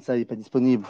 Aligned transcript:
Ça, 0.00 0.16
il 0.16 0.18
n'est 0.18 0.24
pas 0.26 0.36
disponible 0.36 0.86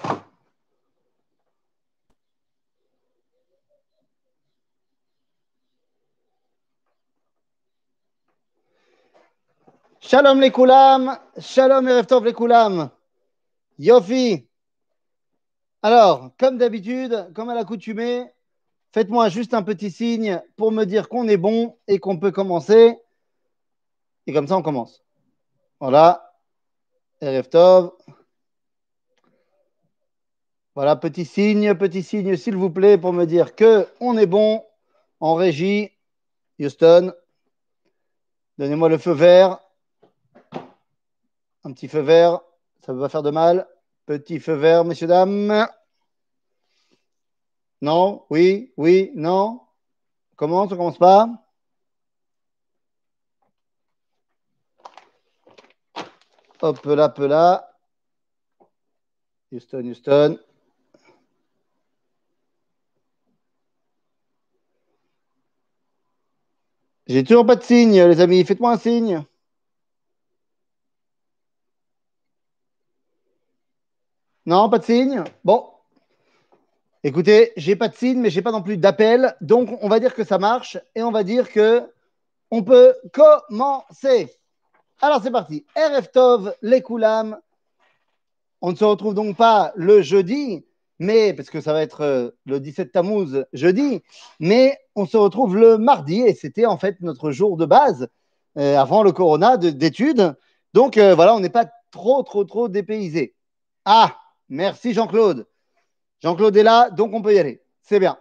Shalom 10.01 10.41
les 10.41 10.51
koulam, 10.51 11.17
shalom 11.39 11.87
et 11.87 12.03
les 12.25 12.33
koulam. 12.33 12.91
Yofi. 13.79 14.49
Alors, 15.83 16.31
comme 16.39 16.59
d'habitude, 16.59 17.31
comme 17.35 17.51
à 17.51 17.55
l'accoutumée, 17.55 18.27
faites-moi 18.93 19.29
juste 19.29 19.55
un 19.55 19.63
petit 19.63 19.91
signe 19.91 20.43
pour 20.57 20.73
me 20.73 20.85
dire 20.85 21.09
qu'on 21.09 21.29
est 21.29 21.37
bon 21.37 21.77
et 21.87 21.99
qu'on 21.99 22.19
peut 22.19 22.33
commencer. 22.33 22.99
Et 24.27 24.33
comme 24.33 24.49
ça, 24.49 24.57
on 24.57 24.63
commence. 24.63 25.05
Voilà. 25.79 26.35
Erev 27.21 27.49
Tov. 27.49 27.98
Voilà, 30.79 30.95
petit 30.95 31.25
signe, 31.25 31.75
petit 31.75 32.05
signe, 32.05 32.37
s'il 32.37 32.55
vous 32.55 32.71
plaît, 32.71 32.99
pour 32.99 33.13
me 33.13 33.25
dire 33.25 33.57
que 33.57 33.89
on 33.99 34.17
est 34.17 34.29
bon 34.29 34.65
en 35.19 35.35
régie. 35.35 35.91
Houston, 36.61 37.13
donnez-moi 38.59 38.89
le 38.89 38.99
feu 38.99 39.11
vert. 39.11 39.59
Un 41.65 41.73
petit 41.73 41.89
feu 41.89 41.99
vert, 41.99 42.43
ça 42.87 42.93
ne 42.93 42.99
va 42.99 43.07
pas 43.07 43.09
faire 43.09 43.25
de 43.25 43.33
mal. 43.33 43.67
Petit 44.07 44.39
feu 44.39 44.53
vert, 44.53 44.85
messieurs, 44.85 45.09
dames. 45.09 45.67
Non, 47.83 48.25
oui, 48.31 48.73
oui, 48.77 49.11
non. 49.17 49.61
Commence, 50.37 50.71
on 50.71 50.77
commence 50.77 50.99
pas? 50.99 51.29
Hop 56.63 56.85
là, 56.85 57.07
hop 57.07 57.19
là. 57.19 57.69
Houston, 59.51 59.85
Houston. 59.85 60.39
J'ai 67.09 67.25
toujours 67.25 67.47
pas 67.47 67.57
de 67.57 67.63
signe, 67.63 68.03
les 68.03 68.21
amis. 68.21 68.45
Faites-moi 68.45 68.73
un 68.73 68.79
signe. 68.79 69.25
Non, 74.45 74.69
pas 74.69 74.79
de 74.79 74.85
signe. 74.85 75.25
Bon. 75.43 75.71
Écoutez, 77.03 77.53
j'ai 77.57 77.77
pas 77.77 77.89
de 77.89 77.95
signe, 77.95 78.21
mais 78.21 78.29
j'ai 78.29 78.43
pas 78.43 78.53
non 78.53 78.63
plus 78.63 78.77
d'appel. 78.77 79.35
Donc, 79.41 79.71
on 79.81 79.89
va 79.89 80.01
dire 80.01 80.15
que 80.15 80.23
ça 80.23 80.37
marche 80.39 80.77
et 80.95 81.03
on 81.03 81.11
va 81.11 81.25
dire 81.25 81.51
que 81.51 81.83
on 82.51 82.63
peut 82.63 82.95
commencer. 83.13 84.31
Alors, 85.01 85.23
c'est 85.23 85.31
parti. 85.31 85.65
RF 85.77 86.13
Tov, 86.13 86.55
les 86.61 86.83
Koulam. 86.83 87.39
On 88.61 88.73
ne 88.73 88.77
se 88.77 88.85
retrouve 88.85 89.15
donc 89.15 89.35
pas 89.37 89.73
le 89.77 90.03
jeudi, 90.03 90.67
mais 90.99 91.33
parce 91.33 91.49
que 91.49 91.63
ça 91.63 91.73
va 91.73 91.81
être 91.81 92.03
euh, 92.03 92.31
le 92.45 92.61
17 92.61 92.93
Tammuz 92.93 93.47
jeudi, 93.55 94.03
mais 94.41 94.79
on 94.99 95.07
se 95.07 95.17
retrouve 95.17 95.57
le 95.57 95.79
mardi 95.79 96.21
et 96.21 96.35
c'était 96.35 96.67
en 96.67 96.77
fait 96.77 97.01
notre 97.01 97.31
jour 97.31 97.57
de 97.57 97.67
base 97.67 98.09
euh, 98.59 98.77
avant 98.77 99.03
le 99.03 99.13
corona 99.13 99.57
d'études. 99.57 100.37
Donc 100.75 100.97
euh, 100.97 101.15
voilà, 101.15 101.35
on 101.35 101.41
n'est 101.41 101.49
pas 101.49 101.67
trop, 101.91 102.23
trop, 102.23 102.45
trop 102.45 102.69
dépaysé. 102.69 103.35
Ah, 103.85 104.17
merci 104.49 104.93
Jean-Claude. 104.93 105.47
Jean-Claude 106.21 106.57
est 106.57 106.63
là, 106.63 106.91
donc 106.91 107.13
on 107.15 107.23
peut 107.23 107.35
y 107.35 107.39
aller. 107.39 107.63
C'est 107.83 108.01
bien. 108.01 108.19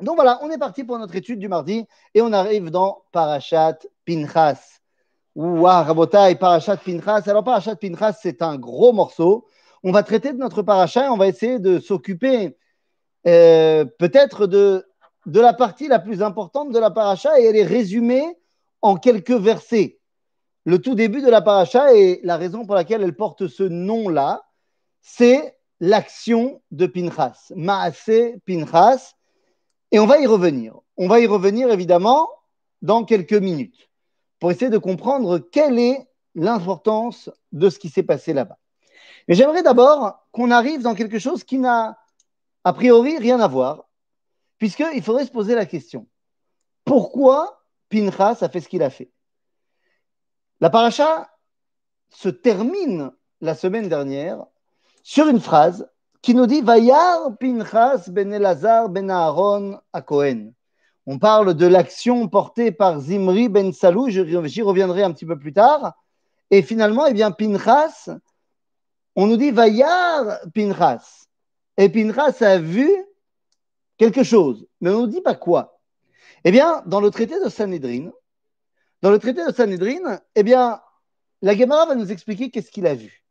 Donc 0.00 0.16
voilà, 0.16 0.38
on 0.42 0.50
est 0.50 0.58
parti 0.58 0.84
pour 0.84 0.98
notre 0.98 1.16
étude 1.16 1.38
du 1.38 1.48
mardi 1.48 1.84
et 2.14 2.22
on 2.22 2.32
arrive 2.32 2.70
dans 2.70 3.02
Parashat 3.12 3.78
Pinchas. 4.06 4.80
Ouah, 5.34 5.82
Rabotai, 5.82 6.36
Parashat 6.36 6.78
Pinchas. 6.78 7.22
Alors, 7.26 7.44
Parashat 7.44 7.76
Pinchas, 7.76 8.14
c'est 8.20 8.42
un 8.42 8.56
gros 8.56 8.92
morceau 8.92 9.46
on 9.82 9.92
va 9.92 10.02
traiter 10.02 10.32
de 10.32 10.38
notre 10.38 10.62
paracha 10.62 11.06
et 11.06 11.08
on 11.08 11.16
va 11.16 11.28
essayer 11.28 11.58
de 11.58 11.78
s'occuper 11.78 12.56
euh, 13.26 13.84
peut-être 13.98 14.46
de, 14.46 14.84
de 15.28 15.40
la 15.40 15.52
partie 15.52 15.88
la 15.88 15.98
plus 15.98 16.22
importante 16.22 16.72
de 16.72 16.78
la 16.78 16.90
paracha 16.90 17.38
et 17.38 17.44
elle 17.44 17.56
est 17.56 17.64
résumée 17.64 18.38
en 18.80 18.96
quelques 18.96 19.30
versets. 19.30 20.00
Le 20.64 20.80
tout 20.80 20.94
début 20.94 21.20
de 21.20 21.28
la 21.28 21.42
paracha 21.42 21.94
et 21.94 22.20
la 22.24 22.38
raison 22.38 22.64
pour 22.64 22.74
laquelle 22.74 23.02
elle 23.02 23.14
porte 23.14 23.46
ce 23.46 23.62
nom-là, 23.62 24.42
c'est 25.02 25.58
l'action 25.80 26.62
de 26.70 26.86
Pinchas, 26.86 27.52
Maase 27.54 28.38
Pinchas, 28.46 29.12
et 29.92 29.98
on 29.98 30.06
va 30.06 30.18
y 30.18 30.26
revenir. 30.26 30.78
On 30.96 31.08
va 31.08 31.20
y 31.20 31.26
revenir 31.26 31.70
évidemment 31.70 32.28
dans 32.80 33.04
quelques 33.04 33.34
minutes 33.34 33.90
pour 34.40 34.50
essayer 34.50 34.70
de 34.70 34.78
comprendre 34.78 35.38
quelle 35.38 35.78
est 35.78 36.08
l'importance 36.34 37.30
de 37.52 37.68
ce 37.68 37.78
qui 37.78 37.90
s'est 37.90 38.02
passé 38.02 38.32
là-bas. 38.32 38.58
Mais 39.26 39.34
j'aimerais 39.34 39.62
d'abord 39.62 40.26
qu'on 40.32 40.50
arrive 40.50 40.80
dans 40.80 40.94
quelque 40.94 41.18
chose 41.18 41.44
qui 41.44 41.58
n'a 41.58 41.98
a 42.64 42.72
priori 42.72 43.18
rien 43.18 43.40
à 43.40 43.46
voir, 43.48 43.87
puisqu'il 44.58 45.02
faudrait 45.02 45.26
se 45.26 45.30
poser 45.30 45.54
la 45.54 45.66
question 45.66 46.06
pourquoi 46.88 47.62
Pinchas 47.90 48.38
a 48.40 48.48
fait 48.48 48.60
ce 48.60 48.68
qu'il 48.68 48.82
a 48.82 48.88
fait? 48.88 49.10
La 50.60 50.70
paracha 50.70 51.28
se 52.08 52.30
termine 52.30 53.12
la 53.42 53.54
semaine 53.54 53.90
dernière 53.90 54.42
sur 55.02 55.28
une 55.28 55.38
phrase 55.38 55.86
qui 56.22 56.34
nous 56.34 56.46
dit 56.46 56.62
Vayar 56.62 57.36
Pinchas 57.38 58.08
ben 58.08 58.32
Elazar 58.32 58.88
ben 58.88 59.10
Aaron 59.10 59.78
à 59.92 60.00
Cohen. 60.00 60.52
On 61.04 61.18
parle 61.18 61.52
de 61.52 61.66
l'action 61.66 62.26
portée 62.26 62.72
par 62.72 63.00
Zimri 63.00 63.50
ben 63.50 63.70
Salou, 63.74 64.08
j'y 64.08 64.62
reviendrai 64.62 65.02
un 65.02 65.12
petit 65.12 65.26
peu 65.26 65.38
plus 65.38 65.52
tard. 65.52 65.92
Et 66.50 66.62
finalement, 66.62 67.04
eh 67.04 67.12
bien, 67.12 67.32
Pinchas 67.32 68.08
on 69.14 69.26
nous 69.26 69.36
dit 69.36 69.50
Vayar 69.50 70.38
Pinchas. 70.54 71.26
Et 71.76 71.90
Pinchas 71.90 72.38
a 72.40 72.56
vu 72.56 72.88
quelque 73.98 74.22
chose, 74.22 74.66
mais 74.80 74.90
on 74.90 74.94
ne 74.94 75.00
nous 75.02 75.06
dit 75.08 75.20
pas 75.20 75.34
quoi. 75.34 75.80
Eh 76.44 76.50
bien, 76.50 76.82
dans 76.86 77.00
le 77.00 77.10
traité 77.10 77.42
de 77.42 77.48
Sanhedrin, 77.48 78.10
dans 79.02 79.10
le 79.10 79.18
traité 79.18 79.44
de 79.44 79.52
Sanhedrin, 79.52 80.20
eh 80.34 80.42
bien, 80.42 80.80
la 81.42 81.56
Gemara 81.56 81.86
va 81.86 81.94
nous 81.94 82.10
expliquer 82.10 82.50
qu'est-ce 82.50 82.70
qu'il 82.70 82.86
a 82.86 82.94
vu. 82.94 83.24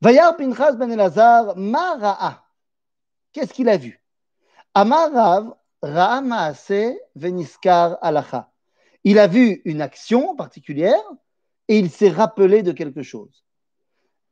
Vayar 0.00 0.36
Pinchas 0.36 0.72
ben 0.72 0.90
Elazar, 0.90 1.56
Mara'a. 1.56 2.44
Qu'est-ce 3.32 3.54
qu'il 3.54 3.68
a 3.68 3.76
vu? 3.76 4.02
Amarav 4.74 5.54
Veniskar 7.14 7.98
Alacha. 8.00 8.50
Il 9.04 9.18
a 9.18 9.26
vu 9.26 9.60
une 9.64 9.82
action 9.82 10.34
particulière 10.34 11.02
et 11.68 11.78
il 11.78 11.90
s'est 11.90 12.10
rappelé 12.10 12.62
de 12.62 12.72
quelque 12.72 13.02
chose. 13.02 13.44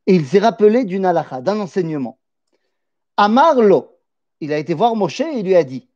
Et 0.07 0.15
il 0.15 0.25
s'est 0.25 0.39
rappelé 0.39 0.83
d'une 0.83 1.05
halakha, 1.05 1.41
d'un 1.41 1.59
enseignement. 1.59 2.19
Amarlo, 3.17 3.92
il 4.43 4.51
a 4.51 4.57
été 4.57 4.73
voir 4.73 4.95
Moshe 4.95 5.21
et 5.21 5.39
il 5.39 5.45
lui 5.45 5.55
a 5.55 5.63
dit 5.63 5.89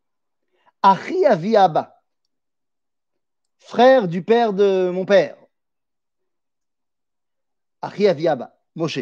Achi 0.81 1.25
avi 1.25 1.58
Abba, 1.58 2.02
frère 3.58 4.08
du 4.08 4.24
père 4.24 4.53
de 4.53 4.90
mon 4.90 5.06
père. 5.06 5.35
Achi 7.81 8.08
avi 8.08 8.28
Abba, 8.28 8.58
Moshe. 8.75 9.00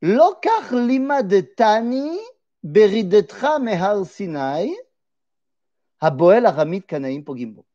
Lokach 0.00 0.70
lima 0.70 1.24
de 1.24 1.40
tani 1.40 2.16
beridetra 2.62 3.58
mehar 3.58 4.06
Sinai, 4.06 4.72
haboel 6.00 6.46
aramit 6.46 6.82
kanaim 6.82 7.22
pogimbo. 7.22 7.66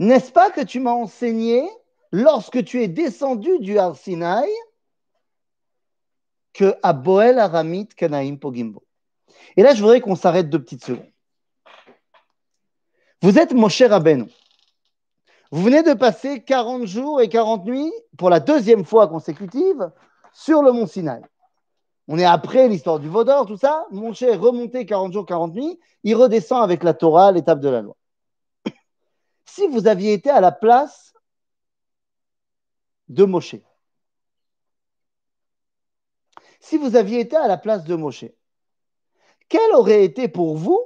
N'est-ce 0.00 0.32
pas 0.32 0.50
que 0.50 0.62
tu 0.62 0.80
m'as 0.80 0.90
enseigné 0.90 1.62
lorsque 2.10 2.64
tu 2.64 2.82
es 2.82 2.88
descendu 2.88 3.60
du 3.60 3.78
Har 3.78 3.94
Sinai 3.96 4.48
que 6.54 6.74
à 6.82 6.92
Boel 6.92 7.38
Aramit 7.38 7.88
Kanaim 7.88 8.36
Pogimbo. 8.36 8.82
Et 9.56 9.62
là, 9.62 9.74
je 9.74 9.82
voudrais 9.82 10.00
qu'on 10.00 10.16
s'arrête 10.16 10.48
deux 10.48 10.62
petites 10.62 10.84
secondes. 10.84 11.10
Vous 13.20 13.38
êtes 13.38 13.52
Moshe 13.52 13.82
Rabbeinu. 13.82 14.26
Vous 15.50 15.62
venez 15.62 15.82
de 15.82 15.92
passer 15.94 16.42
40 16.42 16.86
jours 16.86 17.20
et 17.20 17.28
40 17.28 17.64
nuits 17.64 17.92
pour 18.16 18.30
la 18.30 18.40
deuxième 18.40 18.84
fois 18.84 19.08
consécutive 19.08 19.90
sur 20.32 20.62
le 20.62 20.72
mont 20.72 20.86
Sinaï. 20.86 21.22
On 22.08 22.18
est 22.18 22.24
après 22.24 22.68
l'histoire 22.68 22.98
du 22.98 23.08
Vaudor, 23.08 23.46
tout 23.46 23.56
ça. 23.56 23.86
Moshe 23.90 24.22
est 24.22 24.36
remonté 24.36 24.84
40 24.84 25.12
jours, 25.12 25.26
40 25.26 25.54
nuits. 25.54 25.78
Il 26.02 26.16
redescend 26.16 26.62
avec 26.62 26.82
la 26.82 26.92
Torah, 26.92 27.32
l'étape 27.32 27.60
de 27.60 27.68
la 27.68 27.82
loi. 27.82 27.96
Si 29.46 29.66
vous 29.68 29.86
aviez 29.86 30.12
été 30.12 30.30
à 30.30 30.40
la 30.40 30.52
place 30.52 31.14
de 33.08 33.24
Moshe. 33.24 33.56
Si 36.64 36.78
vous 36.78 36.96
aviez 36.96 37.20
été 37.20 37.36
à 37.36 37.46
la 37.46 37.58
place 37.58 37.84
de 37.84 37.94
Moshe, 37.94 38.24
quel 39.50 39.70
aurait 39.74 40.02
été 40.02 40.28
pour 40.28 40.56
vous 40.56 40.80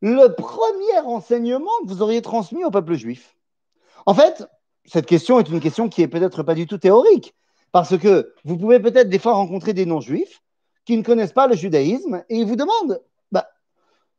le 0.00 0.28
premier 0.28 1.00
enseignement 1.04 1.72
que 1.82 1.88
vous 1.88 2.00
auriez 2.00 2.22
transmis 2.22 2.64
au 2.64 2.70
peuple 2.70 2.94
juif? 2.94 3.36
En 4.06 4.14
fait, 4.14 4.46
cette 4.84 5.06
question 5.06 5.40
est 5.40 5.48
une 5.48 5.58
question 5.58 5.88
qui 5.88 6.02
est 6.02 6.06
peut-être 6.06 6.44
pas 6.44 6.54
du 6.54 6.68
tout 6.68 6.78
théorique, 6.78 7.34
parce 7.72 7.98
que 7.98 8.32
vous 8.44 8.56
pouvez 8.56 8.78
peut-être 8.78 9.08
des 9.08 9.18
fois 9.18 9.32
rencontrer 9.32 9.74
des 9.74 9.84
non-juifs 9.84 10.44
qui 10.84 10.96
ne 10.96 11.02
connaissent 11.02 11.32
pas 11.32 11.48
le 11.48 11.56
judaïsme 11.56 12.22
et 12.28 12.36
ils 12.36 12.46
vous 12.46 12.54
demandent 12.54 13.02
bah, 13.32 13.48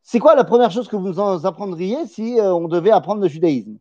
c'est 0.03 0.19
quoi 0.19 0.35
la 0.35 0.43
première 0.43 0.71
chose 0.71 0.89
que 0.89 0.97
vous 0.97 1.21
en 1.21 1.45
apprendriez 1.45 2.05
si 2.05 2.37
euh, 2.37 2.53
on 2.53 2.67
devait 2.67 2.91
apprendre 2.91 3.21
le 3.21 3.29
judaïsme? 3.29 3.77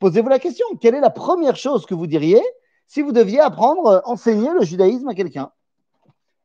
Posez-vous 0.00 0.28
la 0.28 0.38
question, 0.38 0.66
quelle 0.82 0.96
est 0.96 1.00
la 1.00 1.08
première 1.08 1.56
chose 1.56 1.86
que 1.86 1.94
vous 1.94 2.06
diriez 2.06 2.42
si 2.88 3.00
vous 3.00 3.12
deviez 3.12 3.40
apprendre, 3.40 3.86
euh, 3.86 4.00
enseigner 4.04 4.50
le 4.52 4.66
judaïsme 4.66 5.08
à 5.08 5.14
quelqu'un? 5.14 5.50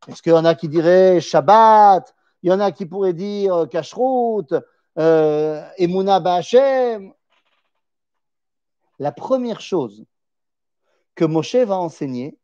Est-ce 0.08 0.22
qu'il 0.22 0.32
y 0.32 0.36
en 0.36 0.46
a 0.46 0.56
qui 0.56 0.70
diraient 0.70 1.20
Shabbat? 1.20 2.16
Il 2.44 2.50
y 2.50 2.54
en 2.54 2.60
a 2.60 2.72
qui 2.72 2.86
pourraient 2.86 3.14
dire 3.14 3.54
euh, 3.54 3.66
Kashrut, 3.66 4.54
euh, 4.98 5.68
Emuna 5.78 6.20
Ba'Hashem 6.20 7.14
La 9.00 9.12
première 9.12 9.62
chose 9.62 10.06
que 11.16 11.26
Moshe 11.26 11.56
va 11.56 11.78
enseigner, 11.78 12.38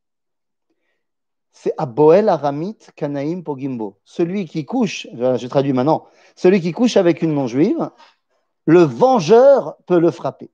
c'est 1.51 1.73
Aboel 1.77 2.27
Aramit 2.27 2.79
Kanaim 2.95 3.41
Pogimbo. 3.41 3.99
Celui 4.03 4.45
qui 4.45 4.65
couche, 4.65 5.07
je 5.13 5.47
traduis 5.47 5.73
maintenant, 5.73 6.07
celui 6.35 6.59
qui 6.59 6.71
couche 6.71 6.97
avec 6.97 7.21
une 7.21 7.33
non-juive, 7.33 7.91
le 8.65 8.81
vengeur 8.81 9.77
peut 9.85 9.99
le 9.99 10.09
frapper. 10.09 10.51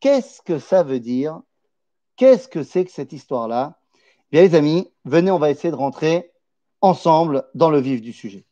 Qu'est-ce 0.00 0.42
que 0.42 0.58
ça 0.58 0.82
veut 0.82 1.00
dire? 1.00 1.40
Qu'est-ce 2.16 2.48
que 2.48 2.62
c'est 2.62 2.84
que 2.84 2.90
cette 2.90 3.12
histoire-là? 3.12 3.78
Bien, 4.31 4.41
les 4.41 4.55
amis, 4.55 4.91
venez, 5.05 5.31
on 5.31 5.39
va 5.39 5.49
essayer 5.49 5.71
de 5.71 5.75
rentrer 5.75 6.31
ensemble 6.81 7.47
dans 7.53 7.69
le 7.69 7.79
vif 7.79 8.01
du 8.01 8.13
sujet. 8.13 8.45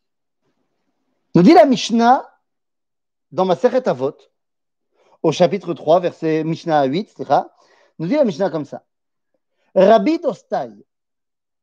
Nous 1.35 1.41
dit 1.41 1.53
la 1.53 1.65
Mishnah 1.65 2.29
dans 3.31 3.45
ma 3.45 3.55
Seret 3.55 3.87
Avot, 3.87 4.17
au 5.23 5.31
chapitre 5.31 5.73
3, 5.73 5.99
verset 5.99 6.43
Mishnah 6.43 6.85
8, 6.85 7.23
nous 7.99 8.07
dit 8.07 8.15
la 8.15 8.25
Mishnah 8.25 8.49
comme 8.49 8.65
ça. 8.65 8.83
Rabbi 9.75 10.19
Dostai, 10.19 10.83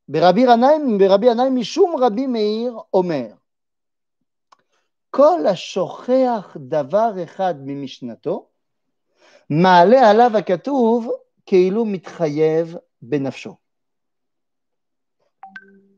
ברבי 0.09 0.41
ינאי, 0.41 0.99
ברבי 0.99 1.27
ינאי 1.27 1.51
משום 1.51 1.97
רבי 1.97 2.27
מאיר 2.27 2.79
אומר, 2.95 3.27
כל 5.11 5.47
השוכח 5.47 6.57
דבר 6.61 7.11
אחד 7.25 7.55
ממשנתו, 7.65 8.49
מעלה 9.51 10.11
עליו 10.11 10.37
הכתוב 10.37 11.11
כאילו 11.47 11.85
מתחייב 11.85 12.77
בנפשו. 13.03 13.57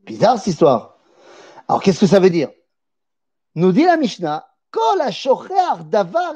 Bizarre 0.06 0.38
cette 0.38 0.48
histoire. 0.48 0.98
Alors 1.68 1.82
qu'est-ce 1.82 2.00
que 2.00 2.06
ça 2.06 2.20
veut 2.20 2.30
dire? 2.30 2.50
Nous 3.54 3.72
dit 3.72 3.84
la 3.84 3.96
Mishnah, 3.96 4.46
davar 5.90 6.34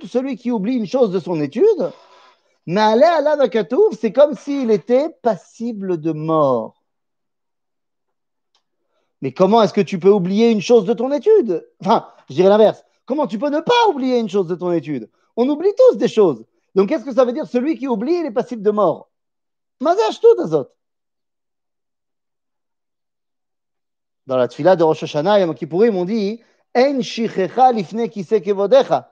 tout 0.00 0.06
celui 0.06 0.36
qui 0.36 0.50
oublie 0.50 0.74
une 0.74 0.86
chose 0.86 1.10
de 1.10 1.20
son 1.20 1.40
étude, 1.40 1.92
mais 2.66 2.80
à 2.80 3.36
c'est 3.98 4.12
comme 4.12 4.34
s'il 4.34 4.70
était 4.70 5.08
passible 5.22 6.00
de 6.00 6.12
mort. 6.12 6.82
Mais 9.22 9.32
comment 9.32 9.62
est-ce 9.62 9.72
que 9.72 9.80
tu 9.80 9.98
peux 9.98 10.10
oublier 10.10 10.50
une 10.50 10.60
chose 10.60 10.84
de 10.84 10.92
ton 10.92 11.10
étude? 11.12 11.66
Enfin, 11.80 12.08
je 12.28 12.34
dirais 12.34 12.48
l'inverse. 12.48 12.84
Comment 13.06 13.26
tu 13.26 13.38
peux 13.38 13.48
ne 13.48 13.60
pas 13.60 13.88
oublier 13.88 14.18
une 14.18 14.28
chose 14.28 14.46
de 14.46 14.54
ton 14.54 14.70
étude? 14.70 15.10
On 15.36 15.48
oublie 15.48 15.72
tous 15.76 15.96
des 15.96 16.08
choses. 16.08 16.44
Donc, 16.74 16.88
qu'est-ce 16.88 17.04
que 17.04 17.14
ça 17.14 17.24
veut 17.24 17.32
dire? 17.32 17.46
Celui 17.46 17.76
qui 17.78 17.88
oublie, 17.88 18.14
il 18.14 18.26
est 18.26 18.30
passible 18.30 18.62
de 18.62 18.70
mort. 18.70 19.10
Mazach 19.80 20.20
tout. 20.20 20.66
Dans 24.28 24.36
la 24.36 24.46
tfila 24.46 24.76
de 24.76 24.84
Rosh 24.84 25.04
Hashanah, 25.04 25.40
Yom 25.40 25.54
Kippourim, 25.54 25.96
on 25.96 26.04
dit 26.04 26.42
En 26.76 27.00
shichecha 27.00 27.72
lifne 27.72 28.10
kise 28.10 28.42
kevodecha. 28.44 29.10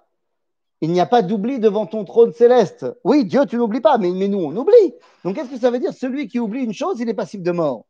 Il 0.83 0.93
n'y 0.93 1.01
a 1.01 1.07
pas 1.07 1.23
d'oubli 1.23 1.59
devant 1.59 1.87
ton 1.87 2.05
trône 2.05 2.35
céleste. 2.35 2.85
Oui, 3.03 3.25
Dieu, 3.25 3.47
tu 3.47 3.57
n'oublies 3.57 3.81
pas, 3.81 3.97
mais, 3.97 4.11
mais 4.11 4.29
nous, 4.29 4.41
on 4.41 4.55
oublie. 4.55 4.93
Donc, 5.25 5.37
qu'est-ce 5.37 5.49
que 5.49 5.59
ça 5.59 5.71
veut 5.71 5.79
dire? 5.79 5.95
Celui 5.95 6.29
qui 6.29 6.39
oublie 6.39 6.65
une 6.65 6.75
chose, 6.75 7.01
il 7.01 7.09
est 7.09 7.15
passible 7.15 7.43
de 7.43 7.51
mort. 7.51 7.87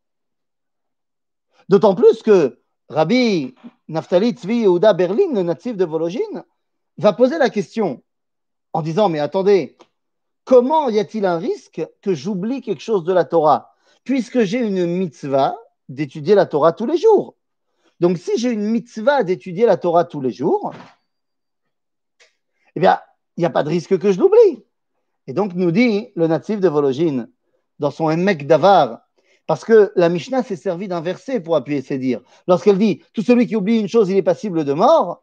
D'autant 1.68 1.96
plus 1.96 2.22
que 2.22 2.60
Rabbi 2.90 3.56
Naftali 3.88 4.30
Tzvi 4.30 4.58
Yehuda 4.58 4.92
Berlin, 4.92 5.32
le 5.34 5.42
natif 5.42 5.76
de 5.76 5.84
Vologine, 5.84 6.44
va 6.96 7.12
poser 7.12 7.38
la 7.38 7.50
question 7.50 8.04
en 8.72 8.82
disant 8.82 9.08
Mais 9.08 9.18
attendez, 9.18 9.76
comment 10.44 10.88
y 10.90 11.00
a-t-il 11.00 11.26
un 11.26 11.38
risque 11.38 11.84
que 12.02 12.14
j'oublie 12.14 12.60
quelque 12.60 12.82
chose 12.82 13.02
de 13.02 13.12
la 13.12 13.24
Torah? 13.24 13.74
Puisque 14.04 14.44
j'ai 14.44 14.60
une 14.60 14.86
mitzvah 14.86 15.56
d'étudier 15.88 16.34
la 16.34 16.46
Torah 16.46 16.72
tous 16.72 16.86
les 16.86 16.96
jours. 16.96 17.34
Donc, 18.00 18.18
si 18.18 18.36
j'ai 18.36 18.50
une 18.50 18.68
mitzvah 18.68 19.22
d'étudier 19.22 19.66
la 19.66 19.76
Torah 19.76 20.04
tous 20.04 20.20
les 20.20 20.30
jours, 20.30 20.72
eh 22.74 22.80
bien, 22.80 23.00
il 23.36 23.40
n'y 23.40 23.46
a 23.46 23.50
pas 23.50 23.62
de 23.62 23.68
risque 23.68 23.98
que 23.98 24.12
je 24.12 24.18
l'oublie. 24.18 24.64
Et 25.26 25.32
donc, 25.32 25.54
nous 25.54 25.70
dit 25.70 26.08
le 26.14 26.26
natif 26.26 26.60
de 26.60 26.68
Vologine, 26.68 27.30
dans 27.78 27.90
son 27.90 28.10
Emek 28.10 28.46
Davar, 28.46 29.00
parce 29.46 29.64
que 29.64 29.92
la 29.96 30.08
Mishnah 30.08 30.42
s'est 30.42 30.56
servie 30.56 30.88
d'un 30.88 31.00
verset 31.00 31.40
pour 31.40 31.56
appuyer 31.56 31.80
ses 31.80 31.98
dires. 31.98 32.20
Lorsqu'elle 32.48 32.78
dit 32.78 33.02
Tout 33.12 33.22
celui 33.22 33.46
qui 33.46 33.56
oublie 33.56 33.78
une 33.78 33.88
chose, 33.88 34.10
il 34.10 34.16
est 34.16 34.22
passible 34.22 34.64
de 34.64 34.72
mort. 34.72 35.22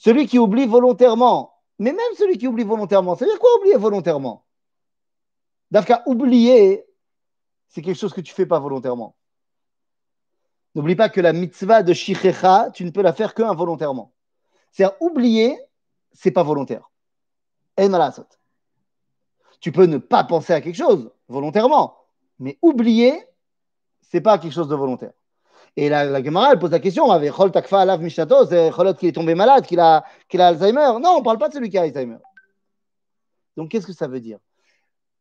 Celui 0.00 0.26
qui 0.26 0.38
oublie 0.38 0.64
volontairement, 0.64 1.52
mais 1.78 1.92
même 1.92 2.14
celui 2.16 2.38
qui 2.38 2.48
oublie 2.48 2.64
volontairement, 2.64 3.16
ça 3.16 3.26
veut 3.26 3.30
dire 3.30 3.38
quoi 3.38 3.54
oublier 3.58 3.76
volontairement? 3.76 4.46
Dafka, 5.70 6.02
oublier, 6.06 6.86
c'est 7.68 7.82
quelque 7.82 7.98
chose 7.98 8.14
que 8.14 8.22
tu 8.22 8.32
fais 8.32 8.46
pas 8.46 8.58
volontairement. 8.58 9.14
N'oublie 10.74 10.96
pas 10.96 11.10
que 11.10 11.20
la 11.20 11.34
mitzvah 11.34 11.82
de 11.82 11.92
Shichecha, 11.92 12.70
tu 12.70 12.86
ne 12.86 12.90
peux 12.90 13.02
la 13.02 13.12
faire 13.12 13.34
que 13.34 13.42
involontairement. 13.42 14.14
C'est-à-dire, 14.72 14.96
oublier, 15.00 15.58
c'est 16.12 16.30
pas 16.30 16.44
volontaire. 16.44 16.90
Tu 19.60 19.70
peux 19.70 19.84
ne 19.84 19.98
pas 19.98 20.24
penser 20.24 20.54
à 20.54 20.62
quelque 20.62 20.78
chose 20.78 21.12
volontairement, 21.28 21.98
mais 22.38 22.58
oublier, 22.62 23.22
c'est 24.00 24.22
pas 24.22 24.38
quelque 24.38 24.54
chose 24.54 24.68
de 24.68 24.74
volontaire. 24.74 25.12
Et 25.76 25.88
la, 25.88 26.04
la 26.04 26.22
Gemara, 26.22 26.52
elle 26.52 26.58
pose 26.58 26.70
la 26.72 26.80
question 26.80 27.10
avec 27.10 27.32
Chol 27.32 27.52
Takfa 27.52 27.80
Alav 27.80 28.02
Mishato, 28.02 28.46
c'est 28.46 28.70
Cholot 28.70 28.94
qui 28.94 29.06
est 29.08 29.12
tombé 29.12 29.34
malade, 29.34 29.66
qu'il 29.66 29.80
a, 29.80 30.04
Alzheimer. 30.32 30.98
Non, 31.00 31.10
on 31.10 31.18
ne 31.20 31.24
parle 31.24 31.38
pas 31.38 31.48
de 31.48 31.54
celui 31.54 31.70
qui 31.70 31.78
a 31.78 31.82
Alzheimer. 31.82 32.18
Donc, 33.56 33.70
qu'est-ce 33.70 33.86
que 33.86 33.92
ça 33.92 34.08
veut 34.08 34.20
dire? 34.20 34.38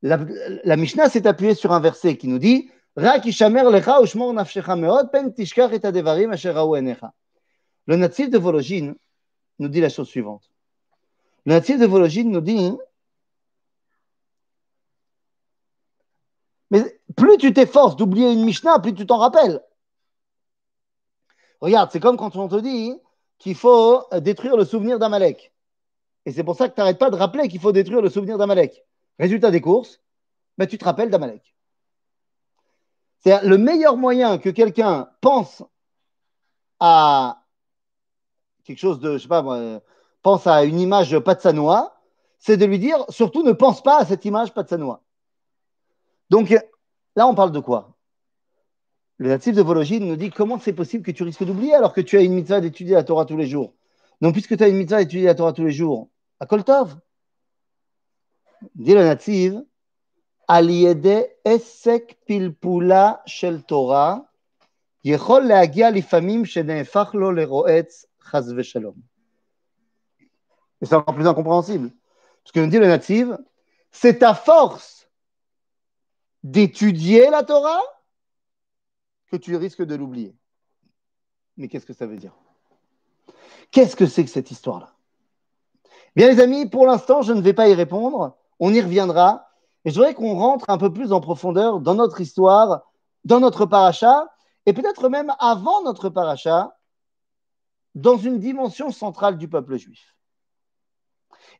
La, 0.01 0.19
la, 0.63 0.78
Mishnah 0.78 1.10
s'est 1.10 1.28
appuyée 1.28 1.56
sur 1.56 1.72
un 1.74 1.80
verset 1.80 2.18
qui 2.18 2.28
nous 2.28 2.40
dit. 2.40 2.72
Le 2.96 3.04
natif 7.96 8.30
de 8.30 8.38
Vologine, 8.38 8.96
nous 9.60 9.68
dit 9.68 9.81
la 9.81 9.90
chose 9.90 10.07
suivante. 10.07 10.50
Le 11.46 11.54
natif 11.54 11.80
de 11.80 11.86
Vologine 11.86 12.31
nous 12.31 12.42
dit 12.42 12.72
Mais 16.72 17.00
plus 17.16 17.38
tu 17.38 17.54
t'efforces 17.54 17.96
d'oublier 17.96 18.31
une 18.31 18.46
Mishnah, 18.46 18.80
plus 18.80 18.94
tu 18.94 19.06
t'en 19.06 19.18
rappelles. 19.18 19.62
Regarde, 21.62 21.89
c'est 21.92 22.00
comme 22.00 22.18
quand 22.18 22.36
on 22.36 22.48
te 22.48 22.60
dit 22.60 22.96
qu'il 23.38 23.56
faut 23.56 24.06
détruire 24.22 24.58
le 24.58 24.66
souvenir 24.66 25.00
d'Amalek. 25.00 25.54
Et 26.25 26.32
c'est 26.32 26.44
pour 26.44 26.56
ça 26.56 26.70
que 26.70 26.75
tu 26.75 26.80
n'arrêtes 26.80 27.00
pas 27.00 27.10
de 27.10 27.16
rappeler 27.16 27.48
qu'il 27.48 27.60
faut 27.60 27.72
détruire 27.72 28.01
le 28.01 28.10
souvenir 28.10 28.38
d'Amalek. 28.38 28.86
Résultat 29.18 29.51
des 29.51 29.62
courses, 29.62 30.01
ben, 30.58 30.68
tu 30.68 30.78
te 30.78 30.86
rappelles 30.86 31.10
d'Amalek. 31.10 31.56
C'est 33.22 33.44
le 33.44 33.58
meilleur 33.58 33.98
moyen 33.98 34.38
que 34.38 34.50
quelqu'un 34.50 35.10
pense 35.22 35.63
à 36.80 37.44
quelque 38.63 38.78
chose 38.78 39.00
de, 39.00 39.13
je 39.13 39.24
sais 39.24 39.28
pas 39.28 39.42
moi, 39.42 39.82
pense 40.22 40.48
à 40.48 40.63
une 40.63 40.80
image 40.80 41.18
Patsanoa, 41.20 42.00
c'est 42.38 42.58
de 42.58 42.66
lui 42.66 42.80
dire 42.80 43.04
surtout 43.10 43.44
ne 43.44 43.51
pense 43.51 43.84
pas 43.84 44.00
à 44.00 44.06
cette 44.06 44.24
image 44.25 44.54
Patsanoa. 44.54 45.01
Donc 46.30 46.50
là, 47.16 47.28
on 47.28 47.36
parle 47.36 47.51
de 47.51 47.60
quoi? 47.60 47.98
Le 49.19 49.28
natif 49.28 49.54
de 49.54 49.62
Vologine 49.62 50.07
nous 50.07 50.16
dit 50.16 50.31
comment 50.31 50.59
c'est 50.59 50.73
possible 50.73 51.04
que 51.04 51.11
tu 51.11 51.23
risques 51.23 51.45
d'oublier 51.45 51.75
alors 51.75 51.93
que 51.93 52.00
tu 52.00 52.16
as 52.16 52.23
une 52.23 52.35
mitzvah 52.35 52.61
d'étudier 52.61 52.95
la 52.95 53.04
Torah 53.04 53.25
tous 53.25 53.37
les 53.37 53.47
jours. 53.47 53.75
Donc, 54.21 54.33
puisque 54.33 54.57
tu 54.57 54.62
as 54.62 54.69
une 54.69 54.76
mitzvah 54.76 54.99
d'étudier 54.99 55.26
la 55.26 55.35
Torah 55.35 55.52
tous 55.52 55.64
les 55.64 55.73
jours, 55.73 56.09
à 56.40 56.47
Koltov, 56.47 56.97
dit 58.75 58.95
le 58.95 59.04
natif, 59.04 59.54
Aliede 60.47 61.31
esek 61.45 62.19
pilpula 62.26 63.23
shel 63.26 63.62
Torah, 63.62 64.31
יכול 65.07 65.43
להגיע 65.43 65.90
לפעמים 65.90 66.45
שנהפך 66.45 67.11
לו 67.14 67.33
לרועץ 67.33 68.07
et 70.81 70.87
c'est 70.87 70.95
encore 70.95 71.14
plus 71.14 71.26
incompréhensible. 71.26 71.90
Parce 72.43 72.52
que 72.52 72.61
nous 72.61 72.66
dit 72.66 72.78
le 72.78 72.87
natif, 72.87 73.28
c'est 73.90 74.19
ta 74.19 74.35
force 74.35 75.09
d'étudier 76.43 77.31
la 77.31 77.43
Torah 77.43 77.81
que 79.29 79.38
tu 79.38 79.55
risques 79.55 79.83
de 79.83 79.95
l'oublier. 79.95 80.36
Mais 81.57 81.67
qu'est-ce 81.67 81.86
que 81.86 81.93
ça 81.93 82.07
veut 82.07 82.17
dire? 82.17 82.36
Qu'est-ce 83.71 83.95
que 83.95 84.07
c'est 84.07 84.24
que 84.24 84.29
cette 84.29 84.51
histoire-là? 84.51 84.93
Bien 86.15 86.27
les 86.27 86.39
amis, 86.39 86.67
pour 86.67 86.86
l'instant, 86.86 87.21
je 87.21 87.33
ne 87.33 87.41
vais 87.41 87.53
pas 87.53 87.69
y 87.69 87.74
répondre. 87.74 88.38
On 88.59 88.74
y 88.74 88.81
reviendra. 88.81 89.48
Et 89.86 89.91
je 89.91 89.95
voudrais 89.95 90.13
qu'on 90.13 90.36
rentre 90.36 90.69
un 90.69 90.77
peu 90.77 90.91
plus 90.91 91.13
en 91.13 91.21
profondeur 91.21 91.79
dans 91.79 91.95
notre 91.95 92.21
histoire, 92.21 92.91
dans 93.24 93.39
notre 93.39 93.65
paracha, 93.65 94.27
et 94.65 94.74
peut-être 94.74 95.09
même 95.09 95.33
avant 95.39 95.83
notre 95.83 96.09
paracha, 96.09 96.75
dans 97.95 98.17
une 98.17 98.39
dimension 98.39 98.91
centrale 98.91 99.38
du 99.38 99.48
peuple 99.48 99.77
juif. 99.77 100.15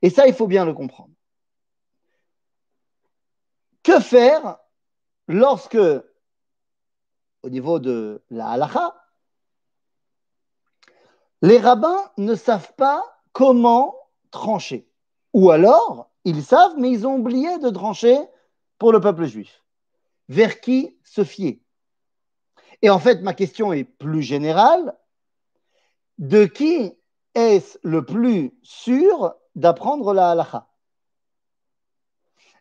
Et 0.02 0.10
ça, 0.10 0.28
il 0.28 0.34
faut 0.34 0.48
bien 0.48 0.66
le 0.66 0.74
comprendre. 0.74 1.14
Que 3.84 4.00
faire 4.00 4.58
lorsque 5.28 5.78
au 7.44 7.50
niveau 7.50 7.80
de 7.80 8.24
la 8.30 8.50
halacha, 8.50 8.96
les 11.42 11.58
rabbins 11.58 12.12
ne 12.18 12.36
savent 12.36 12.74
pas 12.76 13.04
comment 13.32 13.96
trancher. 14.32 14.90
Ou 15.34 15.52
alors, 15.52 16.10
ils 16.26 16.44
savent, 16.44 16.76
mais 16.78 16.92
ils 16.92 17.08
ont 17.08 17.16
oublié 17.16 17.58
de 17.60 17.70
trancher 17.70 18.18
pour 18.78 18.92
le 18.92 19.00
peuple 19.00 19.26
juif. 19.26 19.64
Vers 20.28 20.60
qui 20.60 20.98
se 21.04 21.24
fier? 21.24 21.62
Et 22.82 22.90
en 22.90 23.00
fait, 23.00 23.22
ma 23.22 23.34
question 23.34 23.74
est 23.74 23.84
plus 23.84 24.22
générale. 24.22 24.98
De 26.18 26.46
qui 26.46 26.98
est-ce 27.36 27.78
le 27.84 28.06
plus 28.06 28.54
sûr 28.64 29.36
d'apprendre 29.56 30.14
la 30.14 30.32
halacha? 30.32 30.68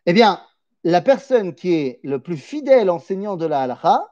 Eh 0.05 0.13
bien, 0.13 0.41
la 0.83 1.01
personne 1.01 1.53
qui 1.53 1.73
est 1.73 1.99
le 2.03 2.21
plus 2.21 2.37
fidèle 2.37 2.89
enseignant 2.89 3.35
de 3.35 3.45
la 3.45 3.61
halacha, 3.61 4.07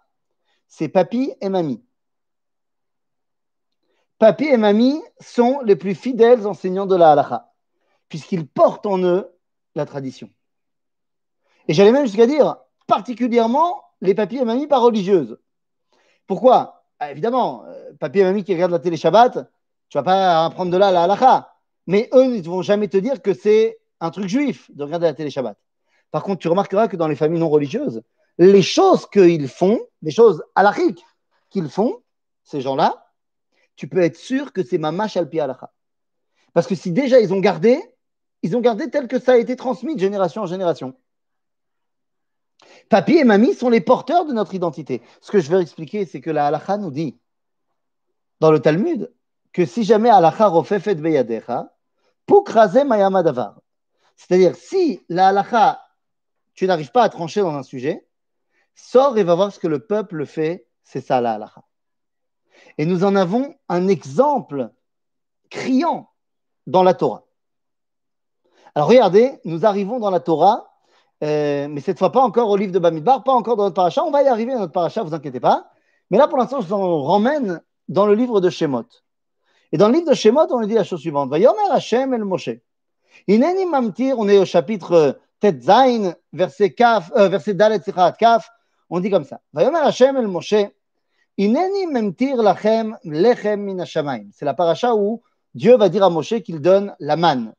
c'est 0.67 0.89
papi 0.89 1.33
et 1.41 1.49
mamie. 1.49 1.83
Papi 4.19 4.45
et 4.45 4.57
mamie 4.57 5.01
sont 5.19 5.61
les 5.61 5.75
plus 5.75 5.95
fidèles 5.95 6.47
enseignants 6.47 6.87
de 6.87 6.95
la 6.95 7.11
halacha, 7.11 7.51
puisqu'ils 8.09 8.47
portent 8.47 8.85
en 8.85 8.99
eux 8.99 9.31
la 9.75 9.85
tradition. 9.85 10.29
Et 11.67 11.73
j'allais 11.73 11.91
même 11.91 12.05
jusqu'à 12.05 12.25
dire, 12.25 12.57
particulièrement 12.87 13.83
les 14.01 14.15
papi 14.15 14.37
et 14.37 14.45
mamie 14.45 14.67
pas 14.67 14.79
religieuses. 14.79 15.37
Pourquoi? 16.25 16.85
Ah, 16.99 17.11
Évidemment, 17.11 17.63
euh, 17.67 17.93
papi 17.99 18.19
et 18.19 18.23
mamie 18.23 18.43
qui 18.43 18.53
regardent 18.53 18.71
la 18.71 18.79
télé 18.79 18.97
Shabbat, 18.97 19.49
tu 19.89 19.97
vas 19.97 20.03
pas 20.03 20.45
apprendre 20.45 20.71
de 20.71 20.77
là 20.77 20.91
la 20.91 21.03
halacha. 21.03 21.53
Mais 21.85 22.09
eux 22.13 22.25
ne 22.25 22.41
vont 22.41 22.61
jamais 22.61 22.87
te 22.87 22.97
dire 22.97 23.21
que 23.21 23.33
c'est 23.33 23.79
un 23.99 24.11
truc 24.11 24.27
juif 24.27 24.69
de 24.71 24.83
regarder 24.83 25.05
la 25.05 25.13
télé 25.13 25.29
Shabbat. 25.29 25.57
Par 26.11 26.23
contre, 26.23 26.39
tu 26.39 26.47
remarqueras 26.47 26.87
que 26.87 26.97
dans 26.97 27.07
les 27.07 27.15
familles 27.15 27.39
non 27.39 27.49
religieuses, 27.49 28.01
les 28.37 28.61
choses 28.61 29.07
qu'ils 29.07 29.47
font, 29.47 29.79
les 30.01 30.11
choses 30.11 30.43
halachiques 30.55 31.03
qu'ils 31.49 31.69
font, 31.69 32.03
ces 32.43 32.61
gens-là, 32.61 33.11
tu 33.75 33.87
peux 33.87 34.01
être 34.01 34.17
sûr 34.17 34.53
que 34.53 34.63
c'est 34.63 34.77
mamash 34.77 35.17
al 35.17 35.29
halacha. 35.31 35.71
Parce 36.53 36.67
que 36.67 36.75
si 36.75 36.91
déjà 36.91 37.19
ils 37.19 37.33
ont 37.33 37.39
gardé, 37.39 37.79
ils 38.41 38.55
ont 38.55 38.61
gardé 38.61 38.89
tel 38.89 39.07
que 39.07 39.19
ça 39.19 39.33
a 39.33 39.37
été 39.37 39.55
transmis 39.55 39.95
de 39.95 39.99
génération 39.99 40.43
en 40.43 40.45
génération. 40.45 40.95
Papi 42.89 43.17
et 43.17 43.23
mamie 43.23 43.53
sont 43.53 43.69
les 43.69 43.81
porteurs 43.81 44.25
de 44.25 44.33
notre 44.33 44.55
identité. 44.55 45.01
Ce 45.21 45.31
que 45.31 45.39
je 45.39 45.51
veux 45.51 45.61
expliquer, 45.61 46.05
c'est 46.05 46.21
que 46.21 46.29
la 46.29 46.47
halacha 46.47 46.77
nous 46.77 46.91
dit, 46.91 47.19
dans 48.39 48.51
le 48.51 48.59
Talmud, 48.59 49.11
que 49.51 49.65
si 49.65 49.83
jamais 49.83 50.09
halacha 50.09 50.47
rofefet 50.47 50.95
beyadecha, 50.95 51.73
pukraze 52.25 52.83
mayamadavar. 52.85 53.59
C'est-à-dire, 54.15 54.55
si 54.55 55.03
la 55.09 55.29
halacha, 55.29 55.81
tu 56.53 56.65
n'arrives 56.65 56.91
pas 56.91 57.03
à 57.03 57.09
trancher 57.09 57.41
dans 57.41 57.55
un 57.55 57.63
sujet, 57.63 58.06
sors 58.77 59.17
et 59.17 59.23
va 59.23 59.35
voir 59.35 59.51
ce 59.51 59.59
que 59.59 59.67
le 59.67 59.79
peuple 59.79 60.25
fait, 60.25 60.67
c'est 60.83 61.01
ça 61.01 61.19
la 61.19 61.33
halacha. 61.33 61.63
Et 62.77 62.85
nous 62.85 63.03
en 63.03 63.15
avons 63.15 63.55
un 63.67 63.87
exemple 63.87 64.69
criant 65.49 66.09
dans 66.67 66.83
la 66.83 66.93
Torah. 66.93 67.25
Alors 68.75 68.89
regardez, 68.89 69.39
nous 69.43 69.65
arrivons 69.65 69.99
dans 69.99 70.11
la 70.11 70.19
Torah, 70.19 70.71
euh, 71.23 71.67
mais 71.67 71.81
cette 71.81 71.97
fois 71.97 72.11
pas 72.11 72.21
encore 72.21 72.49
au 72.49 72.55
livre 72.55 72.71
de 72.71 72.79
Bamidbar, 72.79 73.23
pas 73.23 73.33
encore 73.33 73.55
dans 73.55 73.63
notre 73.63 73.75
paracha. 73.75 74.03
On 74.03 74.11
va 74.11 74.21
y 74.21 74.27
arriver 74.27 74.53
dans 74.53 74.59
notre 74.59 74.73
paracha, 74.73 75.01
vous 75.01 75.15
inquiétez 75.15 75.39
pas. 75.39 75.71
Mais 76.11 76.17
là, 76.17 76.27
pour 76.27 76.37
l'instant, 76.37 76.61
je 76.61 76.67
vous 76.67 76.73
en 76.73 77.03
ramène 77.03 77.61
dans 77.87 78.05
le 78.05 78.13
livre 78.13 78.39
de 78.39 78.49
Shemot. 78.49 78.85
Et 79.71 79.77
dans 79.77 79.87
le 79.87 79.95
livre 79.95 80.09
de 80.09 80.13
Shemot, 80.13 80.47
on 80.51 80.65
dit 80.65 80.75
la 80.75 80.83
chose 80.83 81.01
suivante. 81.01 81.29
Vayomer 81.29 81.71
Hashem 81.71 82.13
el 82.13 82.23
Moshe. 82.23 82.49
On 83.27 84.29
est 84.29 84.37
au 84.37 84.45
chapitre 84.45 85.19
Tet 85.39 85.61
Zain, 85.61 86.13
verset, 86.33 86.73
kaf, 86.73 87.11
euh, 87.15 87.39
Kaf. 88.19 88.49
On 88.89 88.99
dit 88.99 89.09
comme 89.09 89.25
ça. 89.25 89.41
C'est 94.31 94.45
la 94.45 94.53
paracha 94.53 94.95
où 94.95 95.21
Dieu 95.53 95.77
va 95.77 95.89
dire 95.89 96.03
à 96.03 96.09
Moshe 96.09 96.41
qu'il 96.41 96.61
donne 96.61 96.95
la 96.99 97.15
manne. 97.15 97.53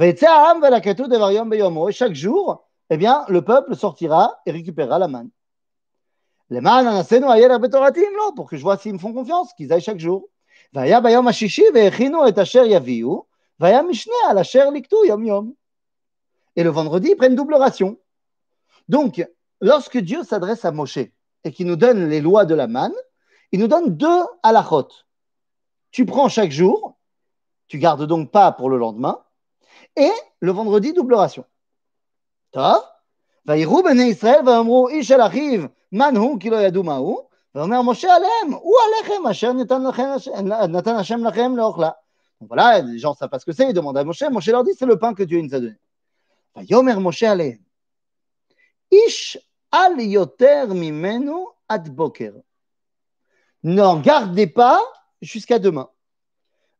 Et 0.00 0.14
chaque 1.92 2.14
jour, 2.14 2.68
eh 2.90 2.96
bien, 2.96 3.24
le 3.28 3.42
peuple 3.42 3.76
sortira 3.76 4.40
et 4.44 4.50
récupérera 4.50 4.98
la 4.98 5.08
manne. 5.08 5.30
Les 6.50 6.60
mannes, 6.60 7.02
pour 8.36 8.50
que 8.50 8.56
je 8.56 8.62
vois 8.62 8.76
s'ils 8.76 8.92
me 8.92 8.98
font 8.98 9.12
confiance, 9.12 9.54
qu'ils 9.54 9.72
aillent 9.72 9.80
chaque 9.80 10.00
jour. 10.00 10.28
Et 10.76 10.90
le 16.62 16.70
vendredi, 16.70 17.08
ils 17.10 17.16
prennent 17.16 17.34
double 17.34 17.54
ration. 17.54 17.98
Donc, 18.88 19.26
lorsque 19.63 19.97
Dieu 19.97 20.23
s'adresse 20.23 20.65
à 20.65 20.71
Moshe, 20.71 20.99
et 21.43 21.51
qui 21.51 21.65
nous 21.65 21.75
donne 21.75 22.09
les 22.09 22.21
lois 22.21 22.45
de 22.45 22.55
la 22.55 22.67
manne, 22.67 22.95
il 23.51 23.59
nous 23.59 23.67
donne 23.67 23.95
deux 23.95 24.23
halachot. 24.43 24.89
Tu 25.91 26.05
prends 26.05 26.29
chaque 26.29 26.51
jour, 26.51 26.97
tu 27.67 27.79
gardes 27.79 28.05
donc 28.05 28.31
pas 28.31 28.51
pour 28.51 28.69
le 28.69 28.77
lendemain, 28.77 29.23
et 29.95 30.11
le 30.39 30.51
vendredi, 30.51 30.93
double 30.93 31.15
ration. 31.15 31.45
טוב? 32.51 32.83
ויראו 33.45 33.83
בני 33.83 34.03
ישראל 34.03 34.39
ואמרו 34.45 34.89
איש 34.89 35.11
אל 35.11 35.21
אחיו 35.21 35.61
מן 35.91 36.13
הוא 36.17 36.39
כי 36.39 36.49
לא 36.49 36.55
ידעו 36.55 36.83
מה 36.83 36.95
הוא 36.95 37.21
ואומר 37.55 37.81
משה 37.81 38.15
עליהם 38.15 38.53
הוא 38.61 38.75
הלחם 38.87 39.27
אשר 39.27 39.53
נתן, 39.53 39.83
לכם, 39.83 40.07
נתן 40.69 40.95
השם 40.95 41.25
לכם 41.25 41.57
לאוכלה. 41.57 41.89
Donc 42.41 42.49
voilà, 42.49 42.79
les 42.81 42.99
gens 42.99 43.11
ne 43.11 43.17
savent 43.17 43.29
pas 43.29 43.39
ce 43.39 43.45
que 43.45 43.51
c'est, 43.51 43.67
ils 43.69 43.73
demandent 43.73 43.97
à 43.97 44.03
Moshe, 44.03 44.23
Moshe 44.31 44.47
leur 44.47 44.63
dit 44.63 44.71
c'est 44.77 44.85
le 44.85 44.97
pain 44.97 45.13
que 45.13 45.23
Dieu 45.23 45.41
nous 45.41 45.53
a 45.53 45.59
donné. 45.59 45.75
ויאמר 46.55 46.99
משה 46.99 47.31
עליהם 47.31 47.57
איש 48.91 49.37
al 49.74 50.00
yoter 50.00 50.68
mimenu 50.68 51.48
ad 51.68 51.90
boker. 51.90 52.34
N'en 53.64 54.00
gardez 54.00 54.46
pas 54.46 54.80
jusqu'à 55.20 55.58
demain. 55.58 55.90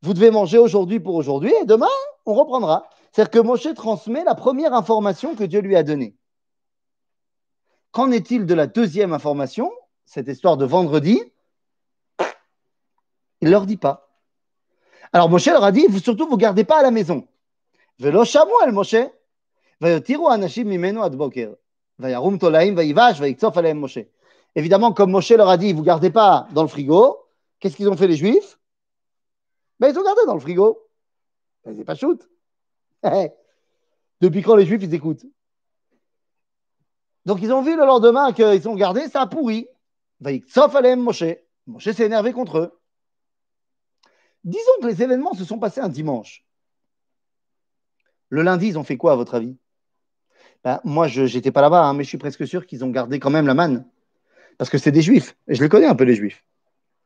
Vous 0.03 0.15
devez 0.15 0.31
manger 0.31 0.59
aujourd'hui 0.59 1.01
pour 1.01 1.17
aujourd'hui 1.17 1.53
et 1.61 1.65
demain, 1.65 1.95
on 2.25 2.35
reprendra. 2.35 2.89
C'est-à-dire 3.11 3.31
que 3.31 3.39
Moshe 3.41 3.75
transmet 3.75 4.23
la 4.23 4.35
première 4.35 4.75
information 4.75 5.35
que 5.35 5.45
Dieu 5.45 5.61
lui 5.61 5.77
a 5.77 5.83
donnée. 5.83 6.17
Qu'en 7.91 8.13
est-il 8.13 8.47
de 8.47 8.55
la 8.55 8.67
deuxième 8.67 9.13
information, 9.13 9.73
cette 10.05 10.29
histoire 10.29 10.57
de 10.57 10.65
vendredi? 10.65 11.21
Il 13.41 13.47
ne 13.47 13.51
leur 13.51 13.67
dit 13.67 13.77
pas. 13.77 14.09
Alors 15.13 15.29
Moshe 15.31 15.47
leur 15.47 15.65
a 15.65 15.73
dit, 15.73 15.87
surtout, 16.01 16.27
vous 16.27 16.37
ne 16.37 16.41
gardez 16.41 16.65
pas 16.65 16.79
à 16.79 16.83
la 16.83 16.91
maison. 16.91 17.27
Velo 17.99 18.25
el 18.65 18.73
Moshe. 18.73 18.97
Évidemment, 24.57 24.93
comme 24.93 25.11
Moshe 25.11 25.31
leur 25.31 25.49
a 25.49 25.57
dit, 25.57 25.73
vous 25.73 25.81
ne 25.81 25.87
gardez 25.87 26.11
pas 26.11 26.49
dans 26.53 26.63
le 26.63 26.69
frigo, 26.69 27.27
qu'est-ce 27.59 27.77
qu'ils 27.77 27.89
ont 27.89 27.97
fait 27.97 28.07
les 28.07 28.17
Juifs? 28.17 28.59
Ben, 29.81 29.89
Ils 29.91 29.99
ont 29.99 30.05
gardé 30.05 30.23
dans 30.27 30.35
le 30.35 30.41
frigo. 30.41 30.89
Ben, 31.65 31.75
c'est 31.77 31.85
pas 31.85 31.95
shoot. 31.95 32.29
Depuis 34.21 34.43
quand 34.43 34.57
les 34.57 34.67
Juifs, 34.67 34.83
ils 34.83 34.95
écoutent? 34.95 35.27
Donc, 37.25 37.41
ils 37.43 37.53
ont 37.53 37.63
vu 37.63 37.77
le 37.77 37.87
lendemain 37.87 38.33
qu'ils 38.33 38.69
ont 38.69 38.75
gardé, 38.75 39.09
ça 39.09 39.23
a 39.23 39.27
pourri. 39.27 39.67
Moshe. 40.21 41.25
Moshe 41.67 41.91
s'est 41.91 42.07
énervé 42.07 42.33
contre 42.33 42.59
eux. 42.59 42.81
Disons 44.45 44.73
que 44.83 44.87
les 44.87 45.03
événements 45.03 45.35
se 45.35 45.45
sont 45.45 45.59
passés 45.59 45.81
un 45.81 45.89
dimanche. 45.89 46.45
Le 48.29 48.43
lundi, 48.43 48.69
ils 48.69 48.79
ont 48.79 48.85
fait 48.85 48.97
quoi, 48.97 49.13
à 49.13 49.17
votre 49.17 49.35
avis? 49.35 49.57
Ben, 50.64 50.80
moi, 50.83 51.06
je 51.09 51.23
n'étais 51.23 51.52
pas 51.52 51.61
là-bas, 51.61 51.85
hein, 51.85 51.92
mais 51.94 52.04
je 52.04 52.09
suis 52.09 52.18
presque 52.18 52.47
sûr 52.47 52.66
qu'ils 52.66 52.85
ont 52.85 52.90
gardé 52.90 53.21
quand 53.21 53.30
même 53.30 53.47
la 53.47 53.54
manne. 53.54 53.85
Parce 54.56 54.71
que 54.71 54.78
c'est 54.78 54.92
des 54.92 55.02
juifs. 55.02 55.37
Et 55.47 55.54
je 55.54 55.62
les 55.62 55.68
connais 55.68 55.87
un 55.87 55.94
peu, 55.94 56.04
les 56.04 56.14
juifs. 56.14 56.42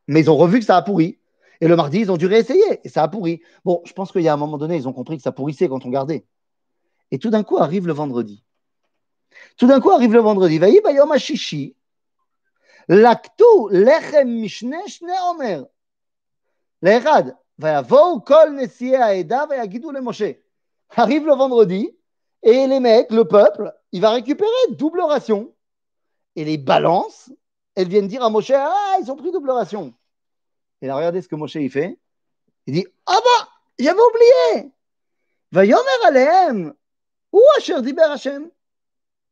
Mais 0.06 0.20
ils 0.20 0.30
ont 0.30 0.36
revu 0.36 0.60
que 0.60 0.64
ça 0.64 0.76
a 0.76 0.82
pourri. 0.82 1.18
Et 1.60 1.66
le 1.66 1.74
mardi, 1.74 1.98
ils 1.98 2.12
ont 2.12 2.16
dû 2.16 2.26
réessayer. 2.26 2.80
Et 2.84 2.88
ça 2.88 3.02
a 3.02 3.08
pourri. 3.08 3.42
Bon, 3.64 3.82
je 3.84 3.92
pense 3.92 4.12
qu'il 4.12 4.22
y 4.22 4.28
a 4.28 4.32
un 4.32 4.36
moment 4.36 4.58
donné, 4.58 4.76
ils 4.76 4.86
ont 4.86 4.92
compris 4.92 5.16
que 5.16 5.24
ça 5.24 5.32
pourrissait 5.32 5.68
quand 5.68 5.84
on 5.84 5.90
gardait. 5.90 6.24
Et 7.10 7.18
tout 7.18 7.30
d'un 7.30 7.42
coup 7.42 7.58
arrive 7.58 7.86
le 7.86 7.92
vendredi. 7.92 8.44
Tout 9.56 9.66
d'un 9.66 9.80
coup 9.80 9.90
arrive 9.90 10.12
le 10.12 10.20
vendredi. 10.20 10.60
Laktu 12.88 13.44
lechem. 13.70 14.46
Arrive 20.96 21.26
le 21.26 21.34
vendredi. 21.34 21.97
Et 22.42 22.66
les 22.66 22.80
mecs, 22.80 23.10
le 23.10 23.24
peuple, 23.24 23.72
il 23.92 24.00
va 24.00 24.10
récupérer 24.10 24.50
double 24.70 25.00
ration. 25.00 25.52
Et 26.36 26.44
les 26.44 26.58
balances, 26.58 27.30
elles 27.74 27.88
viennent 27.88 28.08
dire 28.08 28.22
à 28.22 28.30
Moshe 28.30 28.50
Ah, 28.50 28.96
ils 29.00 29.10
ont 29.10 29.16
pris 29.16 29.32
double 29.32 29.50
ration. 29.50 29.94
Et 30.80 30.86
là, 30.86 30.96
regardez 30.96 31.22
ce 31.22 31.28
que 31.28 31.34
Moshe 31.34 31.56
il 31.56 31.70
fait. 31.70 31.98
Il 32.66 32.74
dit 32.74 32.86
Ah 33.06 33.18
bah, 33.18 33.48
j'avais 33.78 34.00
oublié. 34.00 34.72
Va 35.52 35.64
yomer 35.64 35.82
aleem. 36.06 36.74
Ou 37.32 37.42
Asher 37.56 37.80
diber 37.82 38.02
Hashem. 38.02 38.50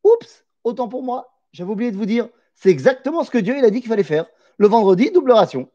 Oups, 0.05 0.45
autant 0.65 0.89
pour 0.89 1.03
moi. 1.03 1.33
J'avais 1.53 1.71
oublié 1.71 1.91
de 1.91 1.97
vous 1.97 2.07
dire. 2.07 2.29
C'est 2.55 2.71
exactement 2.71 3.23
ce 3.23 3.31
que 3.31 3.39
Dieu 3.39 3.57
il 3.57 3.65
a 3.65 3.71
dit 3.71 3.81
qu'il 3.81 3.89
fallait 3.89 4.03
faire. 4.03 4.27
Le 4.59 4.69
vendredi, 4.69 5.11
double 5.11 5.33
ration. 5.33 5.71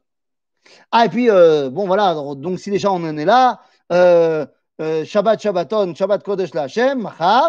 Ah, 0.91 1.05
et 1.05 1.09
puis, 1.09 1.29
euh, 1.29 1.69
bon, 1.69 1.85
voilà. 1.87 2.13
Donc, 2.35 2.59
si 2.59 2.71
déjà 2.71 2.91
on 2.91 3.03
en 3.03 3.17
est 3.17 3.25
là, 3.25 3.61
euh, 3.91 4.45
שבת 5.04 5.40
שבתון, 5.40 5.94
שבת 5.94 6.22
קודש 6.22 6.54
להשם, 6.54 6.98
מחר, 7.02 7.48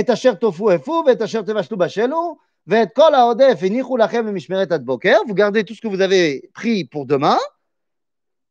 את 0.00 0.10
אשר 0.10 0.34
תופו 0.34 0.74
אפו 0.74 1.04
ואת 1.06 1.22
אשר 1.22 1.42
תבשלו 1.42 1.78
בשלו, 1.78 2.36
Vous 2.66 2.74
gardez 5.34 5.64
tout 5.64 5.74
ce 5.74 5.80
que 5.80 5.88
vous 5.88 6.00
avez 6.00 6.48
pris 6.54 6.84
pour 6.84 7.06
demain. 7.06 7.38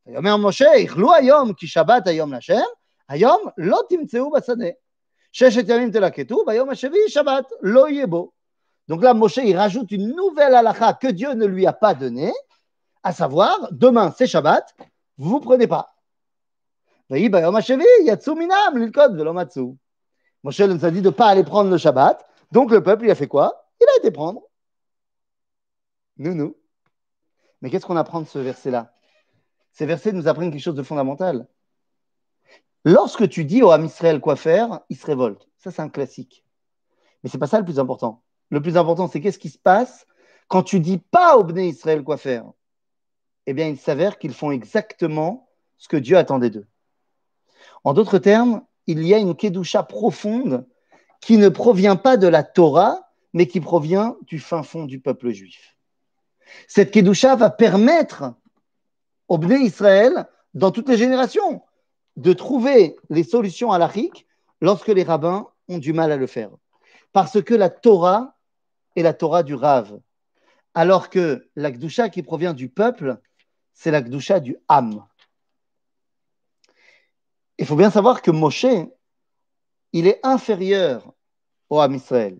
ויאמר 0.06 0.38
משה, 0.38 0.74
איכלו 0.74 1.14
היום 1.14 1.54
כי 1.54 1.68
שבת 1.68 2.08
היום 2.08 2.34
להשם, 2.34 2.62
היום 3.10 3.42
לא 3.58 3.82
תמצאו 3.90 4.32
בשדה. 4.32 4.70
ששת 5.32 5.70
ימים 5.70 5.92
תלקטו, 5.92 6.46
ביום 6.46 6.70
השביעי 6.70 7.10
שבת 7.10 7.46
לא 7.62 7.90
יהיה 7.90 8.08
בו. 8.08 8.32
Donc 8.90 9.02
là, 9.04 9.14
Moshe, 9.14 9.38
il 9.38 9.56
rajoute 9.56 9.92
une 9.92 10.14
nouvelle 10.14 10.54
halakha 10.54 10.94
que 10.94 11.08
Dieu 11.08 11.34
ne 11.34 11.46
lui 11.46 11.66
a 11.66 11.72
pas 11.72 11.94
donnée, 11.94 12.34
à 13.04 13.14
savoir, 13.14 13.70
demain 13.72 14.14
c'est 14.18 14.28
Shabbat, 14.28 14.76
vous 15.18 15.40
ne 15.40 15.44
prenez 15.44 15.68
pas. 15.68 15.88
Yatsu 17.11 18.35
minam. 18.35 18.91
Moshe 20.43 20.61
nous 20.61 20.85
a 20.85 20.91
dit 20.91 21.01
de 21.01 21.07
ne 21.07 21.11
pas 21.11 21.27
aller 21.27 21.45
prendre 21.45 21.71
le 21.71 21.79
Shabbat. 21.79 22.25
Donc 22.53 22.71
le 22.71 22.83
peuple, 22.83 23.05
il 23.07 23.11
a 23.11 23.15
fait 23.15 23.27
quoi 23.27 23.69
Il 23.81 23.87
a 23.89 23.99
été 23.99 24.11
prendre. 24.11 24.43
Nous, 26.19 26.35
nous. 26.35 26.57
Mais 27.61 27.71
qu'est-ce 27.71 27.87
qu'on 27.87 27.97
apprend 27.97 28.21
de 28.21 28.27
ce 28.27 28.39
verset-là? 28.39 28.95
Ces 29.73 29.87
versets 29.87 30.13
nous 30.13 30.29
apprennent 30.29 30.51
quelque 30.51 30.63
chose 30.63 30.75
de 30.75 30.83
fondamental. 30.83 31.49
Lorsque 32.85 33.29
tu 33.29 33.45
dis 33.45 33.63
au 33.63 33.71
Ham 33.71 33.85
Israël 33.85 34.21
quoi 34.21 34.37
faire, 34.37 34.81
il 34.89 34.97
se 34.97 35.05
révolte. 35.07 35.49
Ça, 35.59 35.71
c'est 35.71 35.83
un 35.83 35.89
classique. 35.89 36.45
Mais 37.23 37.31
ce 37.31 37.37
n'est 37.37 37.41
pas 37.41 37.49
ça 37.49 37.59
le 37.59 37.65
plus 37.65 37.81
important. 37.81 38.23
Le 38.51 38.63
plus 38.63 38.77
important, 38.77 39.09
c'est 39.09 39.21
qu'est-ce 39.21 39.39
qui 39.39 39.51
se 39.51 39.59
passe 39.59 40.07
quand 40.49 40.63
tu 40.63 40.79
dis 40.79 40.99
pas 40.99 41.37
au 41.37 41.45
Bné 41.45 41.67
Israël 41.69 42.05
quoi 42.05 42.17
faire? 42.17 42.45
Eh 43.47 43.55
bien, 43.55 43.67
il 43.67 43.79
s'avère 43.79 44.19
qu'ils 44.19 44.35
font 44.35 44.53
exactement 44.53 45.49
ce 45.79 45.89
que 45.89 45.97
Dieu 45.97 46.17
attendait 46.17 46.51
d'eux. 46.51 46.67
En 47.87 47.95
d'autres 47.95 48.19
termes, 48.19 48.63
il 48.89 49.07
y 49.07 49.15
a 49.15 49.19
une 49.19 49.37
kedusha 49.37 49.85
profonde 49.85 50.67
qui 51.21 51.37
ne 51.37 51.49
provient 51.49 51.95
pas 51.95 52.17
de 52.17 52.27
la 52.27 52.43
Torah, 52.43 53.13
mais 53.33 53.47
qui 53.47 53.61
provient 53.61 54.17
du 54.23 54.41
fin 54.41 54.65
fond 54.65 54.87
du 54.87 54.99
peuple 54.99 55.31
juif. 55.31 55.77
Cette 56.67 56.91
kedusha 56.91 57.37
va 57.37 57.49
permettre 57.49 58.35
au 59.29 59.39
Bné 59.39 59.61
Israël, 59.61 60.27
dans 60.53 60.73
toutes 60.73 60.89
les 60.89 60.97
générations, 60.97 61.63
de 62.17 62.33
trouver 62.33 62.97
les 63.09 63.23
solutions 63.23 63.71
à 63.71 63.79
l'Afrique 63.79 64.27
lorsque 64.61 64.89
les 64.89 65.05
rabbins 65.05 65.47
ont 65.69 65.79
du 65.79 65.93
mal 65.93 66.11
à 66.11 66.17
le 66.17 66.27
faire. 66.27 66.51
Parce 67.13 67.41
que 67.41 67.55
la 67.55 67.71
Torah 67.71 68.35
est 68.97 69.03
la 69.03 69.15
Torah 69.15 69.45
du 69.45 69.55
Rav, 69.55 69.97
alors 70.75 71.09
que 71.09 71.49
la 71.55 71.71
Gdusha 71.71 72.09
qui 72.09 72.25
provient 72.25 72.53
du 72.53 72.69
peuple, 72.69 73.21
c'est 73.75 73.93
la 73.93 74.03
Gdusha 74.03 74.41
du 74.41 74.57
Ham. 74.67 75.07
Il 77.59 77.67
faut 77.67 77.77
bien 77.77 77.91
savoir 77.91 78.23
que 78.23 78.31
Moshe, 78.31 78.67
il 79.93 80.07
est 80.07 80.21
inférieur 80.23 81.13
au 81.71 81.81
Ham 81.81 81.95
Israël. 81.95 82.39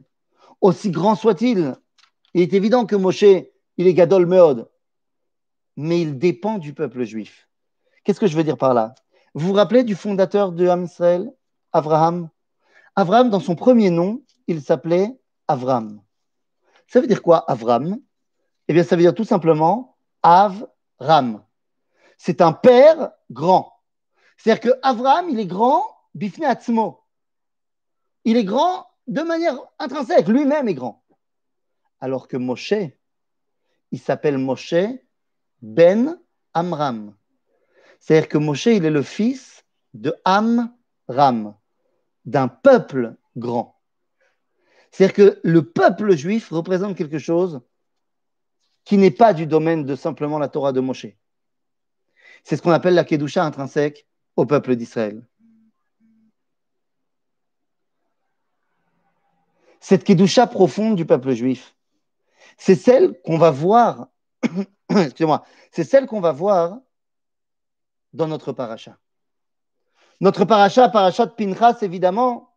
Aussi 0.61 0.91
grand 0.91 1.15
soit-il, 1.15 1.75
il 2.35 2.43
est 2.43 2.53
évident 2.53 2.87
que 2.87 2.97
Moshe, 2.97 3.23
il 3.23 3.87
est 3.87 3.95
Gadol 3.95 4.27
Meod, 4.27 4.71
mais 5.77 6.01
il 6.01 6.19
dépend 6.19 6.59
du 6.59 6.75
peuple 6.75 7.05
juif. 7.05 7.49
Qu'est-ce 8.05 8.21
que 8.21 8.27
je 8.27 8.37
veux 8.37 8.45
dire 8.45 8.59
par 8.59 8.75
là? 8.75 8.95
Vous 9.35 9.49
vous 9.49 9.53
rappelez 9.53 9.85
du 9.85 9.95
fondateur 9.95 10.53
de 10.53 10.67
Ham 10.67 10.85
Israël, 10.85 11.33
Abraham 11.73 12.31
Abraham, 12.99 13.29
dans 13.29 13.41
son 13.41 13.55
premier 13.55 13.91
nom, 13.91 14.23
il 14.47 14.63
s'appelait 14.63 15.15
Avram. 15.49 16.01
Ça 16.87 17.01
veut 17.01 17.07
dire 17.07 17.21
quoi, 17.21 17.39
Avram? 17.51 18.01
Eh 18.69 18.73
bien, 18.73 18.83
ça 18.83 18.97
veut 18.97 19.03
dire 19.03 19.15
tout 19.15 19.25
simplement 19.25 19.99
Avram. 20.23 21.45
C'est 22.17 22.41
un 22.41 22.53
père 22.55 23.11
grand. 23.31 23.76
C'est-à-dire 24.37 24.61
que 24.61 24.79
Avram, 24.83 25.29
il 25.31 25.39
est 25.39 25.47
grand, 25.47 25.85
bifne 26.15 26.45
atzmo. 26.45 27.03
Il 28.25 28.37
est 28.37 28.45
grand 28.45 28.87
de 29.07 29.23
manière 29.23 29.57
intrinsèque, 29.79 30.29
lui-même 30.29 30.69
est 30.69 30.75
grand. 30.75 31.05
Alors 32.01 32.29
que 32.29 32.37
Moshe, 32.37 32.75
il 33.93 33.99
s'appelle 33.99 34.39
Moshe 34.39 34.75
ben 35.63 36.21
Amram. 36.55 37.15
C'est-à-dire 37.99 38.29
que 38.29 38.39
Moshe, 38.39 38.67
il 38.67 38.85
est 38.85 38.91
le 38.91 39.03
fils 39.03 39.65
de 39.95 40.15
Amram, 40.25 41.55
d'un 42.25 42.49
peuple 42.49 43.17
grand. 43.37 43.81
C'est-à-dire 44.91 45.15
que 45.15 45.41
le 45.43 45.63
peuple 45.63 46.17
juif 46.17 46.51
représente 46.51 46.97
quelque 46.97 47.19
chose 47.19 47.61
qui 48.85 48.99
n'est 48.99 49.11
pas 49.11 49.35
du 49.35 49.47
domaine 49.47 49.85
de 49.85 49.97
simplement 49.97 50.39
la 50.39 50.49
Torah 50.49 50.73
de 50.73 50.81
Moshe. 50.81 51.07
C'est 52.45 52.57
ce 52.57 52.63
qu'on 52.63 52.71
appelle 52.71 52.95
la 52.95 53.05
Kedusha 53.05 53.45
intrinsèque 53.45 54.07
au 54.37 54.47
peuple 54.47 54.77
d'Israël. 54.77 55.27
Cette 59.81 60.05
Kedusha 60.05 60.47
profonde 60.47 60.97
du 60.97 61.07
peuple 61.07 61.33
juif, 61.33 61.75
c'est 62.57 62.75
celle 62.75 63.21
qu'on 63.23 63.39
va 63.39 63.51
voir 63.51 64.09
excusez-moi, 64.91 65.45
c'est 65.71 65.85
celle 65.85 66.07
qu'on 66.07 66.21
va 66.21 66.33
voir 66.33 66.79
dans 68.13 68.29
notre 68.29 68.53
paracha. 68.53 68.97
Notre 70.21 70.45
paracha, 70.45 70.89
paracha 70.89 71.27
de 71.27 71.33
Pinchas, 71.33 71.79
évidemment, 71.83 72.55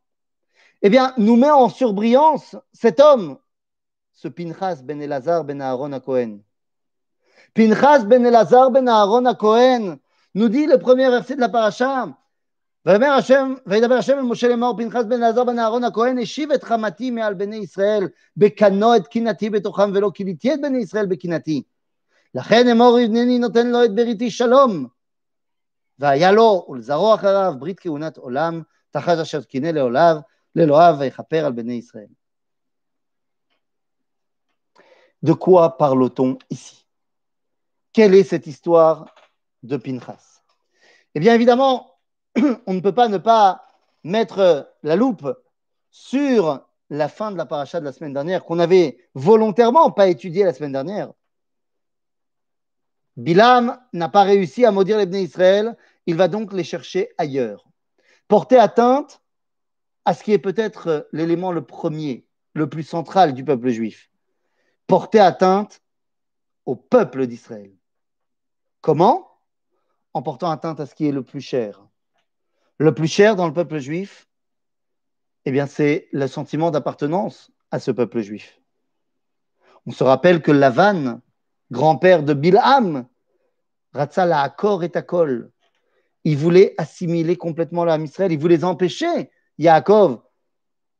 eh 0.81 0.89
bien, 0.89 1.13
nous 1.17 1.35
met 1.35 1.49
en 1.49 1.67
surbrillance 1.67 2.55
cet 2.71 2.99
homme, 2.99 3.37
ce 4.13 4.27
Pinchas 4.27 4.81
ben 4.83 5.01
Elazar 5.01 5.43
ben 5.43 5.59
Aaron 5.61 5.91
à 5.91 5.99
Cohen. 5.99 6.39
Pinchas 7.53 8.05
ben 8.05 8.25
Elazar 8.25 8.71
ben 8.71 8.87
Aaron 8.87 9.25
à 9.25 9.35
Cohen 9.35 9.97
nous 10.35 10.49
dit 10.49 10.67
le 10.67 10.77
premier 10.77 11.09
verset 11.09 11.35
de 11.35 11.41
la 11.41 11.49
paracha. 11.49 12.05
ויאמר 12.85 13.11
השם, 13.11 13.53
וידבר 13.65 13.93
השם 13.93 14.17
אל 14.17 14.21
משה 14.21 14.47
לאמור 14.47 14.77
פנחס 14.77 15.05
בן 15.05 15.23
אלעזר 15.23 15.43
בן 15.43 15.59
אהרון 15.59 15.83
הכהן 15.83 16.19
השיב 16.19 16.51
את 16.51 16.63
חמתי 16.63 17.11
מעל 17.11 17.33
בני 17.33 17.55
ישראל 17.55 18.07
בקנו 18.37 18.95
את 18.95 19.07
קנאתי 19.07 19.49
בתוכם 19.49 19.91
ולא 19.93 20.11
כיליתי 20.13 20.53
את 20.53 20.61
בני 20.61 20.77
ישראל 20.77 21.05
בקנאתי 21.05 21.63
לכן 22.35 22.67
אמור 22.67 22.97
הנני 22.97 23.39
נותן 23.39 23.67
לו 23.67 23.83
את 23.85 23.95
בריתי 23.95 24.31
שלום. 24.31 24.87
והיה 25.99 26.31
לו 26.31 26.65
ולזרוע 26.69 27.15
אחריו 27.15 27.53
ברית 27.59 27.79
כהונת 27.79 28.17
עולם, 28.17 28.61
תחת 28.91 29.17
אשר 29.17 29.41
קינא 29.41 29.67
לאוהב, 29.67 30.17
לאלוהיו 30.55 30.95
ויכפר 30.99 31.45
על 31.45 31.51
בני 31.51 31.73
ישראל. 31.73 32.07
De 35.25 35.33
quoi 35.33 35.75
parle-t-on 35.77 36.37
ici 36.49 36.85
Quelle 37.91 38.15
est 38.15 38.23
cette 38.23 38.47
histoire 38.47 39.05
de 39.63 39.77
Pinchas 39.77 40.41
Eh 41.15 41.19
bien, 41.19 41.33
évidemment, 41.33 41.99
on 42.67 42.73
ne 42.73 42.79
peut 42.79 42.93
pas 42.93 43.07
ne 43.07 43.17
pas 43.17 43.63
mettre 44.03 44.73
la 44.83 44.95
loupe 44.95 45.27
sur 45.91 46.65
la 46.89 47.07
fin 47.07 47.31
de 47.31 47.37
la 47.37 47.45
paracha 47.45 47.79
de 47.79 47.85
la 47.85 47.91
semaine 47.91 48.13
dernière, 48.13 48.43
qu'on 48.43 48.55
n'avait 48.55 48.97
volontairement 49.13 49.91
pas 49.91 50.07
étudiée 50.07 50.43
la 50.43 50.53
semaine 50.53 50.71
dernière. 50.71 51.11
Bilam 53.17 53.79
n'a 53.93 54.09
pas 54.09 54.23
réussi 54.23 54.65
à 54.65 54.71
maudire 54.71 54.97
les 54.97 55.05
Bnei 55.05 55.23
Israël, 55.23 55.75
il 56.05 56.15
va 56.15 56.27
donc 56.27 56.53
les 56.53 56.63
chercher 56.63 57.09
ailleurs. 57.17 57.67
Porter 58.27 58.57
atteinte 58.57 59.21
à 60.05 60.13
ce 60.13 60.23
qui 60.23 60.31
est 60.31 60.39
peut-être 60.39 61.07
l'élément 61.11 61.51
le 61.51 61.65
premier, 61.65 62.25
le 62.53 62.69
plus 62.69 62.83
central 62.83 63.33
du 63.33 63.43
peuple 63.43 63.69
juif. 63.69 64.09
Porter 64.87 65.19
atteinte 65.19 65.81
au 66.65 66.75
peuple 66.75 67.27
d'Israël. 67.27 67.73
Comment? 68.81 69.28
En 70.13 70.21
portant 70.21 70.49
atteinte 70.51 70.79
à 70.79 70.85
ce 70.85 70.95
qui 70.95 71.07
est 71.07 71.11
le 71.11 71.23
plus 71.23 71.41
cher. 71.41 71.85
Le 72.77 72.93
plus 72.93 73.07
cher 73.07 73.35
dans 73.35 73.47
le 73.47 73.53
peuple 73.53 73.79
juif, 73.79 74.27
eh 75.45 75.51
bien, 75.51 75.67
c'est 75.67 76.07
le 76.11 76.27
sentiment 76.27 76.71
d'appartenance 76.71 77.51
à 77.71 77.79
ce 77.79 77.91
peuple 77.91 78.21
juif. 78.21 78.59
On 79.85 79.91
se 79.91 80.03
rappelle 80.03 80.41
que 80.41 80.51
Lavan, 80.51 81.21
grand-père 81.71 82.23
de 82.23 82.33
Bilham, 82.33 83.07
Ratzal 83.93 84.31
Akor 84.33 84.83
et 84.83 84.89
Takol. 84.89 85.51
Il 86.23 86.37
voulait 86.37 86.75
assimiler 86.77 87.37
complètement 87.37 87.85
l'âme 87.85 88.05
Israël, 88.05 88.31
il 88.31 88.39
voulait 88.39 88.63
empêcher 88.63 89.31
Yaakov 89.57 90.21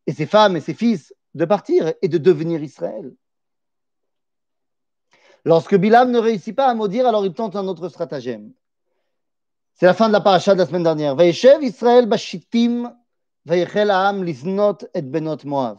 et 0.08 0.14
ses 0.14 0.26
femmes 0.26 0.58
et 0.58 0.62
ses 0.62 0.74
fils 0.74 1.14
de 1.36 1.46
partir 1.46 1.94
et 2.02 2.08
de 2.08 2.18
devenir 2.18 2.64
Israël. 2.64 3.14
Lorsque 5.46 5.76
Bilam 5.76 6.12
ne 6.12 6.20
réussit 6.20 6.56
pas 6.56 6.68
à 6.68 6.74
maudire, 6.74 7.08
alors 7.08 7.26
il 7.26 7.34
tente 7.34 7.56
un 7.56 7.68
autre 7.68 7.90
stratagème. 7.90 8.52
C'est 9.79 9.87
la 9.87 9.95
fin 9.95 10.09
de 10.09 10.13
la 10.13 10.21
paracha 10.21 10.55
de 10.55 10.59
la 10.59 10.67
semaine 10.67 10.83
dernière. 10.83 11.17
Vaïchev 11.17 11.63
Israël 11.63 12.07
bashitim, 12.07 12.95
vaïchel 13.45 13.91
ha'am 13.91 14.25
liznot 14.25 14.87
et 14.95 15.03
benot 15.03 15.45
Moav. 15.45 15.79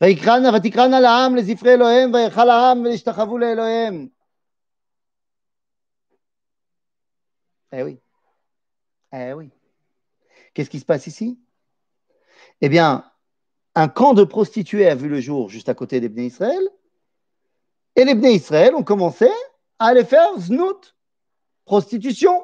ויקרא 0.00 0.38
ותקראנה 0.54 1.00
לעם 1.00 1.36
לזפרי 1.36 1.74
אלוהים 1.74 2.14
ויכל 2.14 2.50
העם 2.50 2.80
ולהשתחוו 2.80 3.38
לאלוהים. 3.38 4.08
Eh 7.72 7.82
oui. 7.82 8.00
Eh 9.12 9.32
oui. 9.32 9.50
Qu'est-ce 10.54 10.70
qui 10.70 10.80
se 10.80 10.84
passe 10.84 11.06
ici 11.06 11.38
Eh 12.60 12.68
bien, 12.68 13.04
un 13.76 13.88
camp 13.88 14.14
de 14.14 14.24
prostituées 14.24 14.88
a 14.88 14.96
vu 14.96 15.08
le 15.08 15.20
jour 15.20 15.48
juste 15.48 15.68
à 15.68 15.74
côté 15.74 16.00
des 16.00 16.08
Bnei 16.08 16.26
Israël. 16.26 16.68
Et 17.94 18.04
les 18.04 18.14
Bnei 18.14 18.34
Israël 18.34 18.74
ont 18.74 18.82
commencé 18.82 19.28
à 19.78 19.86
aller 19.86 20.04
faire 20.04 20.36
znout, 20.38 20.96
prostitution. 21.64 22.42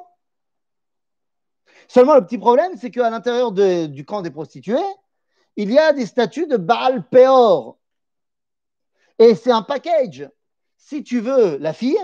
Seulement, 1.94 2.16
le 2.16 2.26
petit 2.26 2.38
problème, 2.38 2.78
c'est 2.78 2.90
qu'à 2.90 3.10
l'intérieur 3.10 3.52
du 3.52 4.06
camp 4.06 4.22
des 4.22 4.32
prostituées, 4.32 4.78
il 5.58 5.70
y 5.70 5.78
a 5.78 5.92
des 5.92 6.06
statues 6.06 6.48
de 6.48 6.56
Baal 6.56 7.06
Peor. 7.10 7.78
Et 9.20 9.36
c'est 9.36 9.52
un 9.52 9.62
package. 9.62 10.30
Si 10.78 11.04
tu 11.04 11.20
veux 11.20 11.58
la 11.58 11.74
fille, 11.74 12.00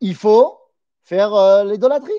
il 0.00 0.14
faut 0.14 0.58
faire 1.02 1.34
euh, 1.34 1.62
l'idolâtrie. 1.64 2.18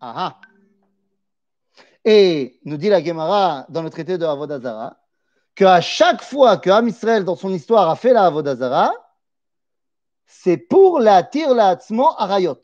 Ah 0.00 0.14
ah. 0.16 0.40
Et 2.04 2.60
nous 2.64 2.76
dit 2.76 2.88
la 2.88 3.02
Gemara 3.02 3.66
dans 3.68 3.82
le 3.82 3.90
traité 3.90 4.16
de 4.16 4.24
Avodazara 4.24 4.96
qu'à 5.56 5.80
chaque 5.80 6.22
fois 6.22 6.56
que 6.56 6.70
Am 6.70 6.88
dans 7.24 7.34
son 7.34 7.50
histoire, 7.50 7.90
a 7.90 7.96
fait 7.96 8.12
la 8.12 8.26
Avodazara, 8.26 8.92
c'est 10.24 10.56
pour 10.56 11.00
la 11.00 11.24
tir 11.24 11.52
la 11.52 11.76
arayot. 12.18 12.60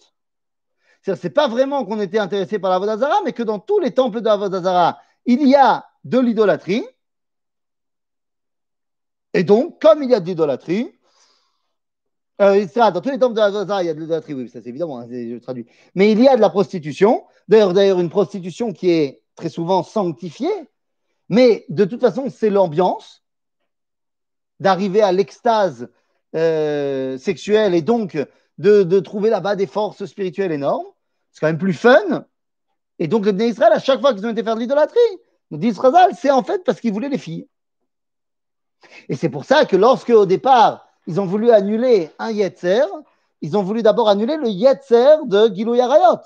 C'est-à-dire, 1.08 1.22
c'est 1.22 1.30
pas 1.30 1.48
vraiment 1.48 1.86
qu'on 1.86 2.00
était 2.00 2.18
intéressé 2.18 2.58
par 2.58 2.68
la 2.68 2.76
Avodazara, 2.76 3.22
mais 3.24 3.32
que 3.32 3.42
dans 3.42 3.58
tous 3.58 3.78
les 3.78 3.92
temples 3.92 4.20
de 4.20 4.28
Avodazara, 4.28 4.98
il 5.24 5.48
y 5.48 5.54
a 5.54 5.86
de 6.04 6.18
l'idolâtrie. 6.18 6.84
Et 9.32 9.42
donc, 9.42 9.80
comme 9.80 10.02
il 10.02 10.10
y 10.10 10.14
a 10.14 10.20
de 10.20 10.26
l'idolâtrie, 10.26 10.92
euh, 12.42 12.66
dans 12.74 13.00
tous 13.00 13.08
les 13.08 13.18
temples 13.18 13.34
de 13.34 13.40
Avodazara, 13.40 13.82
il 13.82 13.86
y 13.86 13.88
a 13.88 13.94
de 13.94 14.00
l'idolâtrie, 14.00 14.34
oui, 14.34 14.50
ça 14.50 14.60
c'est 14.60 14.68
évidemment, 14.68 14.98
hein, 14.98 15.06
je 15.10 15.38
traduis. 15.38 15.64
Mais 15.94 16.12
il 16.12 16.20
y 16.20 16.28
a 16.28 16.36
de 16.36 16.42
la 16.42 16.50
prostitution, 16.50 17.24
d'ailleurs, 17.48 17.72
d'ailleurs, 17.72 18.00
une 18.00 18.10
prostitution 18.10 18.74
qui 18.74 18.90
est 18.90 19.22
très 19.34 19.48
souvent 19.48 19.82
sanctifiée, 19.82 20.68
mais 21.30 21.64
de 21.70 21.86
toute 21.86 22.02
façon, 22.02 22.28
c'est 22.28 22.50
l'ambiance 22.50 23.24
d'arriver 24.60 25.00
à 25.00 25.12
l'extase 25.12 25.88
euh, 26.34 27.16
sexuelle 27.16 27.74
et 27.74 27.80
donc 27.80 28.18
de, 28.58 29.00
trouver 29.00 29.30
là-bas 29.30 29.56
des 29.56 29.66
forces 29.66 30.04
spirituelles 30.04 30.52
énormes. 30.52 30.84
C'est 31.38 31.46
quand 31.46 31.52
même 31.52 31.58
plus 31.58 31.72
fun. 31.72 32.24
Et 32.98 33.06
donc, 33.06 33.24
les 33.24 33.30
Bnei 33.32 33.50
Israël, 33.50 33.72
à 33.72 33.78
chaque 33.78 34.00
fois 34.00 34.12
qu'ils 34.12 34.26
ont 34.26 34.30
été 34.30 34.42
faire 34.42 34.56
de 34.56 34.60
l'idolâtrie, 34.60 34.98
nous 35.52 35.58
disent 35.58 35.78
Razal, 35.78 36.16
c'est 36.20 36.32
en 36.32 36.42
fait 36.42 36.64
parce 36.64 36.80
qu'ils 36.80 36.92
voulaient 36.92 37.08
les 37.08 37.16
filles. 37.16 37.46
Et 39.08 39.14
c'est 39.14 39.28
pour 39.28 39.44
ça 39.44 39.64
que 39.64 39.76
lorsque, 39.76 40.08
au 40.08 40.26
départ, 40.26 40.88
ils 41.06 41.20
ont 41.20 41.26
voulu 41.26 41.52
annuler 41.52 42.10
un 42.18 42.32
Yetzer, 42.32 42.82
ils 43.40 43.56
ont 43.56 43.62
voulu 43.62 43.84
d'abord 43.84 44.08
annuler 44.08 44.36
le 44.36 44.48
Yetzer 44.48 45.18
de 45.26 45.54
Gilou 45.54 45.76
Yarayot. 45.76 46.18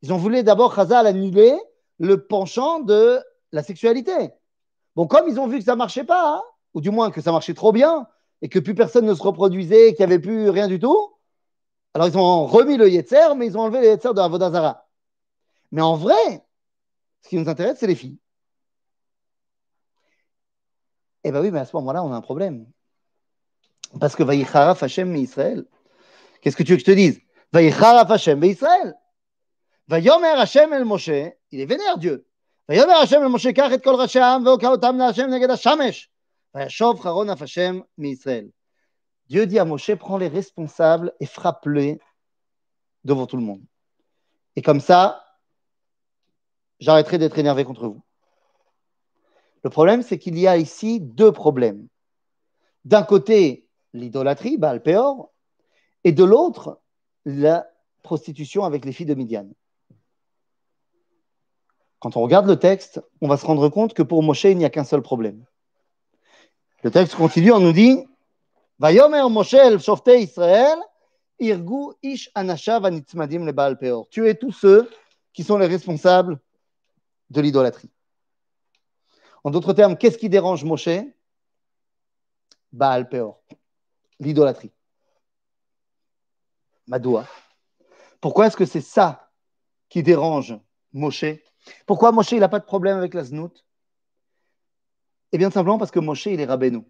Ils 0.00 0.10
ont 0.10 0.16
voulu 0.16 0.42
d'abord, 0.42 0.72
Razal, 0.72 1.06
annuler 1.06 1.54
le 1.98 2.24
penchant 2.24 2.80
de 2.80 3.20
la 3.52 3.62
sexualité. 3.62 4.30
Bon, 4.96 5.06
comme 5.06 5.28
ils 5.28 5.38
ont 5.38 5.48
vu 5.48 5.58
que 5.58 5.64
ça 5.64 5.72
ne 5.72 5.78
marchait 5.78 6.04
pas, 6.04 6.36
hein, 6.36 6.42
ou 6.72 6.80
du 6.80 6.88
moins 6.88 7.10
que 7.10 7.20
ça 7.20 7.30
marchait 7.30 7.52
trop 7.52 7.72
bien, 7.72 8.06
et 8.40 8.48
que 8.48 8.58
plus 8.58 8.74
personne 8.74 9.04
ne 9.04 9.12
se 9.12 9.22
reproduisait, 9.22 9.92
qu'il 9.92 10.06
n'y 10.06 10.14
avait 10.14 10.18
plus 10.18 10.48
rien 10.48 10.66
du 10.66 10.78
tout, 10.78 11.12
alors 11.97 12.07
ils 12.07 12.17
ont 12.17 12.45
remis 12.47 12.77
le 12.77 12.89
Yetzer, 12.89 13.35
mais 13.35 13.47
ils 13.47 13.57
ont 13.57 13.61
enlevé 13.61 13.81
le 13.81 13.87
Yetzer 13.87 14.13
de 14.13 14.19
Avodazara. 14.19 14.87
Mais 15.71 15.81
en 15.81 15.95
vrai, 15.95 16.43
ce 17.21 17.29
qui 17.29 17.37
nous 17.37 17.47
intéresse, 17.47 17.77
c'est 17.79 17.87
les 17.87 17.95
filles. 17.95 18.17
Eh 21.23 21.31
bien 21.31 21.41
oui, 21.41 21.51
mais 21.51 21.59
à 21.59 21.65
ce 21.65 21.75
moment-là, 21.75 22.03
on 22.03 22.11
a 22.11 22.15
un 22.15 22.21
problème. 22.21 22.65
Parce 23.99 24.15
que 24.15 24.23
Vaïcharaf 24.23 24.81
Hashem 24.81 25.15
Israël, 25.15 25.65
qu'est-ce 26.41 26.57
que 26.57 26.63
tu 26.63 26.71
veux 26.71 26.77
que 26.77 26.81
je 26.81 26.85
te 26.85 26.91
dise 26.91 27.21
Vaïcharaf 27.51 28.09
Hashem 28.09 28.43
Israël. 28.43 28.95
Vayomer 29.87 30.35
Hashem 30.37 30.73
el 30.73 30.85
Moshe, 30.85 31.09
il 31.51 31.59
est 31.59 31.65
vénère 31.65 31.97
Dieu. 31.97 32.25
ויאמר 32.69 32.93
השם 32.93 33.23
למשה 33.23 33.53
קח 33.53 33.73
את 33.73 33.83
כל 33.83 33.95
ראשי 33.95 34.19
העם 34.19 34.45
והוקע 34.45 34.67
אותם 34.67 34.97
להשם 34.97 35.29
נגד 35.29 35.49
השמש 35.49 36.09
וישוב 36.55 36.99
חרון 36.99 37.29
אף 37.29 37.41
השם 37.41 37.79
מישראל. 37.97 38.45
Dieu 39.28 39.46
dit 39.46 39.58
à 39.58 39.64
Moshe, 39.64 39.94
prends 39.94 40.18
les 40.18 40.28
responsables 40.28 41.12
et 41.20 41.26
frappe-les 41.26 42.00
devant 43.04 43.26
tout 43.26 43.36
le 43.36 43.42
monde. 43.42 43.62
Et 44.56 44.62
comme 44.62 44.80
ça, 44.80 45.22
j'arrêterai 46.80 47.18
d'être 47.18 47.38
énervé 47.38 47.64
contre 47.64 47.88
vous. 47.88 48.02
Le 49.62 49.70
problème, 49.70 50.02
c'est 50.02 50.18
qu'il 50.18 50.38
y 50.38 50.46
a 50.46 50.56
ici 50.56 51.00
deux 51.00 51.32
problèmes. 51.32 51.88
D'un 52.84 53.02
côté, 53.02 53.68
l'idolâtrie, 53.92 54.56
Baal 54.56 54.82
Peor, 54.82 55.30
et 56.04 56.12
de 56.12 56.24
l'autre, 56.24 56.80
la 57.24 57.68
prostitution 58.02 58.64
avec 58.64 58.84
les 58.84 58.92
filles 58.92 59.06
de 59.06 59.14
Midian. 59.14 59.48
Quand 61.98 62.16
on 62.16 62.22
regarde 62.22 62.46
le 62.46 62.58
texte, 62.58 63.02
on 63.20 63.28
va 63.28 63.36
se 63.36 63.44
rendre 63.44 63.68
compte 63.68 63.92
que 63.92 64.02
pour 64.02 64.22
Moshe, 64.22 64.44
il 64.44 64.56
n'y 64.56 64.64
a 64.64 64.70
qu'un 64.70 64.84
seul 64.84 65.02
problème. 65.02 65.44
Le 66.82 66.90
texte 66.90 67.16
continue, 67.16 67.52
on 67.52 67.60
nous 67.60 67.72
dit 67.72 68.07
Tuez 74.10 74.38
tous 74.38 74.52
ceux 74.52 74.90
qui 75.32 75.42
sont 75.42 75.58
les 75.58 75.66
responsables 75.66 76.38
de 77.30 77.40
l'idolâtrie. 77.40 77.90
En 79.42 79.50
d'autres 79.50 79.72
termes, 79.72 79.96
qu'est-ce 79.96 80.18
qui 80.18 80.28
dérange 80.28 80.62
Moshe? 80.64 80.88
Baal 82.72 83.08
Peor, 83.08 83.40
l'idolâtrie. 84.20 84.70
Madoua. 86.86 87.26
Pourquoi 88.20 88.46
est-ce 88.46 88.56
que 88.56 88.66
c'est 88.66 88.80
ça 88.80 89.30
qui 89.88 90.02
dérange 90.02 90.56
Moshe? 90.92 91.24
Pourquoi 91.86 92.12
Moshe, 92.12 92.32
il 92.32 92.40
n'a 92.40 92.48
pas 92.48 92.60
de 92.60 92.64
problème 92.64 92.96
avec 92.96 93.14
la 93.14 93.24
znout? 93.24 93.64
Eh 95.32 95.38
bien, 95.38 95.50
simplement 95.50 95.78
parce 95.78 95.90
que 95.90 95.98
Moshe, 95.98 96.26
il 96.26 96.40
est 96.40 96.44
rabbin. 96.44 96.84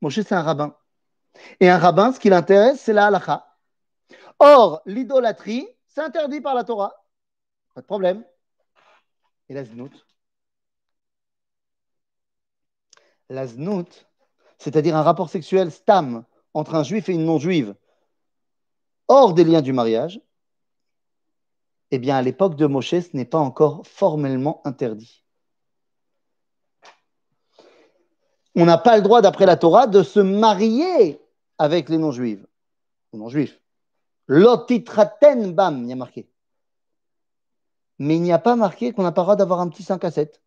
Moshe, 0.00 0.20
c'est 0.20 0.34
un 0.34 0.42
rabbin. 0.42 0.76
Et 1.60 1.68
un 1.68 1.78
rabbin, 1.78 2.12
ce 2.12 2.20
qui 2.20 2.28
l'intéresse, 2.28 2.80
c'est 2.80 2.92
la 2.92 3.06
halakha. 3.06 3.46
Or, 4.38 4.82
l'idolâtrie, 4.86 5.66
c'est 5.88 6.00
interdit 6.00 6.40
par 6.40 6.54
la 6.54 6.64
Torah. 6.64 7.04
Pas 7.74 7.80
de 7.80 7.86
problème. 7.86 8.24
Et 9.48 9.54
la 9.54 9.64
znout? 9.64 9.92
La 13.28 13.46
znout, 13.46 14.06
c'est-à-dire 14.58 14.96
un 14.96 15.02
rapport 15.02 15.30
sexuel 15.30 15.70
stam 15.72 16.24
entre 16.54 16.74
un 16.74 16.82
juif 16.82 17.08
et 17.08 17.12
une 17.12 17.24
non-juive, 17.24 17.74
hors 19.08 19.34
des 19.34 19.44
liens 19.44 19.62
du 19.62 19.72
mariage, 19.72 20.20
eh 21.90 21.98
bien, 21.98 22.16
à 22.16 22.22
l'époque 22.22 22.56
de 22.56 22.66
Moshe, 22.66 22.90
ce 23.00 23.16
n'est 23.16 23.24
pas 23.24 23.38
encore 23.38 23.86
formellement 23.86 24.60
interdit. 24.64 25.25
On 28.56 28.64
n'a 28.64 28.78
pas 28.78 28.96
le 28.96 29.02
droit, 29.02 29.22
d'après 29.22 29.46
la 29.46 29.56
Torah, 29.56 29.86
de 29.86 30.02
se 30.02 30.18
marier 30.18 31.20
avec 31.58 31.88
les 31.88 31.98
non-juifs. 31.98 32.44
non-juifs. 33.12 33.60
Lotitraten 34.26 35.52
bam, 35.52 35.84
il 35.84 35.90
y 35.90 35.92
a 35.92 35.96
marqué. 35.96 36.28
Mais 37.98 38.16
il 38.16 38.22
n'y 38.22 38.32
a 38.32 38.38
pas 38.38 38.56
marqué 38.56 38.92
qu'on 38.92 39.02
n'a 39.02 39.12
pas 39.12 39.22
le 39.22 39.26
droit 39.26 39.36
d'avoir 39.36 39.60
un 39.60 39.68
petit 39.68 39.82
5 39.82 40.02
à 40.04 40.10
7. 40.10 40.42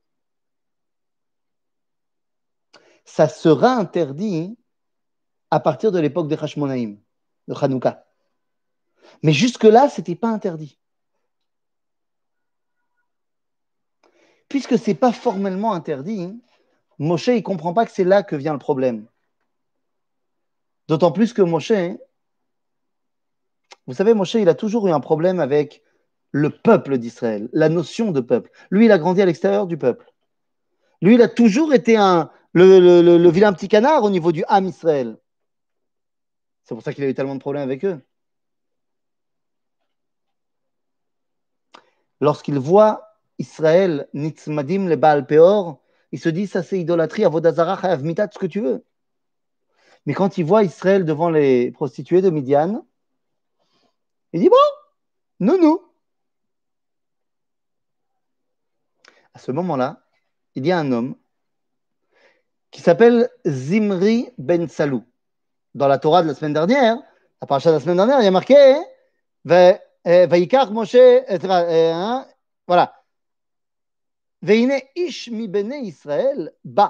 Ça 3.05 3.27
sera 3.27 3.73
interdit 3.73 4.57
à 5.49 5.59
partir 5.59 5.91
de 5.91 5.99
l'époque 5.99 6.27
de 6.27 6.35
Hashmonaïm, 6.35 6.99
de 7.47 7.53
Hanouka. 7.53 8.05
Mais 9.23 9.33
jusque-là, 9.33 9.89
ce 9.89 10.01
n'était 10.01 10.15
pas 10.15 10.29
interdit. 10.29 10.79
puisque 14.49 14.77
ce 14.77 14.89
n'est 14.89 14.95
pas 14.95 15.13
formellement 15.13 15.73
interdit, 15.73 16.41
Moshe, 16.99 17.27
il 17.27 17.35
ne 17.35 17.41
comprend 17.41 17.73
pas 17.73 17.85
que 17.85 17.91
c'est 17.91 18.03
là 18.03 18.23
que 18.23 18.35
vient 18.35 18.53
le 18.53 18.59
problème. 18.59 19.07
D'autant 20.87 21.11
plus 21.11 21.33
que 21.33 21.41
Moshe, 21.41 21.71
vous 23.87 23.93
savez, 23.93 24.13
Moshe, 24.13 24.35
il 24.35 24.49
a 24.49 24.55
toujours 24.55 24.87
eu 24.87 24.91
un 24.91 24.99
problème 24.99 25.39
avec 25.39 25.81
le 26.31 26.49
peuple 26.49 26.97
d'Israël, 26.97 27.49
la 27.53 27.69
notion 27.69 28.11
de 28.11 28.21
peuple. 28.21 28.51
Lui, 28.69 28.85
il 28.85 28.91
a 28.91 28.99
grandi 28.99 29.21
à 29.21 29.25
l'extérieur 29.25 29.65
du 29.65 29.77
peuple. 29.77 30.13
Lui, 31.01 31.15
il 31.15 31.21
a 31.21 31.27
toujours 31.27 31.73
été 31.73 31.97
un, 31.97 32.29
le, 32.53 33.29
vilain 33.29 33.53
petit 33.53 33.67
canard 33.67 34.03
au 34.03 34.09
niveau 34.09 34.31
du 34.31 34.43
Ham 34.47 34.65
Israël. 34.65 35.17
C'est 36.63 36.75
pour 36.75 36.83
ça 36.83 36.93
qu'il 36.93 37.03
a 37.03 37.07
eu 37.07 37.13
tellement 37.13 37.35
de 37.35 37.39
problèmes 37.39 37.63
avec 37.63 37.85
eux. 37.85 37.99
Lorsqu'il 42.21 42.59
voit 42.59 43.15
Israël, 43.39 44.07
Nitzmadim, 44.13 44.87
le 44.87 44.97
Baal 44.97 45.25
Peor, 45.25 45.81
il 46.11 46.19
se 46.19 46.29
dit 46.29 46.47
ça 46.47 46.63
c'est 46.63 46.79
idolâtrie, 46.79 47.25
Avodazara, 47.25 47.79
Chayav 47.79 48.03
Mitat, 48.03 48.29
ce 48.33 48.39
que 48.39 48.45
tu 48.45 48.61
veux. 48.61 48.85
Mais 50.05 50.13
quand 50.13 50.37
il 50.37 50.45
voit 50.45 50.63
Israël 50.63 51.05
devant 51.05 51.29
les 51.29 51.71
prostituées 51.71 52.21
de 52.21 52.29
Midian, 52.29 52.85
il 54.33 54.41
dit 54.41 54.49
bon, 54.49 54.55
nous. 55.39 55.85
À 59.33 59.39
ce 59.39 59.51
moment-là, 59.51 60.01
il 60.55 60.65
y 60.65 60.71
a 60.71 60.79
un 60.79 60.91
homme 60.91 61.15
qui 62.71 62.81
s'appelle 62.81 63.29
Zimri 63.47 64.29
Ben 64.37 64.67
Salou. 64.67 65.03
Dans 65.75 65.87
la 65.87 65.97
Torah 65.99 66.23
de 66.23 66.27
la 66.27 66.33
semaine 66.33 66.53
dernière, 66.53 66.97
la 67.41 67.47
paracha 67.47 67.69
de 67.69 67.75
la 67.75 67.79
semaine 67.79 67.97
dernière, 67.97 68.19
il 68.19 68.25
y 68.25 68.27
a 68.27 68.31
marqué 68.31 68.75
Vaikar 69.45 70.71
Moshe, 70.71 70.95
hein, 70.95 72.27
voilà. 72.67 72.98
והנה 74.42 74.74
איש 74.96 75.28
מבני 75.32 75.76
ישראל 75.76 76.48
בא, 76.64 76.86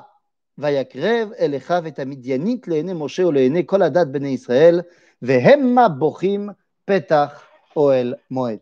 ויקרב 0.59 1.33
אל 1.39 1.57
אחיו 1.57 1.87
את 1.87 1.99
המדיינית 1.99 2.69
לעיני 2.69 2.93
משה 2.95 3.27
ולעיני 3.27 3.63
כל 3.67 3.83
הדת 3.83 4.07
בני 4.07 4.29
ישראל, 4.29 4.81
והמה 5.23 5.89
בוכים 5.89 6.49
פתח 6.85 7.43
אוהל 7.77 8.15
מועד. 8.31 8.59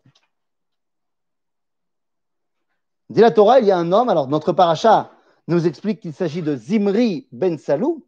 Dit 3.11 3.21
la 3.21 3.31
Torah, 3.31 3.61
il 3.61 3.67
y 3.67 3.71
a 3.71 3.77
un 3.77 3.93
homme, 3.93 4.09
alors 4.09 4.27
notre 4.27 4.53
paracha 4.53 5.11
nous 5.47 5.67
explique 5.67 6.01
qu'il 6.01 6.15
s'agit 6.15 6.41
de 6.41 6.57
Zimri 6.57 7.29
ben 7.31 7.59
Salou, 7.59 8.07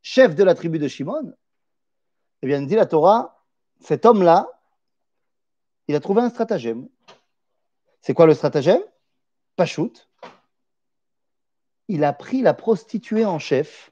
chef 0.00 0.34
de 0.34 0.42
la 0.42 0.54
tribu 0.54 0.78
de 0.78 0.88
Shimon. 0.88 1.34
Eh 2.40 2.46
bien, 2.46 2.62
dit 2.62 2.74
la 2.74 2.86
Torah, 2.86 3.44
cet 3.80 4.06
homme-là, 4.06 4.46
il 5.86 5.94
a 5.94 6.00
trouvé 6.00 6.22
un 6.22 6.30
stratagème. 6.30 6.88
C'est 8.00 8.14
quoi 8.14 8.26
le 8.26 8.32
stratagème 8.32 8.80
Pachout. 9.54 9.92
il 11.87 12.03
a 12.03 12.13
pris 12.13 12.41
la 12.41 12.53
prostituée 12.53 13.25
en 13.25 13.39
chef. 13.39 13.91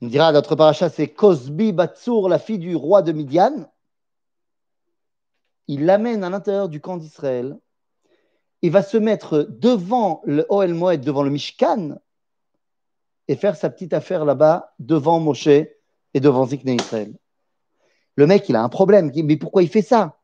On 0.00 0.06
dira, 0.06 0.32
notre 0.32 0.56
paracha, 0.56 0.88
c'est 0.88 1.08
Cosbi 1.08 1.72
Batsour, 1.72 2.28
la 2.28 2.38
fille 2.38 2.58
du 2.58 2.74
roi 2.76 3.02
de 3.02 3.12
Midian. 3.12 3.70
Il 5.66 5.84
l'amène 5.84 6.24
à 6.24 6.30
l'intérieur 6.30 6.68
du 6.68 6.80
camp 6.80 6.96
d'Israël. 6.96 7.58
Il 8.62 8.70
va 8.70 8.82
se 8.82 8.96
mettre 8.96 9.46
devant 9.48 10.22
le 10.24 10.46
Oel 10.48 10.74
Moed, 10.74 11.00
devant 11.00 11.22
le 11.22 11.30
Mishkan, 11.30 11.98
et 13.28 13.36
faire 13.36 13.56
sa 13.56 13.70
petite 13.70 13.92
affaire 13.92 14.24
là-bas, 14.24 14.74
devant 14.78 15.20
Moshe 15.20 15.46
et 15.46 15.76
devant 16.14 16.46
Zikne 16.46 16.70
Israël. 16.70 17.14
Le 18.16 18.26
mec, 18.26 18.48
il 18.48 18.56
a 18.56 18.62
un 18.62 18.68
problème. 18.68 19.12
Mais 19.14 19.36
pourquoi 19.36 19.62
il 19.62 19.68
fait 19.68 19.82
ça? 19.82 20.18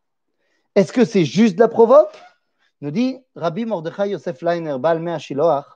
Est-ce 0.74 0.92
que 0.92 1.04
c'est 1.04 1.24
juste 1.24 1.54
de 1.54 1.60
la 1.60 1.68
provoque? 1.68 2.20
Nous 2.80 2.90
dit 2.90 3.18
Rabbi 3.34 3.64
Mordechai 3.64 4.10
Yosef 4.10 4.42
Leiner, 4.42 4.76
Balme 4.78 5.18
Shiloach, 5.18 5.75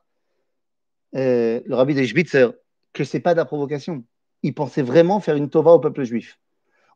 euh, 1.17 1.61
le 1.65 1.75
rabbi 1.75 1.95
de 1.95 2.03
Schbitzer, 2.03 2.51
que 2.93 3.05
c'est 3.05 3.21
pas 3.21 3.35
de 3.35 3.39
la 3.39 3.45
provocation. 3.45 4.05
Il 4.43 4.55
pensait 4.55 4.83
vraiment 4.83 5.21
faire 5.21 5.37
une 5.37 5.51
tova 5.51 5.73
au 5.73 5.79
peuple 5.79 6.05
juif 6.05 6.39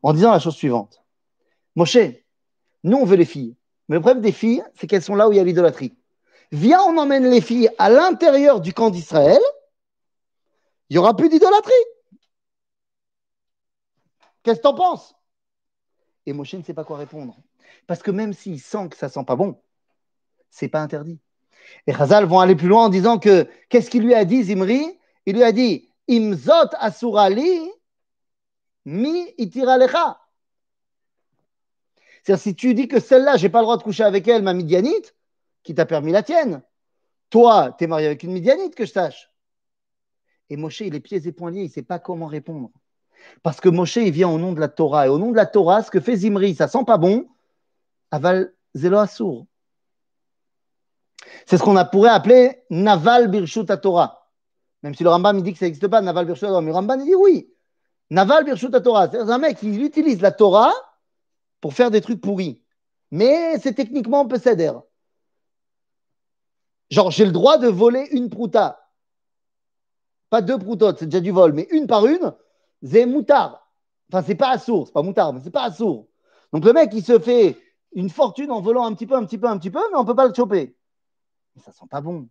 en 0.01 0.13
disant 0.13 0.31
la 0.31 0.39
chose 0.39 0.55
suivante 0.55 1.03
Moshe, 1.75 1.97
nous 2.83 2.97
on 2.97 3.05
veut 3.05 3.15
les 3.15 3.25
filles, 3.25 3.55
mais 3.87 3.95
le 3.95 4.01
problème 4.01 4.21
des 4.21 4.31
filles, 4.31 4.63
c'est 4.75 4.87
qu'elles 4.87 5.01
sont 5.01 5.15
là 5.15 5.27
où 5.27 5.31
il 5.31 5.37
y 5.37 5.39
a 5.39 5.43
l'idolâtrie. 5.43 5.95
Viens, 6.51 6.81
on 6.83 6.97
emmène 6.97 7.29
les 7.29 7.41
filles 7.41 7.69
à 7.77 7.89
l'intérieur 7.89 8.61
du 8.61 8.73
camp 8.73 8.89
d'Israël, 8.89 9.41
il 10.89 10.93
n'y 10.93 10.97
aura 10.99 11.15
plus 11.15 11.29
d'idolâtrie. 11.29 11.73
Qu'est-ce 14.43 14.57
que 14.57 14.61
tu 14.61 14.67
en 14.67 14.75
penses? 14.75 15.15
Et 16.25 16.33
Moshe 16.33 16.53
ne 16.53 16.61
sait 16.61 16.73
pas 16.73 16.83
quoi 16.83 16.97
répondre. 16.97 17.35
Parce 17.87 18.03
que 18.03 18.11
même 18.11 18.33
s'il 18.33 18.61
sent 18.61 18.89
que 18.89 18.97
ça 18.97 19.09
sent 19.09 19.23
pas 19.25 19.35
bon, 19.35 19.59
c'est 20.49 20.67
pas 20.67 20.81
interdit. 20.81 21.19
Et 21.87 21.93
Chazal 21.93 22.25
vont 22.25 22.39
aller 22.39 22.55
plus 22.55 22.67
loin 22.67 22.85
en 22.85 22.89
disant 22.89 23.19
que 23.19 23.47
qu'est-ce 23.69 23.89
qu'il 23.89 24.03
lui 24.03 24.13
a 24.13 24.25
dit, 24.25 24.43
Zimri? 24.43 24.99
Il 25.25 25.35
lui 25.35 25.43
a 25.43 25.51
dit 25.51 25.89
Imzot 26.07 26.69
asurali 26.79 27.69
mi 28.85 29.33
itiralecha. 29.37 30.19
C'est-à-dire, 32.23 32.41
si 32.41 32.55
tu 32.55 32.73
dis 32.73 32.87
que 32.87 32.99
celle-là, 32.99 33.37
j'ai 33.37 33.49
pas 33.49 33.59
le 33.59 33.65
droit 33.65 33.77
de 33.77 33.83
coucher 33.83 34.03
avec 34.03 34.27
elle, 34.27 34.41
ma 34.41 34.53
midianite, 34.53 35.15
qui 35.63 35.75
t'a 35.75 35.85
permis 35.85 36.11
la 36.11 36.23
tienne. 36.23 36.63
Toi, 37.29 37.75
tu 37.77 37.83
es 37.83 37.87
marié 37.87 38.07
avec 38.07 38.23
une 38.23 38.31
midianite, 38.31 38.75
que 38.75 38.85
je 38.85 38.91
sache. 38.91 39.31
Et 40.49 40.57
Moshe, 40.57 40.81
il 40.81 40.95
est 40.95 40.99
pieds 40.99 41.27
et 41.27 41.31
poings 41.31 41.51
liés, 41.51 41.61
il 41.61 41.67
ne 41.67 41.71
sait 41.71 41.83
pas 41.83 41.99
comment 41.99 42.27
répondre. 42.27 42.71
Parce 43.43 43.59
que 43.59 43.69
Moshe, 43.69 43.97
il 43.97 44.11
vient 44.11 44.29
au 44.29 44.37
nom 44.37 44.53
de 44.53 44.59
la 44.59 44.67
Torah. 44.67 45.07
Et 45.07 45.09
au 45.09 45.17
nom 45.17 45.31
de 45.31 45.35
la 45.35 45.45
Torah, 45.45 45.83
ce 45.83 45.91
que 45.91 45.99
fait 45.99 46.15
Zimri, 46.15 46.55
ça 46.55 46.67
sent 46.67 46.83
pas 46.85 46.97
bon. 46.97 47.27
Aval 48.11 48.53
Zelo 48.75 48.97
Assour. 48.97 49.45
C'est 51.45 51.57
ce 51.57 51.63
qu'on 51.63 51.75
pourrait 51.91 52.09
appeler 52.09 52.63
Naval 52.69 53.29
Birshut 53.29 53.65
Torah. 53.81 54.29
Même 54.83 54.93
si 54.93 55.03
le 55.03 55.09
Rambam 55.09 55.41
dit 55.41 55.53
que 55.53 55.59
ça 55.59 55.65
n'existe 55.65 55.87
pas, 55.87 56.01
Naval 56.01 56.25
Birshut 56.25 56.47
Torah. 56.47 56.61
Mais 56.61 56.67
le 56.67 56.73
Rambam 56.73 57.03
dit 57.03 57.15
oui. 57.15 57.51
Naval 58.09 58.45
Birshut 58.45 58.71
Torah. 58.83 59.09
C'est 59.09 59.19
un 59.19 59.37
mec 59.37 59.57
qui 59.57 59.75
utilise 59.75 60.21
la 60.21 60.31
Torah 60.31 60.73
pour 61.61 61.73
faire 61.73 61.91
des 61.91 62.01
trucs 62.01 62.21
pourris. 62.21 62.61
Mais 63.11 63.57
c'est 63.59 63.73
techniquement 63.73 64.21
un 64.21 64.25
peu 64.25 64.37
céder. 64.37 64.71
Genre, 66.89 67.11
j'ai 67.11 67.25
le 67.25 67.31
droit 67.31 67.57
de 67.57 67.67
voler 67.67 68.07
une 68.11 68.29
prouta. 68.29 68.91
Pas 70.29 70.41
deux 70.41 70.57
proutotes, 70.57 70.99
c'est 70.99 71.07
déjà 71.07 71.21
du 71.21 71.31
vol, 71.31 71.53
mais 71.53 71.67
une 71.71 71.87
par 71.87 72.05
une, 72.05 72.33
c'est 72.83 73.05
moutard. 73.05 73.71
Enfin, 74.11 74.23
c'est 74.25 74.35
pas 74.35 74.49
assourd, 74.49 74.87
c'est 74.87 74.93
pas 74.93 75.01
moutard, 75.01 75.33
mais 75.33 75.41
c'est 75.43 75.51
pas 75.51 75.63
assourd. 75.63 76.07
Donc 76.51 76.65
le 76.65 76.73
mec, 76.73 76.91
il 76.93 77.03
se 77.03 77.19
fait 77.19 77.57
une 77.93 78.09
fortune 78.09 78.51
en 78.51 78.61
volant 78.61 78.85
un 78.85 78.93
petit 78.93 79.07
peu, 79.07 79.15
un 79.15 79.25
petit 79.25 79.37
peu, 79.37 79.47
un 79.47 79.57
petit 79.57 79.71
peu, 79.71 79.81
mais 79.91 79.97
on 79.97 80.05
peut 80.05 80.15
pas 80.15 80.27
le 80.27 80.33
choper. 80.33 80.75
Mais 81.55 81.61
ça 81.61 81.71
sent 81.71 81.85
pas 81.89 82.01
bon. 82.01 82.27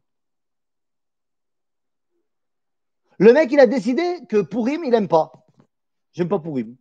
Le 3.19 3.33
mec, 3.33 3.51
il 3.53 3.61
a 3.61 3.67
décidé 3.67 4.21
que 4.29 4.41
Pourim, 4.43 4.85
il 4.85 4.91
n'aime 4.91 5.09
pas. 5.09 5.33
J'aime 6.13 6.29
pas 6.29 6.39
Pourim. 6.39 6.77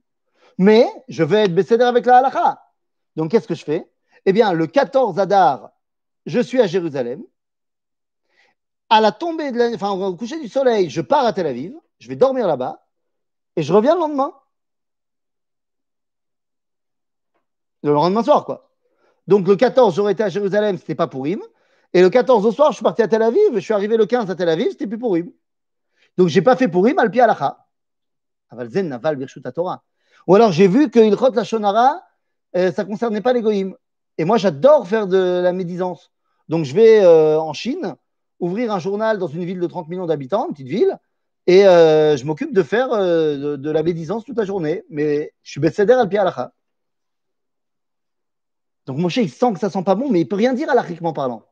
Mais 0.58 0.88
je 1.08 1.24
vais 1.24 1.46
être 1.46 1.56
bécédé 1.56 1.84
avec 1.84 2.06
la 2.06 2.18
halakha. 2.18 2.62
Donc, 3.16 3.32
qu'est-ce 3.32 3.48
que 3.48 3.56
je 3.56 3.64
fais? 3.64 3.90
Eh 4.26 4.34
bien, 4.34 4.54
le 4.54 4.68
14 4.68 5.20
Adar, 5.20 5.72
je 6.26 6.40
suis 6.40 6.62
à 6.62 6.68
Jérusalem. 6.68 7.24
À 8.90 9.02
la 9.02 9.12
tombée 9.12 9.52
de 9.52 9.58
la, 9.58 9.70
enfin, 9.70 9.92
au 9.92 10.16
coucher 10.16 10.40
du 10.40 10.48
soleil, 10.48 10.90
je 10.90 11.02
pars 11.02 11.26
à 11.26 11.34
Tel 11.34 11.48
Aviv. 11.48 11.74
Je 12.00 12.08
vais 12.08 12.16
dormir 12.16 12.48
là-bas. 12.48 12.86
Et 13.56 13.64
je 13.64 13.74
reviens 13.74 13.96
le 13.96 14.02
lendemain. 14.02 14.34
Le 17.84 17.92
lendemain 17.92 18.24
soir, 18.24 18.46
quoi. 18.46 18.72
Donc, 19.28 19.48
le 19.48 19.56
14, 19.56 19.96
j'aurais 19.96 20.14
été 20.14 20.24
à 20.24 20.30
Jérusalem, 20.30 20.78
c'était 20.78 20.96
pas 20.96 21.08
Pourim. 21.08 21.42
Et 21.94 22.02
le 22.02 22.10
14 22.10 22.46
au 22.46 22.52
soir, 22.52 22.72
je 22.72 22.78
suis 22.78 22.84
parti 22.84 23.02
à 23.02 23.08
Tel 23.08 23.22
Aviv. 23.22 23.40
Je 23.54 23.60
suis 23.60 23.74
arrivé 23.74 23.98
le 23.98 24.06
15 24.06 24.30
à 24.30 24.36
Tel 24.36 24.50
Aviv, 24.50 24.70
c'était 24.72 24.88
plus 24.88 24.98
Pourim. 24.98 25.32
Donc, 26.18 26.28
j'ai 26.28 26.42
pas 26.42 26.56
fait 26.56 26.68
Pourim 26.68 26.98
al 26.98 27.12
pied 27.12 27.22
alacha. 27.22 27.66
Aval 28.50 28.70
zen 28.70 28.90
naval 28.90 29.16
birshut. 29.16 29.44
Ou 30.28 30.36
alors 30.36 30.52
j'ai 30.52 30.68
vu 30.68 30.90
que 30.90 31.00
Ilchot 31.00 31.32
la 31.32 31.44
Shonara, 31.44 32.02
euh, 32.56 32.72
ça 32.72 32.84
ne 32.84 32.90
concernait 32.90 33.22
pas 33.22 33.34
les. 33.34 33.74
Et 34.18 34.26
moi, 34.26 34.38
j'adore 34.38 34.88
faire 34.88 35.08
de 35.08 35.42
la 35.44 35.54
médisance. 35.54 36.12
Donc 36.50 36.66
je 36.66 36.74
vais 36.74 37.04
euh, 37.04 37.40
en 37.40 37.54
Chine, 37.54 37.96
ouvrir 38.40 38.72
un 38.72 38.80
journal 38.80 39.18
dans 39.18 39.28
une 39.28 39.44
ville 39.44 39.60
de 39.60 39.68
30 39.68 39.88
millions 39.90 40.06
d'habitants, 40.06 40.48
une 40.48 40.54
petite 40.54 40.68
ville, 40.68 40.98
et 41.48 41.66
euh, 41.66 42.16
je 42.16 42.26
m'occupe 42.26 42.54
de 42.54 42.64
faire 42.64 42.90
de, 42.90 43.56
de, 43.56 43.72
la 43.72 43.84
médisance 43.84 44.24
toute 44.24 44.38
la 44.38 44.46
journée. 44.46 44.84
Mais 44.90 45.34
je 45.42 45.52
suis 45.52 45.60
Betseder 45.60 45.94
al 45.94 46.10
alacha. 46.18 46.54
Donc 48.86 48.98
Moshe, 48.98 49.18
il 49.18 49.30
sent 49.30 49.54
que 49.54 49.60
ça 49.60 49.70
sent 49.70 49.84
pas 49.84 49.96
bon, 49.96 50.10
mais 50.10 50.22
il 50.22 50.28
peut 50.28 50.36
rien 50.36 50.54
dire 50.54 50.70
alachiquement 50.70 51.14
parlant. 51.14 51.44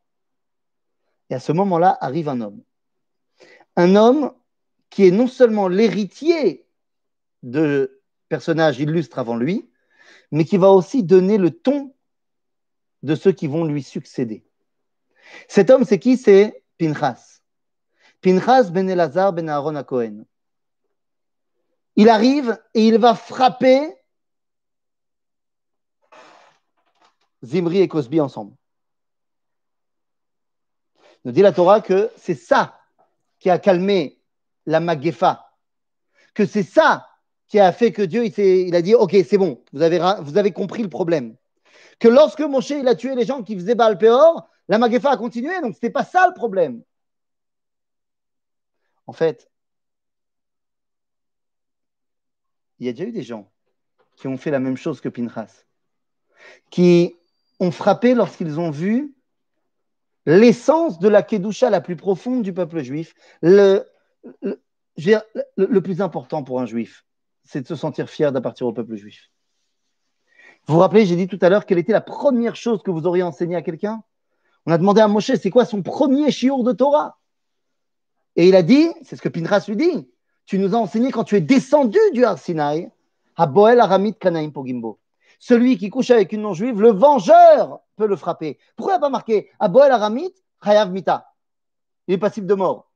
Et 1.31 1.33
à 1.33 1.39
ce 1.39 1.53
moment-là, 1.53 1.97
arrive 2.01 2.27
un 2.27 2.41
homme. 2.41 2.61
Un 3.77 3.95
homme 3.95 4.33
qui 4.89 5.07
est 5.07 5.11
non 5.11 5.27
seulement 5.27 5.69
l'héritier 5.69 6.67
de 7.41 8.01
personnage 8.27 8.81
illustre 8.81 9.17
avant 9.17 9.37
lui, 9.37 9.71
mais 10.31 10.43
qui 10.43 10.57
va 10.57 10.69
aussi 10.69 11.03
donner 11.03 11.37
le 11.37 11.51
ton 11.51 11.95
de 13.01 13.15
ceux 13.15 13.31
qui 13.31 13.47
vont 13.47 13.63
lui 13.63 13.81
succéder. 13.81 14.45
Cet 15.47 15.69
homme, 15.69 15.85
c'est 15.85 15.99
qui? 15.99 16.17
C'est 16.17 16.65
Pinchas. 16.77 17.39
Pinchas 18.19 18.69
ben 18.69 18.89
Elazar 18.89 19.31
ben 19.31 19.47
Aaron 19.47 19.75
à 19.75 19.85
Cohen. 19.85 20.25
Il 21.95 22.09
arrive 22.09 22.61
et 22.73 22.87
il 22.87 22.97
va 22.97 23.15
frapper 23.15 23.95
Zimri 27.43 27.79
et 27.79 27.87
Cosby 27.87 28.19
ensemble. 28.19 28.53
Nous 31.23 31.31
dit 31.31 31.41
la 31.41 31.51
Torah 31.51 31.81
que 31.81 32.11
c'est 32.17 32.35
ça 32.35 32.79
qui 33.39 33.49
a 33.49 33.59
calmé 33.59 34.19
la 34.65 34.79
Magefa, 34.79 35.51
que 36.33 36.45
c'est 36.45 36.63
ça 36.63 37.07
qui 37.47 37.59
a 37.59 37.71
fait 37.71 37.91
que 37.91 38.01
Dieu, 38.01 38.25
il, 38.25 38.75
a 38.75 38.81
dit, 38.81 38.95
OK, 38.95 39.15
c'est 39.27 39.37
bon, 39.37 39.61
vous 39.73 39.81
avez, 39.81 40.51
compris 40.53 40.83
le 40.83 40.89
problème. 40.89 41.35
Que 41.99 42.07
lorsque 42.07 42.39
Moshe, 42.39 42.69
il 42.69 42.87
a 42.87 42.95
tué 42.95 43.13
les 43.15 43.25
gens 43.25 43.43
qui 43.43 43.55
faisaient 43.55 43.75
Baal 43.75 43.97
Peor, 43.97 44.47
la 44.69 44.77
Magefa 44.77 45.11
a 45.11 45.17
continué, 45.17 45.59
donc 45.61 45.73
ce 45.73 45.77
n'était 45.77 45.89
pas 45.89 46.05
ça 46.05 46.27
le 46.27 46.33
problème. 46.33 46.81
En 49.05 49.13
fait, 49.13 49.51
il 52.79 52.85
y 52.85 52.89
a 52.89 52.93
déjà 52.93 53.03
eu 53.03 53.11
des 53.11 53.23
gens 53.23 53.51
qui 54.15 54.27
ont 54.27 54.37
fait 54.37 54.51
la 54.51 54.59
même 54.59 54.77
chose 54.77 55.01
que 55.01 55.09
Pinchas, 55.09 55.65
qui 56.69 57.15
ont 57.59 57.71
frappé 57.71 58.13
lorsqu'ils 58.15 58.59
ont 58.59 58.71
vu 58.71 59.13
l'essence 60.25 60.99
de 60.99 61.07
la 61.07 61.23
Kedusha 61.23 61.69
la 61.69 61.81
plus 61.81 61.95
profonde 61.95 62.43
du 62.43 62.53
peuple 62.53 62.81
juif, 62.81 63.13
le, 63.41 63.85
le, 64.41 65.79
plus 65.79 66.01
important 66.01 66.43
pour 66.43 66.61
un 66.61 66.65
juif 66.65 67.05
c'est 67.43 67.61
de 67.61 67.67
se 67.67 67.75
sentir 67.75 68.09
fier 68.09 68.31
d'appartenir 68.31 68.69
au 68.69 68.73
peuple 68.73 68.95
juif. 68.95 69.29
Vous 70.67 70.75
vous 70.75 70.79
rappelez, 70.79 71.05
j'ai 71.05 71.15
dit 71.15 71.27
tout 71.27 71.39
à 71.41 71.49
l'heure 71.49 71.65
quelle 71.65 71.79
était 71.79 71.91
la 71.91 72.01
première 72.01 72.55
chose 72.55 72.81
que 72.83 72.91
vous 72.91 73.05
auriez 73.05 73.23
enseigné 73.23 73.55
à 73.55 73.61
quelqu'un? 73.61 74.03
On 74.65 74.71
a 74.71 74.77
demandé 74.77 75.01
à 75.01 75.07
Moshe, 75.07 75.33
c'est 75.33 75.49
quoi 75.49 75.65
son 75.65 75.81
premier 75.81 76.31
chiour 76.31 76.63
de 76.63 76.71
Torah? 76.71 77.17
Et 78.35 78.47
il 78.47 78.55
a 78.55 78.63
dit, 78.63 78.87
c'est 79.01 79.15
ce 79.15 79.21
que 79.21 79.29
Pinchas 79.29 79.65
lui 79.67 79.75
dit, 79.75 80.07
tu 80.45 80.59
nous 80.59 80.75
as 80.75 80.77
enseigné 80.77 81.11
quand 81.11 81.23
tu 81.23 81.35
es 81.35 81.41
descendu 81.41 81.99
du 82.13 82.23
Har 82.23 82.37
Sinai, 82.37 82.89
à 83.35 83.47
Boel 83.47 83.79
Aramit 83.79 84.13
Kanaim 84.13 84.51
Pogimbo. 84.51 84.99
Celui 85.39 85.77
qui 85.77 85.89
couche 85.89 86.11
avec 86.11 86.31
une 86.31 86.41
non-juive, 86.41 86.79
le 86.79 86.91
vengeur 86.91 87.79
le 88.07 88.15
frapper. 88.15 88.59
Pourquoi 88.75 88.93
il 88.93 88.97
n'a 88.97 89.01
pas 89.01 89.09
marqué 89.09 89.49
Aramit 89.59 90.33
Chayav 90.63 90.91
Mita 90.91 91.33
Il 92.07 92.13
est 92.13 92.17
passible 92.17 92.47
de 92.47 92.53
mort. 92.53 92.91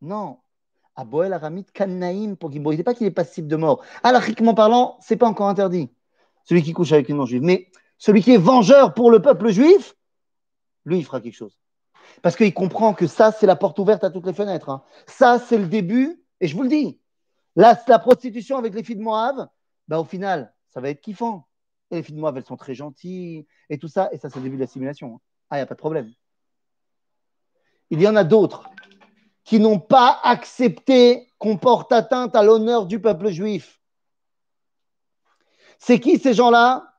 Non, 0.00 0.38
à 0.96 1.04
Boel 1.04 1.32
Aramit 1.32 1.64
Kanaïm 1.72 2.36
pour 2.36 2.52
Il 2.52 2.62
ne 2.62 2.82
pas 2.82 2.94
qu'il 2.94 3.06
est 3.06 3.12
passible 3.12 3.48
de 3.48 3.56
mort. 3.56 3.82
Alachiquement 4.02 4.54
parlant, 4.54 4.98
ce 5.00 5.14
n'est 5.14 5.18
pas 5.18 5.28
encore 5.28 5.48
interdit. 5.48 5.90
Celui 6.44 6.62
qui 6.62 6.72
couche 6.72 6.92
avec 6.92 7.08
une 7.08 7.16
non-juive. 7.16 7.42
Mais 7.42 7.70
celui 7.98 8.22
qui 8.22 8.32
est 8.32 8.38
vengeur 8.38 8.94
pour 8.94 9.10
le 9.10 9.22
peuple 9.22 9.50
juif, 9.50 9.94
lui, 10.84 10.98
il 10.98 11.04
fera 11.04 11.20
quelque 11.20 11.36
chose. 11.36 11.58
Parce 12.20 12.36
qu'il 12.36 12.52
comprend 12.52 12.94
que 12.94 13.06
ça, 13.06 13.32
c'est 13.32 13.46
la 13.46 13.56
porte 13.56 13.78
ouverte 13.78 14.04
à 14.04 14.10
toutes 14.10 14.26
les 14.26 14.32
fenêtres. 14.32 14.68
hein. 14.68 14.82
Ça, 15.06 15.38
c'est 15.38 15.58
le 15.58 15.66
début. 15.66 16.22
Et 16.40 16.48
je 16.48 16.56
vous 16.56 16.62
le 16.62 16.68
dis, 16.68 17.00
là, 17.56 17.80
la 17.86 17.98
prostitution 17.98 18.58
avec 18.58 18.74
les 18.74 18.82
filles 18.82 18.96
de 18.96 19.02
Moab, 19.02 19.48
bah, 19.88 20.00
au 20.00 20.04
final, 20.04 20.52
ça 20.68 20.80
va 20.80 20.90
être 20.90 21.00
kiffant. 21.00 21.46
Et 21.92 21.96
les 21.96 22.02
filles 22.02 22.14
de 22.16 22.20
Moab, 22.20 22.38
elles 22.38 22.44
sont 22.44 22.56
très 22.56 22.74
gentilles 22.74 23.46
et 23.68 23.76
tout 23.78 23.86
ça. 23.86 24.08
Et 24.12 24.18
ça, 24.18 24.30
c'est 24.30 24.38
le 24.38 24.44
début 24.44 24.56
de 24.56 24.62
l'assimilation. 24.62 25.16
hein. 25.16 25.20
Ah, 25.50 25.56
il 25.56 25.58
n'y 25.58 25.64
a 25.64 25.66
pas 25.66 25.74
de 25.74 25.78
problème. 25.78 26.10
Il 27.90 28.00
y 28.00 28.08
en 28.08 28.16
a 28.16 28.24
d'autres 28.24 28.70
qui 29.44 29.60
n'ont 29.60 29.78
pas 29.78 30.18
accepté 30.24 31.28
qu'on 31.36 31.58
porte 31.58 31.92
atteinte 31.92 32.34
à 32.34 32.42
l'honneur 32.42 32.86
du 32.86 32.98
peuple 32.98 33.28
juif. 33.28 33.78
C'est 35.78 36.00
qui 36.00 36.18
ces 36.18 36.32
gens-là? 36.32 36.94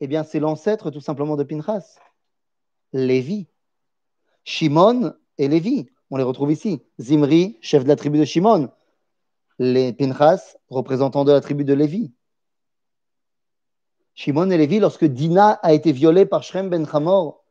Eh 0.00 0.06
bien, 0.06 0.24
c'est 0.24 0.40
l'ancêtre 0.40 0.90
tout 0.90 1.00
simplement 1.00 1.36
de 1.36 1.44
Pinchas, 1.44 1.98
Lévi. 2.94 3.46
Shimon 4.44 5.14
et 5.36 5.48
Lévi, 5.48 5.90
on 6.10 6.16
les 6.16 6.22
retrouve 6.22 6.50
ici. 6.50 6.82
Zimri, 6.98 7.58
chef 7.60 7.84
de 7.84 7.88
la 7.88 7.96
tribu 7.96 8.18
de 8.18 8.24
Shimon. 8.24 8.70
Les 9.58 9.92
Pinchas, 9.92 10.56
représentants 10.70 11.24
de 11.24 11.32
la 11.32 11.42
tribu 11.42 11.64
de 11.64 11.74
Lévi. 11.74 12.14
Shimon 14.14 14.50
et 14.50 14.58
Lévi, 14.58 14.78
lorsque 14.78 15.04
Dina 15.04 15.52
a 15.62 15.72
été 15.72 15.92
violée 15.92 16.26
par 16.26 16.42
Shrem 16.42 16.68
ben 16.68 16.86
Hamor, 16.92 17.44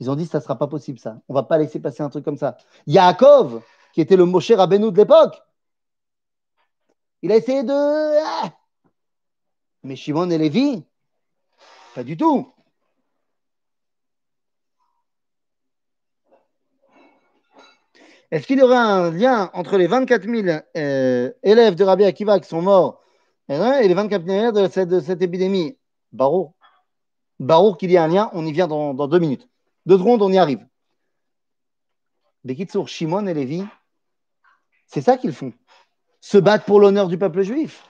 ils 0.00 0.10
ont 0.10 0.16
dit 0.16 0.26
ça 0.26 0.38
ne 0.38 0.42
sera 0.42 0.58
pas 0.58 0.66
possible 0.66 0.98
ça. 0.98 1.20
On 1.28 1.34
ne 1.34 1.38
va 1.38 1.44
pas 1.44 1.58
laisser 1.58 1.80
passer 1.80 2.02
un 2.02 2.10
truc 2.10 2.24
comme 2.24 2.36
ça. 2.36 2.56
Yaakov, 2.86 3.62
qui 3.92 4.00
était 4.00 4.16
le 4.16 4.24
Moshe 4.24 4.50
Rabbeinu 4.50 4.90
de 4.90 4.96
l'époque, 4.96 5.40
il 7.22 7.32
a 7.32 7.36
essayé 7.36 7.62
de. 7.62 7.72
Ah 7.72 8.52
Mais 9.82 9.96
Shimon 9.96 10.30
et 10.30 10.38
Lévi, 10.38 10.84
pas 11.94 12.02
du 12.04 12.16
tout. 12.16 12.52
Est-ce 18.30 18.46
qu'il 18.48 18.58
y 18.58 18.62
aura 18.62 18.80
un 18.80 19.10
lien 19.12 19.50
entre 19.54 19.78
les 19.78 19.86
24 19.86 20.24
000 20.24 20.58
euh, 20.76 21.30
élèves 21.44 21.76
de 21.76 21.84
Rabbi 21.84 22.04
Akiva 22.04 22.40
qui 22.40 22.48
sont 22.48 22.62
morts 22.62 23.00
euh, 23.50 23.78
et 23.78 23.86
les 23.86 23.94
24 23.94 24.26
000 24.26 24.38
élèves 24.38 24.88
de 24.88 25.00
cette 25.00 25.22
épidémie? 25.22 25.78
Barour. 26.14 26.54
Barour 27.40 27.76
qu'il 27.76 27.90
y 27.90 27.96
a 27.96 28.04
un 28.04 28.08
lien, 28.08 28.30
on 28.32 28.46
y 28.46 28.52
vient 28.52 28.68
dans, 28.68 28.94
deux 29.08 29.18
minutes. 29.18 29.48
Deux 29.84 29.98
secondes, 29.98 30.22
on 30.22 30.32
y 30.32 30.38
arrive. 30.38 30.66
Bekitsour, 32.44 32.88
Shimon 32.88 33.26
et 33.26 33.34
Lévi, 33.34 33.64
c'est 34.86 35.02
ça 35.02 35.18
qu'ils 35.18 35.34
font. 35.34 35.52
Se 36.20 36.38
battre 36.38 36.64
pour 36.64 36.80
l'honneur 36.80 37.08
du 37.08 37.18
peuple 37.18 37.42
juif. 37.42 37.84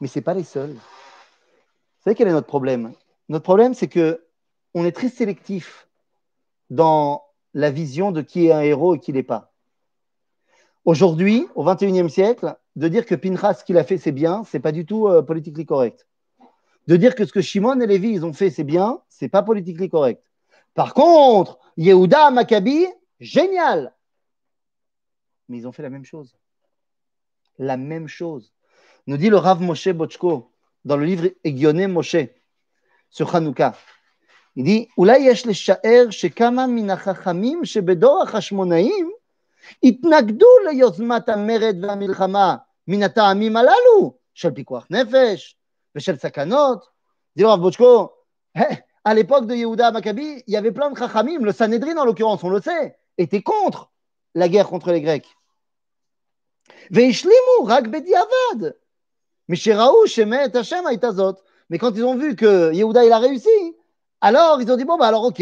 Mais 0.00 0.08
ce 0.08 0.18
n'est 0.18 0.22
pas 0.22 0.34
les 0.34 0.44
seuls. 0.44 0.74
Vous 0.74 2.02
savez 2.04 2.16
quel 2.16 2.28
est 2.28 2.32
notre 2.32 2.46
problème? 2.46 2.92
Notre 3.28 3.44
problème, 3.44 3.72
c'est 3.72 3.88
que 3.88 4.26
on 4.74 4.84
est 4.84 4.92
très 4.92 5.08
sélectif 5.08 5.88
dans 6.68 7.24
la 7.54 7.70
vision 7.70 8.12
de 8.12 8.20
qui 8.20 8.46
est 8.46 8.52
un 8.52 8.60
héros 8.60 8.96
et 8.96 9.00
qui 9.00 9.12
n'est 9.12 9.22
pas. 9.22 9.52
Aujourd'hui, 10.84 11.46
au 11.54 11.64
XXIe 11.64 12.10
siècle, 12.10 12.56
de 12.75 12.87
dire 12.87 13.05
que 13.05 13.15
Pinchas, 13.15 13.55
ce 13.55 13.63
qu'il 13.63 13.77
a 13.77 13.83
fait, 13.83 13.97
c'est 13.97 14.11
bien, 14.11 14.43
c'est 14.43 14.59
pas 14.59 14.71
du 14.71 14.85
tout 14.85 15.07
euh, 15.07 15.21
politiquement 15.21 15.65
correct. 15.65 16.07
De 16.87 16.95
dire 16.95 17.15
que 17.15 17.25
ce 17.25 17.31
que 17.31 17.41
Shimon 17.41 17.79
et 17.79 17.87
Lévi, 17.87 18.11
ils 18.11 18.25
ont 18.25 18.33
fait, 18.33 18.49
c'est 18.49 18.63
bien, 18.63 19.01
c'est 19.09 19.29
pas 19.29 19.43
politiquement 19.43 19.87
correct. 19.87 20.23
Par 20.73 20.93
contre, 20.93 21.59
Yehuda, 21.77 22.31
Maccabi, 22.31 22.87
génial. 23.19 23.93
Mais 25.47 25.57
ils 25.57 25.67
ont 25.67 25.71
fait 25.71 25.83
la 25.83 25.89
même 25.89 26.05
chose. 26.05 26.35
La 27.57 27.77
même 27.77 28.07
chose. 28.07 28.53
Nous 29.07 29.17
dit 29.17 29.29
le 29.29 29.37
Rav 29.37 29.61
Moshe 29.61 29.89
Bochko 29.89 30.51
dans 30.85 30.97
le 30.97 31.05
livre 31.05 31.29
Egyoné 31.43 31.87
Moshe 31.87 32.27
sur 33.09 33.35
Hanouka. 33.35 33.75
Il 34.55 34.63
dit 34.65 34.87
אולי 34.97 35.17
יש 35.17 35.47
לשער 35.47 36.09
שכמה 36.09 36.67
מן 36.67 36.89
החכמים 36.89 37.65
שבדור 37.65 38.23
החשמונאים 38.23 39.11
התנגדו 39.83 40.47
ליוזמת 40.69 41.29
המרד 41.29 41.75
והמלחמה 41.81 42.55
מן 42.87 43.03
הטעמים 43.03 43.57
הללו 43.57 44.13
של 44.33 44.51
פיקוח 44.51 44.87
נפש 44.89 45.55
ושל 45.95 46.17
סכנות. 46.17 46.91
dit 47.35 47.43
le 47.43 47.47
Rav 47.47 47.61
Bochko, 47.61 48.11
à 49.05 49.13
l'époque 49.13 49.47
de 49.47 49.55
Yehuda 49.55 49.91
Maccabi, 49.91 50.43
il 50.45 50.53
y 50.53 50.57
avait 50.57 50.71
plein 50.71 50.91
de 50.91 50.97
chachamim, 50.97 51.39
le 51.39 51.51
Sanhedrin 51.51 51.97
en 51.97 52.05
l'occurrence, 52.05 52.43
on 52.43 52.49
le 52.49 52.61
sait, 52.61 52.97
était 53.17 53.41
contre 53.41 53.91
la 54.35 54.49
guerre 54.49 54.67
contre 54.67 54.91
les 54.91 55.01
Grecs. 55.01 55.27
והשלימו 56.91 57.65
רק 57.67 57.87
בדיעבד. 57.87 58.71
משראו 59.49 60.07
שמת 60.07 60.55
השם 60.55 60.83
הייתה 60.87 61.11
זאת. 61.11 61.39
Mais 61.69 61.77
quand 61.77 61.95
ils 61.95 62.03
ont 62.03 62.17
vu 62.17 62.35
que 62.35 62.73
Yehuda 62.73 63.05
il 63.05 63.11
a 63.13 63.19
réussi, 63.19 63.75
alors 64.19 64.61
ils 64.61 64.69
ont 64.71 64.75
dit 64.75 64.83
bon 64.83 64.97
bah 64.97 65.07
alors 65.07 65.23
ok. 65.23 65.41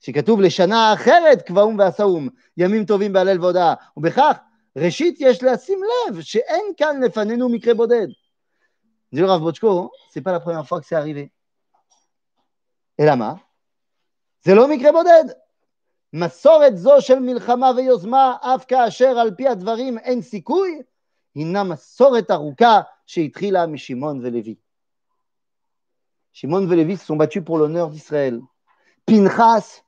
שכתוב 0.00 0.40
לשנה 0.40 0.92
אחרת 0.92 1.42
קבעום 1.42 1.78
ועשאום, 1.78 2.28
ימים 2.56 2.84
טובים 2.84 3.12
בהלל 3.12 3.40
והודאה, 3.40 3.74
ובכך 3.96 4.36
ראשית 4.76 5.16
יש 5.20 5.42
לשים 5.42 5.80
לב 5.82 6.20
שאין 6.20 6.64
כאן 6.76 7.02
לפנינו 7.02 7.48
מקרה 7.48 7.74
בודד. 7.74 8.06
dit 9.12 9.20
le 9.20 9.26
Rav 9.26 9.40
Bochko, 9.40 9.90
c'est 10.10 10.20
pas 10.20 10.32
la 10.32 10.40
première 10.40 10.66
fois 10.66 10.80
que 10.80 10.86
c'est 10.86 10.96
arrivé. 10.96 11.28
זה 14.44 14.54
לא 14.54 14.68
מקרה 14.68 14.92
בודד. 14.92 15.24
מסורת 16.12 16.76
זו 16.76 17.00
של 17.00 17.18
מלחמה 17.18 17.70
ויוזמה, 17.76 18.36
אף 18.40 18.64
כאשר 18.68 19.18
על 19.18 19.34
פי 19.34 19.48
הדברים 19.48 19.98
אין 19.98 20.22
סיכוי, 20.22 20.82
הינה 21.34 21.64
מסורת 21.64 22.30
ארוכה 22.30 22.80
שהתחילה 23.06 23.66
משמעון 23.66 24.20
ולוי. 24.22 24.54
Et 26.42 26.46
Lévi 26.46 26.98
se 26.98 27.12
l'honneur 27.12 27.88
d'Israël. 27.88 28.42
Pinchas 29.06 29.82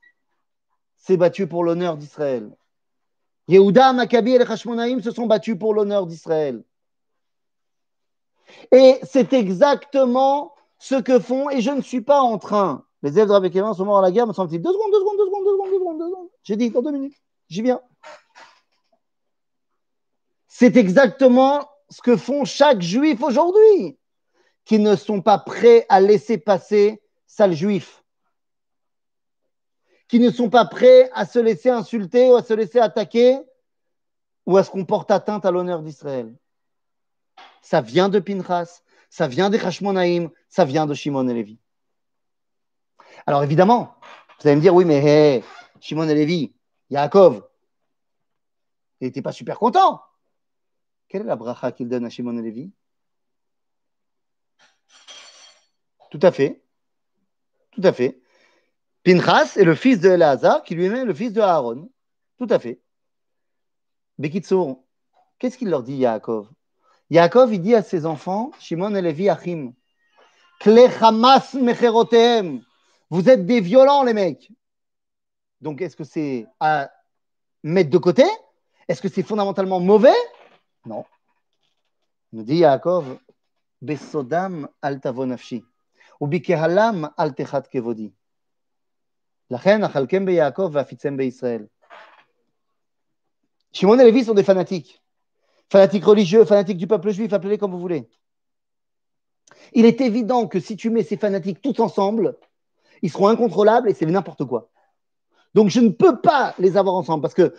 s'est 0.99 1.17
battu 1.17 1.47
pour 1.47 1.63
l'honneur 1.63 1.97
d'Israël. 1.97 2.55
Yehuda, 3.47 3.93
Maccabi 3.93 4.33
et 4.33 4.37
les 4.37 4.45
Hashmonaïm 4.45 5.01
se 5.01 5.11
sont 5.11 5.25
battus 5.25 5.57
pour 5.57 5.73
l'honneur 5.73 6.05
d'Israël. 6.05 6.63
Et 8.71 8.99
c'est 9.03 9.33
exactement 9.33 10.53
ce 10.77 10.95
que 10.95 11.19
font, 11.19 11.49
et 11.49 11.61
je 11.61 11.71
ne 11.71 11.81
suis 11.81 12.01
pas 12.01 12.21
en 12.21 12.37
train, 12.37 12.85
les 13.01 13.11
élèves 13.13 13.27
de 13.27 13.33
Rabbi 13.33 13.51
Kevin 13.51 13.73
sont 13.73 13.85
morts 13.85 13.99
à 13.99 14.01
la 14.01 14.11
guerre, 14.11 14.27
me 14.27 14.33
semble-t-il, 14.33 14.61
deux 14.61 14.71
secondes, 14.71 14.91
deux 14.91 14.99
secondes, 14.99 15.17
deux 15.17 15.25
secondes, 15.25 15.43
deux 15.43 15.51
secondes, 15.51 15.69
deux 15.69 15.79
secondes, 15.79 15.99
deux 15.99 16.09
secondes. 16.09 16.29
J'ai 16.43 16.55
dit, 16.55 16.69
dans 16.69 16.81
deux 16.81 16.91
minutes, 16.91 17.15
j'y 17.47 17.61
viens. 17.61 17.81
C'est 20.47 20.75
exactement 20.77 21.67
ce 21.89 22.01
que 22.01 22.17
font 22.17 22.45
chaque 22.45 22.81
juif 22.81 23.21
aujourd'hui, 23.23 23.97
qui 24.65 24.79
ne 24.79 24.95
sont 24.95 25.21
pas 25.21 25.39
prêts 25.39 25.85
à 25.89 26.01
laisser 26.01 26.37
passer 26.37 27.01
sale 27.25 27.53
juif, 27.53 28.03
qui 30.09 30.19
ne 30.19 30.31
sont 30.31 30.49
pas 30.49 30.65
prêts 30.65 31.09
à 31.13 31.25
se 31.25 31.39
laisser 31.39 31.69
insulter 31.69 32.29
ou 32.29 32.35
à 32.35 32.43
se 32.43 32.53
laisser 32.53 32.79
attaquer 32.79 33.39
ou 34.45 34.57
à 34.57 34.63
ce 34.63 34.71
qu'on 34.71 34.83
porte 34.83 35.11
atteinte 35.11 35.45
à 35.45 35.51
l'honneur 35.51 35.83
d'Israël. 35.83 36.35
Ça 37.61 37.79
vient 37.79 38.09
de 38.09 38.19
Pinchas, 38.19 38.81
ça 39.11 39.27
vient 39.27 39.51
des 39.51 39.59
Hashmonaïm, 39.59 40.31
ça 40.49 40.65
vient 40.65 40.87
de 40.87 40.95
Shimon 40.95 41.27
et 41.27 41.33
Lévi. 41.33 41.59
Alors 43.27 43.43
évidemment, 43.43 43.95
vous 44.39 44.47
allez 44.47 44.55
me 44.55 44.61
dire, 44.61 44.73
oui, 44.73 44.83
mais 44.83 45.43
Shimon 45.79 46.09
et 46.09 46.15
Lévi, 46.15 46.53
Yaakov, 46.89 47.47
il 49.01 49.05
n'était 49.07 49.21
pas 49.21 49.31
super 49.31 49.59
content. 49.59 50.01
Quelle 51.07 51.21
est 51.21 51.25
la 51.25 51.35
bracha 51.35 51.71
qu'il 51.71 51.87
donne 51.87 52.05
à 52.05 52.09
Shimon 52.09 52.37
et 52.39 52.41
Lévi? 52.41 52.71
Tout 56.09 56.19
à 56.23 56.31
fait. 56.31 56.63
Tout 57.71 57.81
à 57.83 57.93
fait. 57.93 58.19
Pinchas 59.03 59.55
est 59.55 59.63
le 59.63 59.75
fils 59.75 59.99
de 59.99 60.09
Elazar, 60.09 60.63
qui 60.63 60.75
lui-même 60.75 61.03
est 61.03 61.05
le 61.05 61.13
fils 61.13 61.33
de 61.33 61.41
Aaron. 61.41 61.89
Tout 62.37 62.47
à 62.49 62.59
fait. 62.59 62.81
Bekitsour, 64.17 64.83
qu'est-ce 65.37 65.57
qu'il 65.57 65.69
leur 65.69 65.83
dit, 65.83 65.95
Yaakov? 65.95 66.49
Yaakov, 67.09 67.53
il 67.53 67.61
dit 67.61 67.75
à 67.75 67.81
ses 67.81 68.05
enfants, 68.05 68.51
Shimon 68.59 68.95
et 68.95 69.01
Lévi 69.01 69.29
Achim, 69.29 69.73
Hamas. 70.65 71.55
Vous 73.09 73.29
êtes 73.29 73.45
des 73.45 73.61
violents, 73.61 74.03
les 74.03 74.13
mecs. 74.13 74.51
Donc, 75.61 75.81
est-ce 75.81 75.95
que 75.95 76.03
c'est 76.03 76.45
à 76.59 76.91
mettre 77.63 77.89
de 77.89 77.97
côté? 77.97 78.25
Est-ce 78.87 79.01
que 79.01 79.09
c'est 79.09 79.23
fondamentalement 79.23 79.79
mauvais? 79.79 80.15
Non. 80.85 81.05
Nous 82.31 82.43
dit 82.43 82.57
Yaakov, 82.57 83.17
Besodam 83.81 84.67
al 84.81 84.99
tavonafshi, 84.99 85.63
ou 86.19 86.27
bikehalam 86.27 87.09
al 87.17 87.33
kevodi. 87.33 88.13
Lachen, 89.49 89.83
Achalkem 89.83 90.25
Beyakov, 90.25 90.73
Vafitzem 90.73 91.17
Beisraël. 91.17 91.67
Shimon 93.71 93.99
et 93.99 94.03
Lévi 94.03 94.23
sont 94.23 94.33
des 94.33 94.43
fanatiques. 94.43 95.01
Fanatiques 95.71 96.05
religieux, 96.05 96.45
fanatiques 96.45 96.77
du 96.77 96.87
peuple 96.87 97.11
juif, 97.11 97.31
appelez-les 97.31 97.57
comme 97.57 97.71
vous 97.71 97.79
voulez. 97.79 98.09
Il 99.73 99.85
est 99.85 100.01
évident 100.01 100.47
que 100.47 100.59
si 100.59 100.75
tu 100.75 100.89
mets 100.89 101.03
ces 101.03 101.17
fanatiques 101.17 101.61
tous 101.61 101.79
ensemble, 101.79 102.37
ils 103.01 103.11
seront 103.11 103.27
incontrôlables 103.27 103.89
et 103.89 103.93
c'est 103.93 104.05
n'importe 104.05 104.45
quoi. 104.45 104.69
Donc 105.53 105.69
je 105.69 105.79
ne 105.79 105.89
peux 105.89 106.21
pas 106.21 106.55
les 106.59 106.77
avoir 106.77 106.95
ensemble 106.95 107.21
parce 107.21 107.33
que 107.33 107.53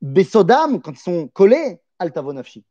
Besodam, 0.00 0.80
quand 0.80 0.92
ils 0.92 0.98
sont 0.98 1.28
collés, 1.28 1.80
Altavonafshi. 1.98 2.64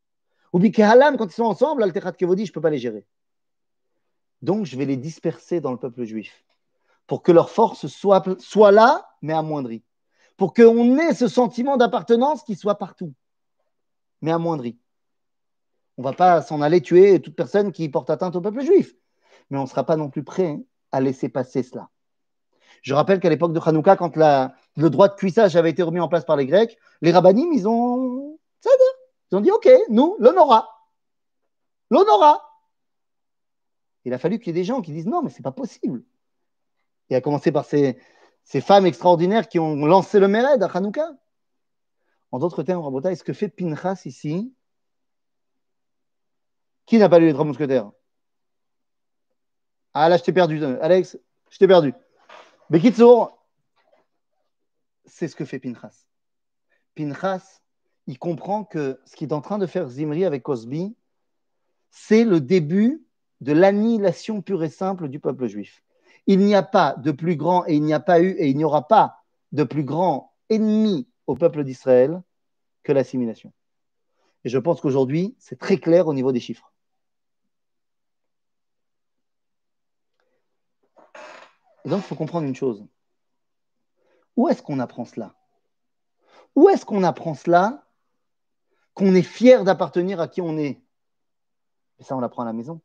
Ou 0.54 0.60
Bikehalam, 0.60 1.18
quand 1.18 1.28
ils 1.28 1.36
sont 1.36 1.44
ensemble, 1.44 1.84
Alterat 1.84 2.12
Kevodi, 2.12 2.46
je 2.46 2.52
ne 2.52 2.54
peux 2.54 2.62
pas 2.62 2.70
les 2.70 2.78
gérer. 2.78 3.06
Donc 4.42 4.66
je 4.66 4.76
vais 4.76 4.86
les 4.86 4.98
disperser 4.98 5.62
dans 5.62 5.72
le 5.72 5.78
peuple 5.78 6.04
juif 6.04 6.44
pour 7.12 7.24
que 7.24 7.34
leur 7.34 7.50
force 7.50 7.88
soit, 7.88 8.72
là, 8.72 9.06
mais 9.22 9.34
amoindrie. 9.34 9.84
Pour 10.38 10.54
qu'on 10.54 10.98
ait 10.98 11.14
ce 11.14 11.28
sentiment 11.28 11.76
d'appartenance 11.76 12.42
qui 12.42 12.56
soit 12.56 12.78
partout, 12.78 13.14
mais 14.22 14.32
amoindri. 14.32 14.80
On 15.98 16.04
ne 16.04 16.08
va 16.08 16.14
pas 16.14 16.42
s'en 16.42 16.62
aller 16.62 16.80
tuer 16.80 17.22
toute 17.22 17.36
personne 17.36 17.74
qui 17.74 17.90
porte 17.90 18.10
atteinte 18.10 18.38
au 18.38 18.40
peuple 18.40 18.62
juif, 18.62 18.96
mais 19.50 19.58
on 19.58 19.64
ne 19.64 19.68
sera 19.68 19.86
pas 19.86 19.98
non 19.98 20.10
plus 20.10 20.24
prêt 20.24 20.58
à 20.94 21.02
laisser 21.02 21.28
passer 21.28 21.64
cela. 21.64 21.90
Je 22.82 22.94
rappelle 22.94 23.20
qu'à 23.20 23.28
l'époque 23.28 23.52
de 23.52 23.60
Hanouka, 23.60 23.98
quand 23.98 24.16
le 24.16 24.90
droit 24.90 25.10
de 25.10 25.16
cuissage 25.16 25.58
avait 25.58 25.72
été 25.72 25.84
remis 25.84 26.00
en 26.00 26.08
place 26.08 26.24
par 26.24 26.38
les 26.38 26.46
Grecs, 26.46 26.78
les 27.02 27.12
rabbinim, 27.12 27.52
ils 27.52 27.68
ont, 27.68 28.40
ils 29.34 29.36
ont 29.36 29.42
dit 29.42 29.52
OK, 29.52 29.68
nous, 29.90 30.16
l'honora. 30.18 30.70
L'honora. 31.90 32.42
Il 34.06 34.14
a 34.14 34.18
fallu 34.18 34.40
qu'il 34.40 34.48
y 34.48 34.50
ait 34.52 34.62
des 34.62 34.64
gens 34.64 34.82
qui 34.82 34.94
disent 34.94 35.08
non, 35.08 35.22
mais 35.22 35.30
c'est 35.30 35.44
pas 35.44 35.52
possible. 35.52 36.06
Et 37.12 37.16
à 37.16 37.22
commencer 37.22 37.52
par 37.52 37.66
ces, 37.66 37.98
femmes 38.62 38.86
extraordinaires 38.86 39.50
qui 39.50 39.60
ont 39.60 39.86
lancé 39.86 40.18
le 40.18 40.30
Méred 40.30 40.64
à 40.64 40.68
Hanouka. 40.68 41.12
En 42.32 42.40
d'autres 42.40 42.64
termes, 42.64 42.82
Rabota, 42.82 43.14
ce 43.14 43.24
que 43.24 43.34
fait 43.34 43.50
Pinchas 43.50 44.04
ici 44.06 44.56
Qui 46.86 46.98
n'a 46.98 47.10
pas 47.10 47.20
lu 47.20 47.26
les 47.26 47.34
trois 47.34 47.44
mousquetaires? 47.44 47.92
Ah 49.94 50.08
là, 50.08 50.16
je 50.16 50.24
t'ai 50.24 50.32
perdu, 50.32 50.64
Alex, 50.64 51.20
je 51.50 51.58
t'ai 51.58 51.68
perdu. 51.68 51.94
Bekitsour, 52.70 53.46
c'est 55.04 55.28
ce 55.28 55.36
que 55.36 55.44
fait 55.44 55.60
Pinchas. 55.60 56.06
Pinchas, 56.96 57.60
il 58.08 58.18
comprend 58.18 58.64
que 58.64 59.02
ce 59.04 59.18
qu'il 59.18 59.28
est 59.28 59.34
en 59.34 59.42
train 59.42 59.58
de 59.58 59.66
faire 59.66 59.90
Zimri 59.90 60.24
avec 60.24 60.44
Cosby, 60.44 60.96
c'est 61.90 62.24
le 62.24 62.40
début 62.40 63.06
de 63.42 63.52
l'annihilation 63.52 64.42
pure 64.42 64.64
et 64.64 64.70
simple 64.70 65.10
du 65.10 65.20
peuple 65.20 65.48
juif. 65.48 65.84
Il 66.28 66.40
n'y 66.40 66.56
a 66.56 66.64
pas 66.64 66.96
de 66.98 67.12
plus 67.12 67.36
grand 67.36 67.66
et 67.68 67.76
il 67.76 67.84
n'y 67.84 67.94
a 67.94 68.00
pas 68.00 68.22
eu 68.22 68.32
et 68.32 68.50
il 68.50 68.58
n'y 68.58 68.64
aura 68.64 68.88
pas 68.88 69.24
de 69.52 69.64
plus 69.64 69.84
grand 69.84 70.34
ennemi 70.50 71.08
au 71.28 71.36
peuple 71.36 71.64
d'Israël 71.64 72.22
que 72.84 72.92
l'assimilation. 72.92 73.52
Et 74.44 74.50
je 74.50 74.58
pense 74.58 74.82
qu'aujourd'hui, 74.82 75.36
c'est 75.40 75.60
très 75.60 75.78
clair 75.78 76.08
au 76.08 76.14
niveau 76.14 76.32
des 76.32 76.40
chiffres. 76.40 76.72
Et 81.84 81.90
donc, 81.90 82.00
il 82.00 82.04
faut 82.04 82.16
comprendre 82.16 82.48
une 82.48 82.56
chose. 82.56 82.86
Où 84.36 84.48
est-ce 84.48 84.62
qu'on 84.62 84.80
apprend 84.80 85.06
cela? 85.06 85.36
Où 86.56 86.70
est-ce 86.70 86.86
qu'on 86.86 87.04
apprend 87.04 87.34
cela? 87.34 87.88
Qu'on 88.94 89.16
est 89.16 89.24
fier 89.24 89.64
d'appartenir 89.64 90.20
à 90.20 90.28
qui 90.28 90.42
on 90.42 90.58
est? 90.58 90.82
Et 92.00 92.04
ça, 92.04 92.16
on 92.16 92.20
l'apprend 92.20 92.44
à 92.44 92.46
la 92.46 92.54
maison. 92.54 92.82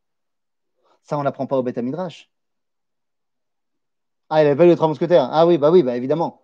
Ça, 1.02 1.18
on 1.18 1.22
l'apprend 1.22 1.46
pas 1.46 1.56
au 1.56 1.62
Beth 1.62 1.78
Midrash. 1.78 2.30
Ah, 4.28 4.42
il 4.42 4.46
avait 4.46 4.56
pas 4.56 4.64
eu 4.64 4.68
les 4.68 4.76
trois. 4.76 4.92
Ah 5.10 5.46
oui, 5.46 5.58
bah 5.58 5.70
oui, 5.70 5.82
bah 5.82 5.96
évidemment. 5.96 6.42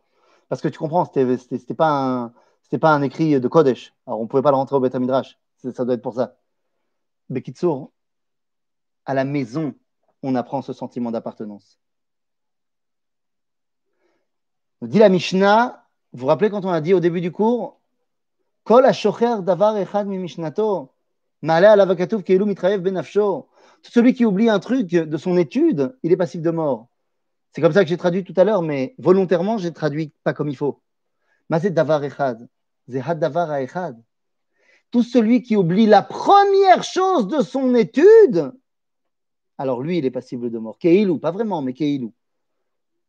Parce 0.48 0.60
que 0.60 0.68
tu 0.68 0.78
comprends, 0.78 1.04
c'était, 1.04 1.36
c'était, 1.38 1.74
pas 1.74 1.88
un, 1.88 2.32
pas 2.78 2.92
un 2.92 3.02
écrit 3.02 3.40
de 3.40 3.48
Kodesh. 3.48 3.94
Alors, 4.06 4.20
on 4.20 4.26
pouvait 4.26 4.42
pas 4.42 4.50
le 4.50 4.56
rentrer 4.56 4.76
au 4.76 4.80
Beth 4.80 4.94
Midrash. 4.94 5.38
Ça 5.56 5.84
doit 5.84 5.94
être 5.94 6.02
pour 6.02 6.14
ça. 6.14 6.36
Bekitsour, 7.30 7.92
à 9.04 9.14
la 9.14 9.24
maison, 9.24 9.74
on 10.22 10.34
apprend 10.34 10.62
ce 10.62 10.72
sentiment 10.72 11.10
d'appartenance. 11.10 11.78
Dit 14.82 14.98
la 14.98 15.08
Mishnah, 15.08 15.86
vous 16.12 16.20
vous 16.20 16.26
rappelez 16.26 16.50
quand 16.50 16.64
on 16.64 16.70
a 16.70 16.80
dit 16.80 16.94
au 16.94 17.00
début 17.00 17.20
du 17.20 17.32
cours, 17.32 17.80
Kol 18.64 18.84
davar 19.42 19.76
echad 19.76 20.06
mi 20.06 20.18
mishnato, 20.18 20.92
benafsho. 21.42 23.48
Celui 23.82 24.14
qui 24.14 24.24
oublie 24.24 24.48
un 24.48 24.60
truc 24.60 24.88
de 24.88 25.16
son 25.16 25.36
étude, 25.36 25.96
il 26.02 26.12
est 26.12 26.16
passif 26.16 26.40
de 26.40 26.50
mort. 26.50 26.88
C'est 27.52 27.60
comme 27.60 27.72
ça 27.72 27.82
que 27.84 27.88
j'ai 27.88 27.96
traduit 27.96 28.24
tout 28.24 28.34
à 28.36 28.44
l'heure, 28.44 28.62
mais 28.62 28.94
volontairement, 28.98 29.58
j'ai 29.58 29.72
traduit 29.72 30.12
pas 30.24 30.32
comme 30.32 30.48
il 30.48 30.56
faut. 30.56 30.80
Tout 34.90 35.02
celui 35.02 35.42
qui 35.42 35.56
oublie 35.56 35.86
la 35.86 36.02
première 36.02 36.82
chose 36.82 37.28
de 37.28 37.42
son 37.42 37.74
étude, 37.74 38.52
alors 39.58 39.82
lui, 39.82 39.98
il 39.98 40.06
est 40.06 40.10
passible 40.10 40.50
de 40.50 40.58
mort. 40.58 40.78
Keilou, 40.78 41.18
pas 41.18 41.30
vraiment, 41.30 41.60
mais 41.62 41.74
Keilou. 41.74 42.14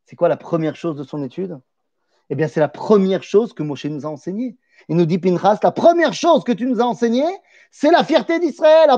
C'est 0.04 0.16
quoi 0.16 0.28
la 0.28 0.36
première 0.36 0.76
chose 0.76 0.96
de 0.96 1.04
son 1.04 1.22
étude? 1.22 1.58
Eh 2.28 2.34
bien, 2.34 2.48
c'est 2.48 2.60
la 2.60 2.68
première 2.68 3.22
chose 3.22 3.54
que 3.54 3.62
Moshe 3.62 3.86
nous 3.86 4.04
a 4.06 4.08
enseignée. 4.08 4.56
Il 4.88 4.96
nous 4.96 5.06
dit 5.06 5.18
Pinchas, 5.18 5.58
la 5.62 5.72
première 5.72 6.12
chose 6.12 6.44
que 6.44 6.52
tu 6.52 6.66
nous 6.66 6.80
as 6.80 6.84
enseignée, 6.84 7.24
c'est 7.70 7.90
la 7.90 8.04
fierté 8.04 8.38
d'Israël, 8.40 8.90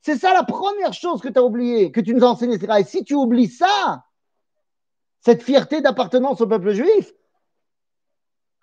C'est 0.00 0.16
ça 0.16 0.32
la 0.32 0.44
première 0.44 0.92
chose 0.92 1.20
que 1.20 1.28
tu 1.28 1.38
as 1.38 1.42
oublié, 1.42 1.92
que 1.92 2.00
tu 2.00 2.14
nous 2.14 2.24
as 2.24 2.28
enseigné. 2.28 2.56
Et 2.56 2.84
si 2.84 3.04
tu 3.04 3.14
oublies 3.14 3.48
ça, 3.48 4.04
cette 5.20 5.42
fierté 5.42 5.80
d'appartenance 5.80 6.40
au 6.40 6.46
peuple 6.46 6.72
juif, 6.72 7.12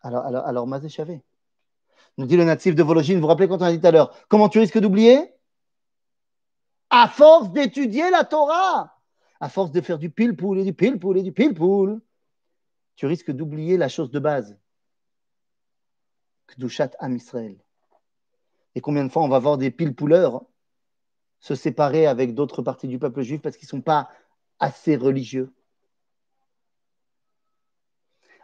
alors, 0.02 0.26
alors, 0.26 0.68
Mazé 0.68 0.88
Nous 2.18 2.26
dit 2.28 2.38
le 2.38 2.44
natif 2.44 2.76
de 2.76 2.84
Vologine, 2.84 3.16
vous 3.16 3.22
vous 3.22 3.28
rappelez 3.28 3.48
quand 3.48 3.58
on 3.58 3.66
a 3.66 3.72
dit 3.72 3.80
tout 3.80 3.88
à 3.88 3.92
l'heure, 3.92 4.16
comment 4.28 4.50
tu 4.50 4.60
risques 4.60 4.78
d'oublier? 4.78 5.34
À 6.92 7.08
force 7.08 7.52
d'étudier 7.52 8.12
la 8.12 8.24
Torah 8.24 8.96
à 9.40 9.50
force 9.50 9.72
de 9.72 9.82
faire 9.82 10.00
du 10.00 10.10
pile-poule 10.10 10.60
et 10.60 10.64
du 10.64 10.74
pile-poule 10.74 11.18
et 11.18 11.24
du 11.24 11.32
pile-poule, 11.32 12.02
tu 12.96 13.06
risques 13.06 13.32
d'oublier 13.32 13.78
la 13.78 13.90
chose 13.90 14.10
de 14.12 14.20
base. 14.20 14.58
Kdushat 16.48 16.92
Am 17.00 17.16
Israël. 17.16 17.58
Et 18.76 18.82
combien 18.82 19.04
de 19.04 19.10
fois 19.12 19.24
on 19.24 19.28
va 19.28 19.40
voir 19.40 19.58
des 19.58 19.72
pile-pouleurs 19.72 20.44
se 21.46 21.54
séparer 21.54 22.08
avec 22.08 22.34
d'autres 22.34 22.64
parties 22.64 22.88
du 22.88 22.98
peuple 22.98 23.22
juif 23.22 23.40
parce 23.40 23.56
qu'ils 23.56 23.68
ne 23.68 23.78
sont 23.78 23.82
pas 23.82 24.10
assez 24.58 24.96
religieux. 24.96 25.54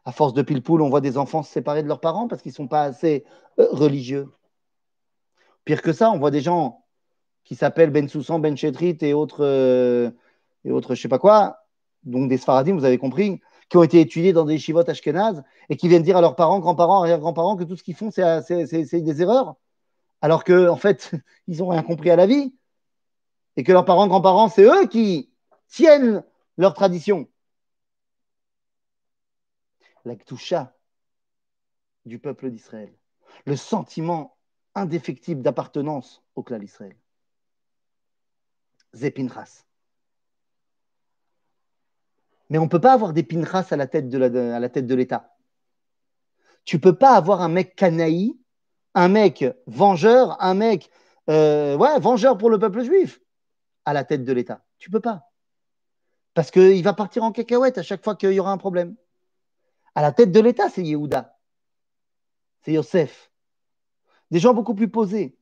À 0.06 0.12
force 0.12 0.36
de 0.36 0.44
pile-poule, 0.44 0.84
on 0.84 0.90
voit 0.90 1.02
des 1.02 1.18
enfants 1.18 1.42
se 1.42 1.52
séparer 1.52 1.82
de 1.82 1.88
leurs 1.88 2.00
parents 2.00 2.28
parce 2.28 2.44
qu'ils 2.44 2.52
ne 2.52 2.58
sont 2.58 2.68
pas 2.68 2.84
assez 2.84 3.26
euh, 3.58 3.68
religieux. 3.72 4.30
Pire 5.66 5.82
que 5.82 5.94
ça, 5.94 6.12
on 6.12 6.20
voit 6.20 6.30
des 6.30 6.42
gens 6.42 6.86
qui 7.44 7.56
s'appellent 7.56 7.90
Ben 7.90 8.08
Soussan, 8.08 8.38
Ben 8.38 8.56
Chetrit 8.56 9.00
et 9.02 9.16
autres 9.16 9.44
euh, 9.44 10.12
et 10.64 10.70
autres, 10.72 10.94
je 10.94 11.02
sais 11.02 11.08
pas 11.08 11.18
quoi, 11.18 11.66
donc 12.04 12.30
des 12.30 12.38
Sfaradim, 12.38 12.76
vous 12.76 12.86
avez 12.86 13.00
compris, 13.00 13.42
qui 13.68 13.78
ont 13.78 13.84
été 13.84 14.00
étudiés 14.00 14.32
dans 14.32 14.46
des 14.46 14.60
shivot 14.60 14.88
ashkenaz 14.88 15.42
et 15.70 15.76
qui 15.76 15.88
viennent 15.88 16.04
dire 16.04 16.18
à 16.18 16.22
leurs 16.22 16.36
parents, 16.36 16.60
grands-parents, 16.60 17.02
arrière-grands-parents 17.02 17.56
que 17.56 17.64
tout 17.64 17.76
ce 17.76 17.82
qu'ils 17.82 17.96
font, 17.96 18.12
c'est 18.12 19.02
des 19.02 19.22
erreurs, 19.24 19.56
alors 20.22 20.44
qu'en 20.44 20.68
en 20.68 20.76
fait, 20.76 21.14
ils 21.48 21.58
n'ont 21.58 21.70
rien 21.70 21.82
compris 21.82 22.12
à 22.12 22.16
la 22.16 22.28
vie 22.28 22.54
et 23.58 23.64
que 23.64 23.72
leurs 23.72 23.86
parents, 23.86 24.08
grands-parents, 24.08 24.50
c'est 24.50 24.64
eux 24.64 24.88
qui 24.88 25.32
tiennent 25.68 26.24
leur 26.58 26.74
tradition. 26.74 27.28
La 30.06 30.16
ktusha 30.16 30.76
du 32.06 32.18
peuple 32.20 32.50
d'Israël, 32.50 32.94
le 33.46 33.56
sentiment 33.56 34.38
indéfectible 34.74 35.42
d'appartenance 35.42 36.24
au 36.36 36.44
clan 36.44 36.60
d'Israël. 36.60 36.96
Zepinras. 38.94 39.66
Mais 42.50 42.58
on 42.58 42.64
ne 42.64 42.70
peut 42.70 42.82
pas 42.82 42.94
avoir 42.94 43.14
des 43.14 43.24
pinchas 43.24 43.68
à 43.72 43.78
la 43.78 43.88
tête 43.88 44.10
de 44.10 44.96
l'État. 44.96 45.36
Tu 46.66 46.76
ne 46.78 46.82
peux 46.82 46.98
pas 46.98 47.16
avoir 47.16 47.42
un 47.42 47.48
mec 47.48 47.76
canaï, 47.76 48.38
un 48.94 49.08
mec 49.08 49.46
vengeur, 49.68 50.42
un 50.44 50.54
mec 50.54 50.90
euh, 51.30 51.78
ouais, 51.78 52.00
vengeur 52.00 52.38
pour 52.38 52.50
le 52.50 52.60
peuple 52.60 52.84
juif 52.84 53.21
à 53.86 53.94
la 53.94 54.04
tête 54.04 54.24
de 54.24 54.34
l'État. 54.34 54.64
Tu 54.78 54.90
ne 54.90 54.94
peux 54.94 55.00
pas. 55.00 55.32
Parce 56.34 56.52
qu'il 56.52 56.84
va 56.84 56.94
partir 56.94 57.24
en 57.24 57.32
cacahuète 57.32 57.78
à 57.78 57.84
chaque 57.84 58.04
fois 58.04 58.16
qu'il 58.16 58.32
y 58.32 58.40
aura 58.40 58.52
un 58.52 58.58
problème. 58.58 58.96
À 59.96 60.02
la 60.02 60.12
tête 60.12 60.32
de 60.32 60.40
l'État, 60.40 60.70
c'est 60.70 60.84
Yehuda. 60.84 61.38
C'est 62.62 62.74
Yosef. 62.74 63.32
Des 64.30 64.40
gens 64.40 64.54
beaucoup 64.54 64.76
plus 64.76 64.90
posés. 64.90 65.38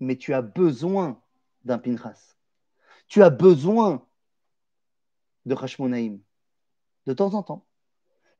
Mais 0.00 0.16
tu 0.16 0.34
as 0.34 0.42
besoin 0.42 1.22
d'un 1.64 1.78
Pinchas. 1.78 2.36
Tu 3.06 3.22
as 3.22 3.30
besoin 3.30 4.06
de 5.46 5.54
Hashmonaïm. 5.54 6.20
De 7.06 7.12
temps 7.12 7.34
en 7.34 7.42
temps. 7.42 7.66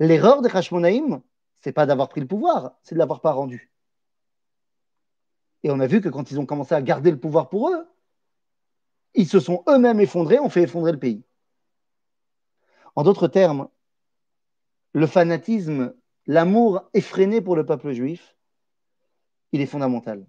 L'erreur 0.01 0.43
de 0.43 0.49
Hashmonaïm, 0.49 1.23
c'est 1.61 1.73
pas 1.73 1.87
d'avoir 1.87 2.09
pris 2.09 2.21
le 2.21 2.27
pouvoir, 2.27 2.79
c'est 2.83 2.95
de 2.95 2.99
l'avoir 2.99 3.21
pas 3.21 3.33
rendu. 3.33 3.71
Et 5.63 5.71
on 5.71 5.79
a 5.79 5.87
vu 5.87 6.01
que 6.01 6.09
quand 6.09 6.31
ils 6.31 6.41
ont 6.41 6.47
commencé 6.47 6.75
à 6.75 6.81
garder 6.81 7.11
le 7.11 7.21
pouvoir 7.21 7.51
pour 7.51 7.69
eux, 7.69 7.87
ils 9.15 9.29
se 9.29 9.41
sont 9.41 9.63
eux-mêmes 9.69 10.01
effondrés, 10.01 10.39
ont 10.39 10.49
fait 10.49 10.63
effondrer 10.63 10.93
le 10.93 10.99
pays. 10.99 11.25
En 12.97 13.03
d'autres 13.03 13.29
termes, 13.29 13.69
le 14.93 15.07
fanatisme, 15.07 15.95
l'amour 16.27 16.89
effréné 16.95 17.41
pour 17.41 17.57
le 17.57 17.65
peuple 17.65 17.93
juif, 17.93 18.37
il 19.53 19.61
est 19.61 19.67
fondamental. 19.67 20.27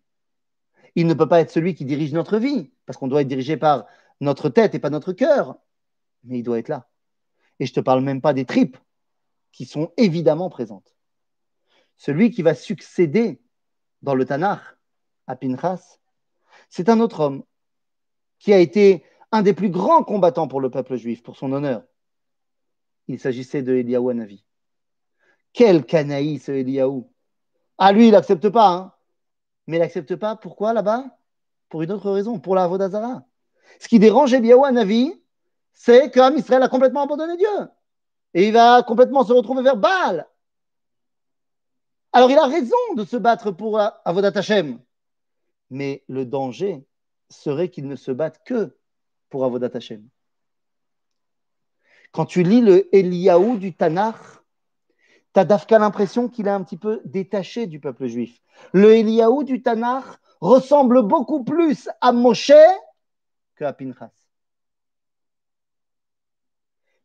Il 0.96 1.08
ne 1.08 1.14
peut 1.14 1.28
pas 1.28 1.42
être 1.42 1.52
celui 1.52 1.74
qui 1.74 1.86
dirige 1.86 2.14
notre 2.14 2.38
vie, 2.38 2.72
parce 2.86 2.98
qu'on 2.98 3.08
doit 3.08 3.22
être 3.22 3.28
dirigé 3.28 3.58
par 3.58 3.86
notre 4.20 4.50
tête 4.50 4.76
et 4.76 4.80
pas 4.80 4.90
notre 4.90 5.14
cœur 5.14 5.58
mais 6.24 6.40
il 6.40 6.44
doit 6.44 6.60
être 6.60 6.70
là. 6.70 6.88
Et 7.60 7.66
je 7.66 7.72
ne 7.72 7.76
te 7.76 7.80
parle 7.80 8.02
même 8.02 8.22
pas 8.22 8.34
des 8.34 8.46
tripes 8.46 8.78
qui 9.52 9.66
sont 9.66 9.92
évidemment 9.98 10.50
présentes. 10.50 10.96
Celui 11.98 12.32
qui 12.32 12.42
va 12.42 12.56
succéder 12.56 13.42
dans 14.02 14.16
le 14.16 14.26
Tanakh, 14.26 14.62
à 15.28 15.36
Pinchas, 15.36 16.00
c'est 16.70 16.90
un 16.90 17.00
autre 17.00 17.20
homme 17.20 17.44
qui 18.42 18.52
a 18.54 18.58
été 18.58 19.06
un 19.32 19.44
des 19.44 19.54
plus 19.54 19.70
grands 19.70 20.04
combattants 20.04 20.48
pour 20.48 20.62
le 20.62 20.72
peuple 20.72 20.96
juif, 20.96 21.22
pour 21.22 21.38
son 21.38 21.54
honneur. 21.54 21.84
Il 23.08 23.20
s'agissait 23.20 23.62
de 23.62 24.10
Hanavi. 24.10 24.44
Quel 25.54 25.86
canaï 25.86 26.40
ce 26.40 26.52
Eliyahu 26.52 27.04
Ah, 27.78 27.92
lui, 27.92 28.08
il 28.08 28.12
n'accepte 28.12 28.50
pas. 28.50 28.70
Hein. 28.70 28.94
Mais 29.68 29.78
il 29.78 29.80
n'accepte 29.80 30.16
pas, 30.16 30.36
pourquoi 30.36 30.74
là-bas? 30.74 31.06
Pour 31.70 31.84
une 31.84 31.92
autre 31.92 32.10
raison, 32.10 32.40
pour 32.40 32.56
la 32.56 32.64
Avodazara. 32.64 33.24
Ce 33.80 33.88
qui 33.88 34.00
dérange 34.00 34.34
Eliyahu 34.34 34.66
Hanavi, 34.66 35.14
c'est 35.74 36.10
qu'Israël 36.10 36.64
a 36.64 36.68
complètement 36.68 37.04
abandonné 37.04 37.38
Dieu. 37.38 37.70
Et 38.34 38.48
il 38.48 38.54
va 38.54 38.82
complètement 38.82 39.24
se 39.24 39.34
retrouver 39.34 39.62
vers 39.62 39.78
Baal. 39.78 40.28
Alors 42.12 42.32
il 42.32 42.38
a 42.38 42.48
raison 42.48 42.76
de 42.96 43.06
se 43.06 43.18
battre 43.18 43.52
pour 43.52 43.80
Avodat 43.80 44.32
Hashem. 44.36 44.80
Mais 45.70 46.04
le 46.08 46.26
danger 46.26 46.86
serait 47.32 47.70
qu'il 47.70 47.88
ne 47.88 47.96
se 47.96 48.12
batte 48.12 48.42
que 48.46 48.76
pour 49.30 49.46
Avodat 49.46 49.72
Hashem. 49.74 50.08
Quand 52.12 52.26
tu 52.26 52.44
lis 52.44 52.62
le 52.62 52.94
Eliaou 52.96 53.58
du 53.58 53.74
Tanakh, 53.74 54.18
tu 55.34 55.40
as 55.40 55.80
l'impression 55.80 56.28
qu'il 56.28 56.48
est 56.48 56.52
un 56.52 56.64
petit 56.64 56.78
peu 56.78 57.02
détaché 57.06 57.68
du 57.68 57.80
peuple 57.80 58.08
juif. 58.08 58.42
Le 58.74 58.94
Eliaou 58.94 59.44
du 59.44 59.62
Tanakh 59.62 60.06
ressemble 60.42 61.04
beaucoup 61.04 61.44
plus 61.44 61.90
à 62.02 62.12
Moshe 62.12 62.52
qu'à 63.56 63.72
Pinchas. 63.72 64.12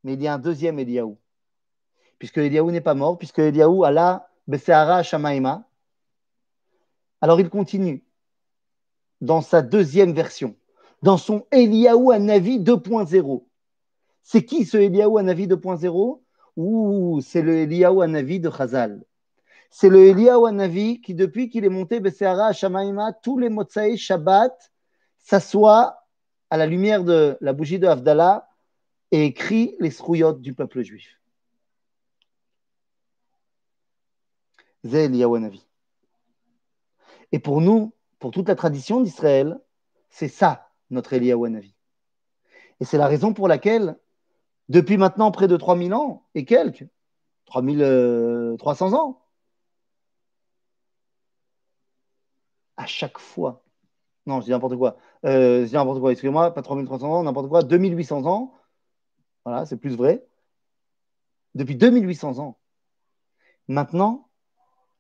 Mais 0.03 0.15
il 0.15 0.23
y 0.23 0.27
a 0.27 0.35
un 0.35 0.39
deuxième 0.39 0.79
Eliaou. 0.79 1.19
Puisque 2.19 2.39
Eliaou 2.39 2.71
n'est 2.71 2.81
pas 2.81 2.95
mort, 2.95 3.19
puisque 3.19 3.39
Eliaou 3.39 3.85
a 3.85 3.93
là 3.93 4.29
Beseara 4.49 5.03
Shamaima. 5.03 5.69
Alors 7.21 7.41
il 7.41 7.49
continue 7.49 8.06
dans 9.21 9.41
sa 9.41 9.63
deuxième 9.63 10.13
version, 10.13 10.57
dans 11.03 11.17
son 11.17 11.47
Eliaou 11.51 12.15
Navi 12.19 12.59
2.0. 12.59 13.45
C'est 14.23 14.45
qui 14.45 14.65
ce 14.65 14.77
Eliaou 14.77 15.21
Navi 15.23 15.47
2.0 15.47 16.21
Ouh, 16.57 17.21
c'est 17.21 17.43
le 17.43 17.59
Eliaou 17.59 18.05
Navi 18.07 18.41
de 18.41 18.51
Chazal. 18.51 19.05
C'est 19.71 19.89
le 19.89 20.07
Eliaou 20.07 20.51
Navi 20.51 21.01
qui, 21.01 21.15
depuis 21.15 21.49
qu'il 21.49 21.65
est 21.65 21.71
monté 21.71 22.01
Beseara 22.01 22.53
Shamaima, 22.53 23.13
tous 23.13 23.39
les 23.39 23.51
Motsaï 23.51 23.99
Shabbat 23.99 24.73
s'assoit 25.19 25.99
à 26.51 26.57
la 26.57 26.67
lumière 26.67 27.05
de 27.05 27.37
la 27.41 27.53
bougie 27.53 27.79
de 27.79 27.87
Havdalah 27.87 28.49
et 29.11 29.25
écrit 29.25 29.77
les 29.81 29.91
srouyot 29.91 30.33
du 30.33 30.55
peuple 30.55 30.83
juif. 30.83 31.21
C'est 34.85 35.07
Eliyahu 35.07 35.41
Navi. 35.41 35.67
Et 37.33 37.39
pour 37.39 37.61
nous, 37.61 37.93
pour 38.27 38.33
toute 38.33 38.49
la 38.49 38.57
tradition 38.57 39.01
d'Israël, 39.01 39.57
c'est 40.11 40.27
ça 40.27 40.73
notre 40.91 41.13
Eliyahu 41.13 41.49
Navi. 41.49 41.77
Et 42.81 42.85
c'est 42.85 42.99
la 42.99 43.07
raison 43.07 43.33
pour 43.33 43.47
laquelle, 43.47 44.01
depuis 44.69 44.97
maintenant 44.97 45.31
près 45.31 45.47
de 45.47 45.57
3000 45.57 45.95
ans 45.95 46.27
et 46.35 46.45
quelques, 46.45 46.89
3300 47.45 48.95
ans, 48.95 49.23
à 52.77 52.87
chaque 52.87 53.19
fois, 53.21 53.63
non, 54.27 54.41
je 54.41 54.47
dis 54.47 54.51
n'importe 54.51 54.77
quoi, 54.77 54.97
euh, 55.25 55.61
je 55.63 55.69
dis 55.69 55.75
n'importe 55.75 56.01
quoi, 56.01 56.11
excusez-moi, 56.11 56.53
pas 56.53 56.63
3300 56.63 57.09
ans, 57.09 57.23
n'importe 57.23 57.49
quoi, 57.49 57.63
2800 57.63 58.27
ans, 58.27 58.55
voilà, 59.45 59.67
c'est 59.67 59.77
plus 59.77 59.95
vrai, 59.95 60.27
depuis 61.55 61.77
2800 61.77 62.41
ans. 62.41 62.59
Maintenant, 63.69 64.29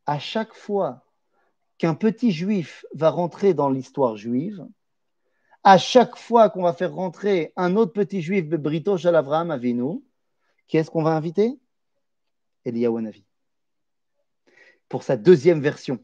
à 0.06 0.20
chaque 0.20 0.54
fois 0.54 1.05
qu'un 1.78 1.94
petit 1.94 2.32
juif 2.32 2.84
va 2.94 3.10
rentrer 3.10 3.54
dans 3.54 3.70
l'histoire 3.70 4.16
juive, 4.16 4.66
à 5.62 5.78
chaque 5.78 6.16
fois 6.16 6.48
qu'on 6.48 6.62
va 6.62 6.72
faire 6.72 6.94
rentrer 6.94 7.52
un 7.56 7.76
autre 7.76 7.92
petit 7.92 8.22
juif, 8.22 8.46
Brito 8.46 8.96
Shalavram 8.96 9.50
Avinu, 9.50 10.02
qui 10.68 10.76
est-ce 10.76 10.90
qu'on 10.90 11.02
va 11.02 11.16
inviter? 11.16 11.58
Eliyahu 12.64 13.02
Navi. 13.02 13.24
Pour 14.88 15.02
sa 15.02 15.16
deuxième 15.16 15.60
version, 15.60 15.98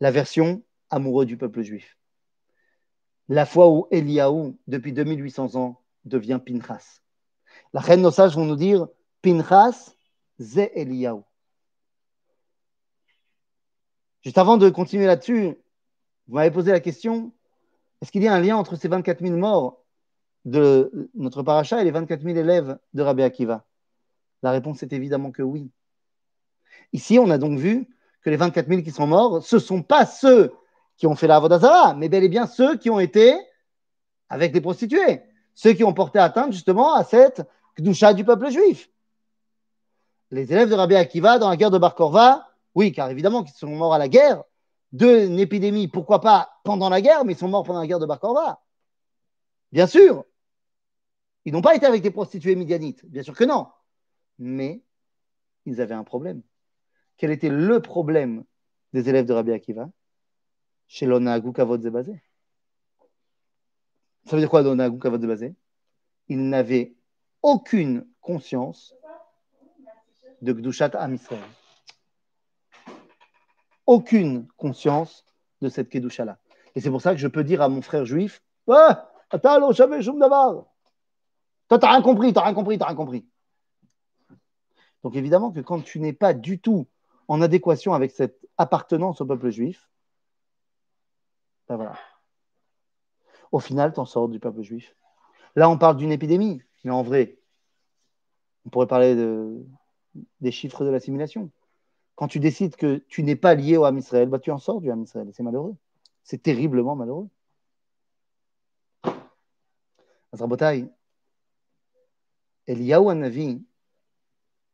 la 0.00 0.10
version 0.10 0.62
amoureux 0.90 1.26
du 1.26 1.36
peuple 1.36 1.62
juif. 1.62 1.98
La 3.28 3.46
fois 3.46 3.70
où 3.70 3.86
Eliyahu, 3.90 4.56
depuis 4.66 4.92
2800 4.92 5.56
ans, 5.56 5.82
devient 6.04 6.40
Pinchas. 6.44 7.00
La 7.72 7.80
reine 7.80 8.02
nos 8.02 8.10
sages 8.10 8.34
vont 8.34 8.44
nous 8.44 8.56
dire 8.56 8.88
Pinchas, 9.20 9.94
Ze 10.40 10.70
Eliyahu. 10.74 11.22
Juste 14.22 14.38
avant 14.38 14.56
de 14.56 14.68
continuer 14.70 15.06
là-dessus, 15.06 15.56
vous 16.28 16.34
m'avez 16.34 16.50
posé 16.50 16.70
la 16.70 16.80
question 16.80 17.32
est-ce 18.02 18.10
qu'il 18.10 18.24
y 18.24 18.28
a 18.28 18.34
un 18.34 18.40
lien 18.40 18.56
entre 18.56 18.74
ces 18.74 18.88
24 18.88 19.20
000 19.20 19.36
morts 19.36 19.84
de 20.44 21.08
notre 21.14 21.44
paracha 21.44 21.80
et 21.80 21.84
les 21.84 21.92
24 21.92 22.20
000 22.20 22.36
élèves 22.36 22.76
de 22.94 23.02
Rabbi 23.02 23.22
Akiva? 23.22 23.64
La 24.42 24.50
réponse 24.50 24.82
est 24.82 24.92
évidemment 24.92 25.30
que 25.30 25.42
oui. 25.42 25.70
Ici, 26.92 27.20
on 27.20 27.30
a 27.30 27.38
donc 27.38 27.60
vu 27.60 27.86
que 28.22 28.30
les 28.30 28.36
24 28.36 28.68
000 28.68 28.82
qui 28.82 28.90
sont 28.90 29.06
morts, 29.06 29.44
ce 29.44 29.54
ne 29.54 29.60
sont 29.60 29.82
pas 29.84 30.04
ceux 30.04 30.52
qui 30.96 31.06
ont 31.06 31.14
fait 31.14 31.28
la 31.28 31.36
Avodazara, 31.36 31.94
mais 31.94 32.08
bel 32.08 32.24
et 32.24 32.28
bien 32.28 32.48
ceux 32.48 32.76
qui 32.76 32.90
ont 32.90 32.98
été 32.98 33.36
avec 34.28 34.52
des 34.52 34.60
prostituées, 34.60 35.22
ceux 35.54 35.72
qui 35.72 35.84
ont 35.84 35.94
porté 35.94 36.18
atteinte 36.18 36.52
justement 36.52 36.94
à 36.94 37.04
cette 37.04 37.42
Kdusha 37.78 38.14
du 38.14 38.24
peuple 38.24 38.50
juif. 38.50 38.90
Les 40.32 40.52
élèves 40.52 40.70
de 40.70 40.74
Rabbi 40.74 40.96
Akiva 40.96 41.38
dans 41.38 41.50
la 41.50 41.56
guerre 41.56 41.70
de 41.70 41.78
Bar 41.78 41.94
Korva, 41.94 42.51
oui, 42.74 42.92
car 42.92 43.10
évidemment 43.10 43.42
qu'ils 43.42 43.56
sont 43.56 43.68
morts 43.68 43.94
à 43.94 43.98
la 43.98 44.08
guerre 44.08 44.42
d'une 44.92 45.38
épidémie, 45.38 45.88
pourquoi 45.88 46.20
pas 46.20 46.60
pendant 46.64 46.88
la 46.88 47.00
guerre, 47.00 47.24
mais 47.24 47.32
ils 47.32 47.38
sont 47.38 47.48
morts 47.48 47.64
pendant 47.64 47.80
la 47.80 47.86
guerre 47.86 47.98
de 47.98 48.06
Bar. 48.06 48.62
Bien 49.72 49.86
sûr. 49.86 50.24
Ils 51.44 51.52
n'ont 51.52 51.62
pas 51.62 51.74
été 51.74 51.86
avec 51.86 52.02
des 52.02 52.10
prostituées 52.10 52.54
médianites, 52.54 53.04
bien 53.06 53.22
sûr 53.22 53.34
que 53.34 53.44
non. 53.44 53.68
Mais 54.38 54.82
ils 55.64 55.80
avaient 55.80 55.94
un 55.94 56.04
problème. 56.04 56.42
Quel 57.16 57.30
était 57.30 57.48
le 57.48 57.80
problème 57.80 58.44
des 58.92 59.08
élèves 59.08 59.26
de 59.26 59.32
Rabbi 59.32 59.52
Akiva? 59.52 59.88
Chez 60.86 61.06
l'Onagou 61.06 61.52
Kavod. 61.52 61.82
Ça 64.24 64.36
veut 64.36 64.38
dire 64.38 64.50
quoi 64.50 64.62
l'Onagou 64.62 64.98
Kavod 64.98 65.20
Zebazé? 65.20 65.54
Ils 66.28 66.48
n'avaient 66.48 66.94
aucune 67.40 68.06
conscience 68.20 68.94
de 70.42 70.52
Gdushat 70.52 70.90
Am 70.94 71.18
Aucune 73.86 74.46
conscience 74.56 75.24
de 75.60 75.68
cette 75.68 75.88
Kedusha-là. 75.88 76.38
Et 76.74 76.80
c'est 76.80 76.90
pour 76.90 77.02
ça 77.02 77.12
que 77.12 77.18
je 77.18 77.28
peux 77.28 77.44
dire 77.44 77.62
à 77.62 77.68
mon 77.68 77.82
frère 77.82 78.04
juif 78.04 78.42
Ah, 78.68 79.10
attends, 79.30 79.72
jamais 79.72 80.02
Toi, 80.02 80.66
t'as 81.68 81.90
rien 81.90 82.02
compris, 82.02 82.32
t'as 82.32 82.42
rien 82.42 82.54
compris, 82.54 82.78
t'as 82.78 82.86
rien 82.86 82.96
compris. 82.96 83.26
Donc 85.02 85.16
évidemment 85.16 85.50
que 85.50 85.60
quand 85.60 85.82
tu 85.82 86.00
n'es 86.00 86.12
pas 86.12 86.32
du 86.32 86.60
tout 86.60 86.86
en 87.28 87.42
adéquation 87.42 87.92
avec 87.92 88.12
cette 88.12 88.38
appartenance 88.56 89.20
au 89.20 89.26
peuple 89.26 89.50
juif, 89.50 89.88
ben 91.68 91.76
voilà. 91.76 91.94
Au 93.50 93.58
final, 93.58 93.92
tu 93.92 94.00
en 94.00 94.06
sors 94.06 94.28
du 94.28 94.38
peuple 94.38 94.62
juif. 94.62 94.94
Là, 95.56 95.68
on 95.68 95.78
parle 95.78 95.96
d'une 95.96 96.12
épidémie. 96.12 96.62
Mais 96.84 96.90
en 96.90 97.02
vrai, 97.02 97.38
on 98.64 98.70
pourrait 98.70 98.86
parler 98.86 99.14
de, 99.14 99.64
des 100.40 100.50
chiffres 100.50 100.84
de 100.84 100.90
l'assimilation. 100.90 101.50
Quand 102.22 102.28
tu 102.28 102.38
décides 102.38 102.76
que 102.76 102.98
tu 103.08 103.24
n'es 103.24 103.34
pas 103.34 103.56
lié 103.56 103.76
au 103.76 103.84
Ham 103.84 103.98
Israël, 103.98 104.28
bah, 104.28 104.38
tu 104.38 104.52
en 104.52 104.58
sors 104.58 104.80
du 104.80 104.92
Ham 104.92 105.02
Israël. 105.02 105.28
C'est 105.34 105.42
malheureux. 105.42 105.74
C'est 106.22 106.40
terriblement 106.40 106.94
malheureux. 106.94 107.28
Azrabotai, 110.32 110.88
Eliyahu 112.68 113.10
Anavi, 113.10 113.64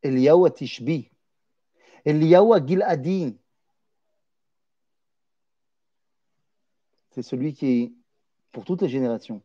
Eliyahu 0.03 0.45
Atishbi, 0.45 1.11
Eliyahu 2.05 2.53
c'est 7.13 7.23
celui 7.23 7.55
qui, 7.55 7.97
pour 8.53 8.67
toutes 8.67 8.83
les 8.83 8.91
générations, 8.91 9.41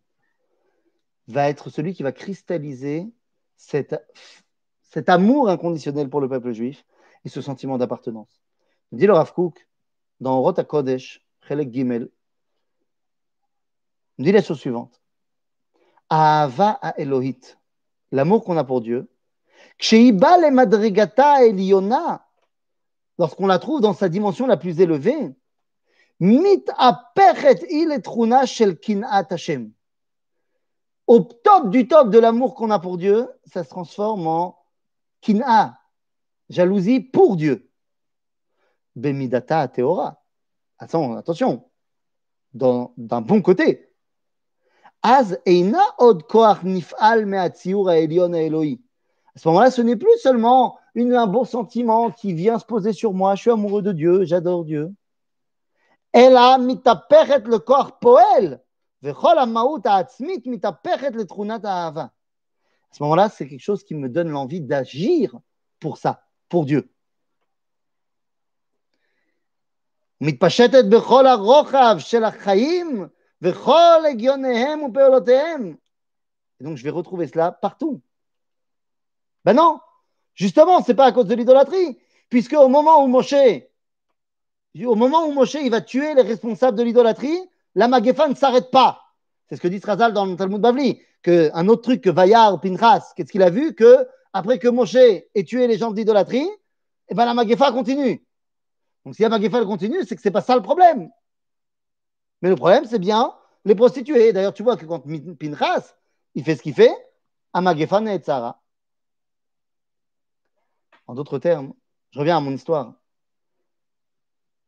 va 1.29 1.47
être 1.47 1.69
celui 1.69 1.93
qui 1.93 2.03
va 2.03 2.11
cristalliser 2.11 3.07
cet 3.55 3.95
amour 5.07 5.47
inconditionnel 5.47 6.09
pour 6.09 6.19
le 6.19 6.27
peuple 6.27 6.51
juif 6.51 6.83
et 7.25 7.29
ce 7.29 7.41
sentiment 7.41 7.77
d'appartenance. 7.77 8.41
Dit 8.91 9.07
le 9.07 9.13
Rav 9.13 9.33
dans 10.19 10.41
Rota 10.41 10.63
Kodesh, 10.63 11.25
Chelek 11.47 11.73
Gimel, 11.73 12.09
dit 14.19 14.31
la 14.31 14.41
chose 14.41 14.59
suivante. 14.59 15.01
Ahava 16.09 16.77
a 16.81 16.99
Elohit, 16.99 17.57
l'amour 18.11 18.43
qu'on 18.43 18.57
a 18.57 18.63
pour 18.63 18.81
Dieu, 18.81 19.09
lorsqu'on 23.17 23.47
la 23.47 23.59
trouve 23.59 23.81
dans 23.81 23.93
sa 23.93 24.09
dimension 24.09 24.45
la 24.45 24.57
plus 24.57 24.79
élevée, 24.79 25.35
mit 26.19 26.65
il 27.69 28.01
shel 28.45 28.79
kinat 28.79 29.27
Hashem 29.29 29.73
au 31.07 31.19
top 31.19 31.69
du 31.69 31.87
top 31.87 32.09
de 32.09 32.19
l'amour 32.19 32.55
qu'on 32.55 32.71
a 32.71 32.79
pour 32.79 32.97
Dieu, 32.97 33.29
ça 33.45 33.63
se 33.63 33.69
transforme 33.69 34.27
en 34.27 34.57
kina, 35.21 35.79
jalousie 36.53 36.99
pour 36.99 37.35
Dieu. 37.35 37.69
Bemidata 38.95 39.67
teora. 39.67 40.23
attention, 40.77 41.69
d'un 42.53 43.21
bon 43.21 43.41
côté. 43.41 43.89
Az 45.01 45.37
eina 45.45 45.83
od 45.97 46.23
koach 46.23 46.63
nif'al 46.63 47.25
me'atziur 47.25 47.89
ha'elion 47.89 48.33
ha'eloi. 48.33 48.79
À 49.35 49.39
ce 49.39 49.47
moment-là, 49.49 49.71
ce 49.71 49.81
n'est 49.81 49.97
plus 49.97 50.17
seulement 50.19 50.77
un 50.95 51.27
bon 51.27 51.43
sentiment 51.43 52.11
qui 52.11 52.33
vient 52.33 52.59
se 52.59 52.65
poser 52.65 52.93
sur 52.93 53.13
moi. 53.13 53.35
Je 53.35 53.41
suis 53.41 53.51
amoureux 53.51 53.81
de 53.81 53.91
Dieu, 53.91 54.23
j'adore 54.25 54.63
Dieu. 54.63 54.93
Ela 56.13 56.57
mitapechet 56.59 57.39
le 57.45 57.57
corps 57.57 57.99
poel. 57.99 58.61
À 59.05 59.13
ce 62.91 63.03
moment-là, 63.03 63.29
c'est 63.29 63.47
quelque 63.49 63.59
chose 63.59 63.83
qui 63.83 63.95
me 63.95 64.07
donne 64.07 64.29
l'envie 64.29 64.61
d'agir 64.61 65.37
pour 65.79 65.97
ça, 65.97 66.22
Dieu. 66.61 66.89
Et 70.21 70.31
donc 76.63 76.77
je 76.77 76.83
vais 76.83 76.89
retrouver 76.89 77.27
cela 77.27 77.51
partout. 77.51 78.01
Ben 79.43 79.53
non, 79.53 79.79
justement, 80.33 80.81
ce 80.81 80.91
n'est 80.91 80.95
pas 80.95 81.07
à 81.07 81.11
cause 81.11 81.25
de 81.25 81.35
l'idolâtrie, 81.35 81.99
puisque 82.29 82.53
au 82.53 82.69
moment 82.69 83.03
où 83.03 83.07
Moshe, 83.07 83.33
au 84.85 84.95
moment 84.95 85.25
où 85.25 85.33
Moshe, 85.33 85.55
il 85.55 85.69
va 85.69 85.81
tuer 85.81 86.13
les 86.13 86.21
responsables 86.21 86.77
de 86.77 86.83
l'idolâtrie, 86.83 87.37
la 87.75 87.89
Magefa 87.89 88.29
ne 88.29 88.35
s'arrête 88.35 88.71
pas. 88.71 89.01
C'est 89.49 89.57
ce 89.57 89.61
que 89.61 89.67
dit 89.67 89.81
Razal 89.83 90.13
dans 90.13 90.25
le 90.25 90.37
Talmud 90.37 90.61
Bavli, 90.61 91.01
qu'un 91.21 91.67
autre 91.67 91.81
truc 91.81 92.01
que 92.01 92.09
Vayar, 92.09 92.61
Pinchas, 92.61 93.11
qu'est-ce 93.15 93.31
qu'il 93.31 93.43
a 93.43 93.49
vu? 93.49 93.75
Que 93.75 94.07
après 94.32 94.58
que 94.58 94.68
Moshe 94.68 94.94
ait 94.94 95.44
tué 95.46 95.66
les 95.66 95.78
gens 95.78 95.90
de 95.90 95.96
l'idolâtrie, 95.96 96.48
eh 97.08 97.14
ben 97.14 97.24
la 97.24 97.34
Magefa 97.34 97.72
continue. 97.72 98.24
Donc 99.04 99.14
si 99.14 99.22
la 99.22 99.28
Magefa 99.28 99.64
continue, 99.64 100.04
c'est 100.04 100.16
que 100.16 100.22
c'est 100.22 100.30
pas 100.30 100.40
ça 100.40 100.54
le 100.54 100.62
problème. 100.62 101.10
Mais 102.42 102.50
le 102.50 102.56
problème, 102.56 102.84
c'est 102.84 102.98
bien 102.98 103.34
les 103.64 103.74
prostituées. 103.74 104.32
D'ailleurs, 104.32 104.54
tu 104.54 104.62
vois 104.62 104.76
que 104.76 104.86
quand 104.86 105.02
Pinchas, 105.38 105.94
il 106.34 106.44
fait 106.44 106.56
ce 106.56 106.62
qu'il 106.62 106.74
fait, 106.74 106.94
Amagefan 107.52 108.06
et 108.06 108.18
Tzara. 108.18 108.60
En 111.06 111.14
d'autres 111.14 111.38
termes, 111.38 111.72
je 112.10 112.18
reviens 112.18 112.36
à 112.36 112.40
mon 112.40 112.52
histoire. 112.52 112.94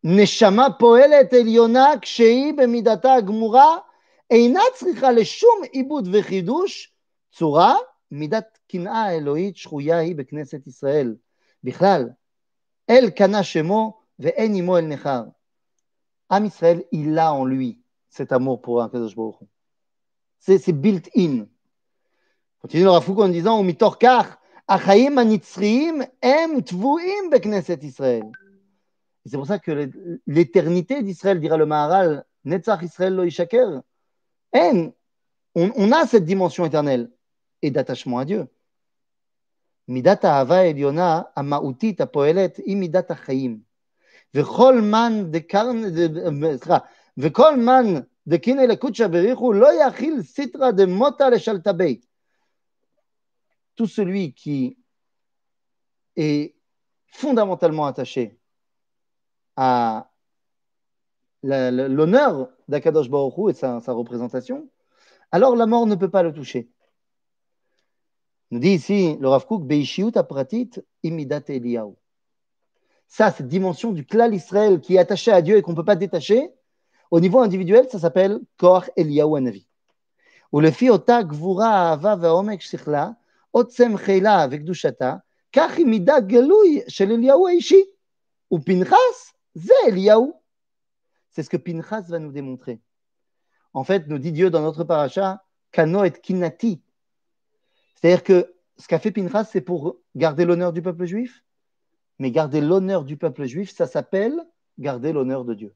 Neshama 0.02 0.70
poelet 0.70 1.28
eliona 1.32 1.98
kshei 1.98 2.52
bemidata 2.52 3.20
gmura 3.20 3.84
אינה 4.30 4.60
צריכה 4.74 5.12
לשום 5.12 5.60
עיבוד 5.72 6.08
וחידוש, 6.12 6.92
צורה 7.32 7.74
מידת 8.14 8.58
קנאה 8.68 9.10
אלוהית 9.10 9.56
שרויה 9.56 9.98
היא 9.98 10.16
בכנסת 10.16 10.66
ישראל. 10.66 11.16
בכלל, 11.64 12.08
אל 12.90 13.10
קנה 13.10 13.42
שמו 13.42 14.00
ואין 14.18 14.54
עמו 14.54 14.78
אל 14.78 14.86
נכר. 14.86 15.22
עם 16.32 16.44
ישראל, 16.44 16.80
il 16.94 17.18
a 17.18 17.32
en 17.32 17.44
lui 17.44 17.78
cet 18.10 18.32
amour 18.32 18.60
pour 18.62 18.82
הקדוש 18.82 19.14
ברוך 19.14 19.38
הוא. 19.38 19.48
C'est 20.40 20.72
built 20.72 21.08
in. 21.16 21.46
continue 22.62 22.84
le 22.84 22.90
Rafouk 22.90 23.18
en 23.18 23.28
disant, 23.28 23.60
ומתוך 23.60 23.96
כך, 24.00 24.36
החיים 24.68 25.18
הנצחיים 25.18 26.00
הם 26.22 26.60
טבועים 26.60 27.30
בכנסת 27.32 27.82
ישראל. 27.82 28.22
C'est 29.28 29.36
pour 29.36 29.46
ça 29.46 29.58
que 29.58 29.90
l'éternité 30.26 31.02
d'Israël, 31.02 31.40
dira 31.40 31.56
le 31.56 31.66
Maharal, 31.66 32.24
Netzach 32.44 32.82
Israël 32.82 33.14
lo 33.14 33.24
yishaker. 33.24 33.80
On, 34.54 34.92
on 35.54 35.92
a 35.92 36.06
cette 36.06 36.24
dimension 36.24 36.64
éternelle 36.64 37.10
et 37.64 37.70
d'attachement 37.70 38.18
à 38.18 38.24
Dieu. 38.24 38.46
מידת 39.88 40.24
האהבה 40.24 40.56
העליונה, 40.56 41.22
המהותית, 41.36 42.00
הפועלת, 42.00 42.56
היא 42.56 42.76
מידת 42.76 43.10
החיים. 43.10 43.60
וכל 44.34 44.80
מן 44.80 45.30
דקרן, 45.30 45.82
סליחה, 46.56 46.78
וכל 47.18 47.56
מן 47.56 48.00
דקינא 48.26 48.60
לקודשא 48.60 49.06
בריחו 49.06 49.52
לא 49.52 49.68
יכיל 49.86 50.22
סיטרא 50.22 50.70
דמותא 50.70 51.22
לשלטבי. 51.22 52.00
Tout 53.76 53.86
celui 53.86 54.34
qui 54.34 54.76
est 56.16 56.54
fondamentalement 57.06 57.86
attaché 57.86 58.38
à 59.56 60.10
l'honneur 61.42 62.50
d'Akadosh 62.68 63.08
Baruch 63.08 63.50
et 63.50 63.54
sa, 63.54 63.80
sa, 63.80 63.92
représentation, 63.92 64.68
alors 65.32 65.56
la 65.56 65.66
mort 65.66 65.86
ne 65.86 65.94
peut 65.94 66.10
pas 66.10 66.22
le 66.22 66.32
toucher. 66.32 66.70
nous 68.51 68.59
dit 68.59 68.71
ici 68.71 69.17
le 69.19 69.27
Rav 69.27 69.45
Kook, 69.45 69.63
apratit 70.15 70.71
imidat 71.03 71.43
Eliyahu. 71.47 71.93
Ça, 73.07 73.31
cette 73.31 73.47
dimension 73.47 73.91
du 73.91 74.05
klal 74.05 74.33
Israël 74.33 74.79
qui 74.79 74.95
est 74.95 74.99
attachée 74.99 75.31
à 75.31 75.41
Dieu 75.41 75.57
et 75.57 75.61
qu'on 75.61 75.71
ne 75.71 75.75
peut 75.75 75.85
pas 75.85 75.95
détacher, 75.95 76.51
au 77.11 77.19
niveau 77.19 77.39
individuel, 77.39 77.87
ça 77.89 77.99
s'appelle 77.99 78.39
Kor 78.57 78.85
Eliyahu 78.95 79.37
Anavi. 79.37 79.67
Ou 80.51 80.59
le 80.59 80.71
fiota 80.71 81.23
gvura 81.23 81.91
ahava 81.91 82.15
veomek 82.15 82.61
shichla, 82.61 83.15
otsem 83.53 83.97
chela 83.97 84.47
vekdushata, 84.47 85.21
kach 85.51 85.77
imida 85.79 86.21
gelui 86.21 86.83
shel 86.87 87.11
Eliyahu 87.11 87.47
aishi. 87.47 87.83
Ou 88.49 88.59
Pinchas, 88.59 89.33
ze 89.55 89.73
Eliyahu. 89.87 90.33
C'est 91.31 91.43
ce 91.43 91.49
que 91.49 91.57
Pinchas 91.57 92.03
va 92.07 92.19
nous 92.19 92.31
démontrer. 92.31 92.79
En 93.73 93.83
fait, 93.83 94.07
nous 94.07 94.19
dit 94.19 94.31
Dieu 94.31 94.49
dans 94.49 94.61
notre 94.61 94.83
paracha, 94.83 95.43
Kano 95.71 96.03
et 96.03 96.11
Kinati, 96.11 96.81
c'est-à-dire 97.95 98.23
que 98.23 98.53
ce 98.77 98.87
qu'a 98.87 98.99
fait 98.99 99.11
Pinchas, 99.11 99.45
c'est 99.45 99.61
pour 99.61 99.97
garder 100.15 100.45
l'honneur 100.45 100.73
du 100.73 100.81
peuple 100.81 101.05
juif? 101.05 101.43
Mais 102.19 102.31
garder 102.31 102.61
l'honneur 102.61 103.03
du 103.03 103.17
peuple 103.17 103.45
juif, 103.45 103.73
ça 103.73 103.87
s'appelle 103.87 104.39
garder 104.77 105.11
l'honneur 105.11 105.45
de 105.45 105.53
Dieu. 105.53 105.75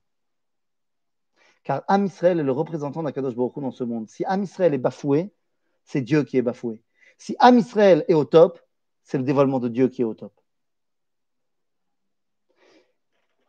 Car 1.64 1.84
Am 1.88 2.06
Israël 2.06 2.40
est 2.40 2.44
le 2.44 2.52
représentant 2.52 3.04
d'Akadosh 3.04 3.36
Baruch 3.36 3.60
dans 3.60 3.72
ce 3.72 3.84
monde. 3.84 4.10
Si 4.10 4.24
Am 4.26 4.44
Israël 4.44 4.74
est 4.74 4.80
bafoué, 4.80 5.34
c'est 5.84 6.02
Dieu 6.02 6.24
qui 6.24 6.38
est 6.38 6.42
bafoué. 6.42 6.82
Si 7.18 7.36
Am 7.40 7.58
Israël 7.58 8.06
est 8.08 8.14
au 8.14 8.26
top, 8.26 8.60
c'est 9.04 9.18
le 9.18 9.24
dévoilement 9.24 9.60
de 9.60 9.68
Dieu 9.68 9.90
qui 9.90 10.02
est 10.02 10.06
au 10.06 10.14
top. 10.14 10.34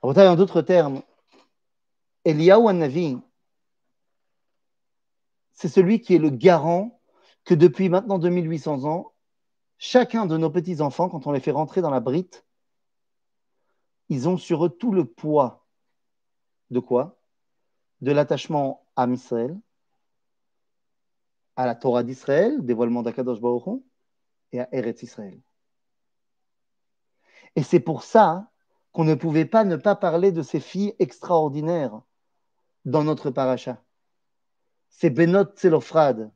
En 0.02 0.12
d'autres 0.34 0.62
termes, 0.62 1.02
Eliyahu 2.24 2.72
Navi, 2.72 3.18
c'est 5.52 5.68
celui 5.68 6.00
qui 6.00 6.14
est 6.14 6.18
le 6.18 6.30
garant 6.30 6.99
que 7.44 7.54
depuis 7.54 7.88
maintenant 7.88 8.18
2800 8.18 8.84
ans, 8.84 9.12
chacun 9.78 10.26
de 10.26 10.36
nos 10.36 10.50
petits-enfants, 10.50 11.08
quand 11.08 11.26
on 11.26 11.32
les 11.32 11.40
fait 11.40 11.50
rentrer 11.50 11.80
dans 11.80 11.90
la 11.90 12.00
brite, 12.00 12.44
ils 14.08 14.28
ont 14.28 14.36
sur 14.36 14.66
eux 14.66 14.70
tout 14.70 14.92
le 14.92 15.04
poids 15.04 15.66
de 16.70 16.80
quoi? 16.80 17.18
De 18.00 18.12
l'attachement 18.12 18.86
à 18.96 19.06
Israël, 19.06 19.58
à 21.56 21.66
la 21.66 21.74
Torah 21.74 22.02
d'Israël, 22.02 22.64
dévoilement 22.64 23.02
d'Akadosh 23.02 23.40
Baruch 23.40 23.82
et 24.52 24.60
à 24.60 24.68
Eretz 24.72 25.02
Israël. 25.02 25.40
Et 27.56 27.62
c'est 27.62 27.80
pour 27.80 28.02
ça 28.02 28.50
qu'on 28.92 29.04
ne 29.04 29.14
pouvait 29.14 29.44
pas 29.44 29.64
ne 29.64 29.76
pas 29.76 29.94
parler 29.94 30.32
de 30.32 30.42
ces 30.42 30.60
filles 30.60 30.94
extraordinaires 30.98 32.00
dans 32.84 33.04
notre 33.04 33.30
paracha. 33.30 33.82
C'est 34.88 35.10
Benot 35.10 35.44
Tselofrad, 35.44 36.32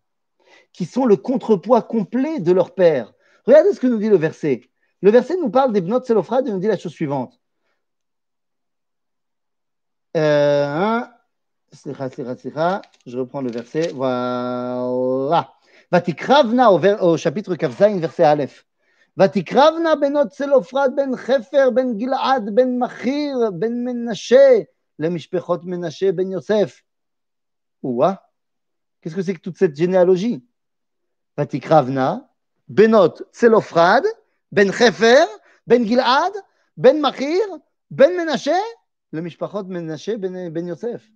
qui 0.74 0.86
sont 0.86 1.06
le 1.06 1.16
contrepoids 1.16 1.82
complet 1.82 2.40
de 2.40 2.52
leur 2.52 2.74
père. 2.76 3.14
Regardez 3.46 3.74
ce 3.74 3.80
que 3.80 3.88
nous 3.88 3.98
dit 3.98 4.10
le 4.10 4.18
verset. 4.18 4.70
Le 5.02 5.12
verset 5.12 5.38
nous 5.38 5.50
parle 5.50 5.74
des 5.74 5.82
Benot 5.82 6.02
Tselofrad 6.02 6.48
et 6.48 6.52
nous 6.52 6.60
dit 6.60 6.68
la 6.68 6.78
chose 6.78 6.92
suivante. 6.92 7.40
Euh, 10.18 11.02
je 11.72 13.18
reprends 13.18 13.42
le 13.42 13.52
verset. 13.52 13.92
Voilà. 13.94 15.54
Vatikravna 15.92 16.72
au, 16.72 16.80
au 16.80 17.18
chapitre 17.18 17.56
Kavzaïn, 17.56 18.00
verset 18.00 18.24
Aleph. 18.24 18.66
ותקרבנה 19.20 19.96
בנות 19.96 20.28
צלופרד 20.28 20.92
בן 20.96 21.16
חפר, 21.16 21.70
בן 21.74 21.98
גלעד, 21.98 22.56
בן 22.56 22.80
מכיר, 22.80 23.52
בן 23.54 23.74
מנשה, 23.84 24.60
למשפחות 25.00 25.66
מנשה 25.66 26.12
בן 26.12 26.32
יוסף. 26.32 26.82
Ouah, 27.86 28.16
Qu'est-ce 29.05 29.17
que 29.17 29.21
c'est 29.21 29.35
que 29.35 29.41
toute 29.41 29.59
cette 29.59 29.77
généalogie? 29.77 30.43
Vatikravna, 31.37 32.33
Benot, 32.69 33.15
Tselofrad, 33.35 34.03
Ben 34.51 34.71
Hefer, 34.71 35.27
Ben 35.67 35.87
Gilad, 35.87 36.33
Ben 36.79 36.99
Machir, 36.99 37.43
Ben 37.91 38.17
Menashe, 38.17 38.49
le 39.11 39.21
Mishpachot 39.21 39.65
Menashe, 39.65 40.17
Ben, 40.17 40.49
ben 40.49 40.67
Yosef. 40.67 41.07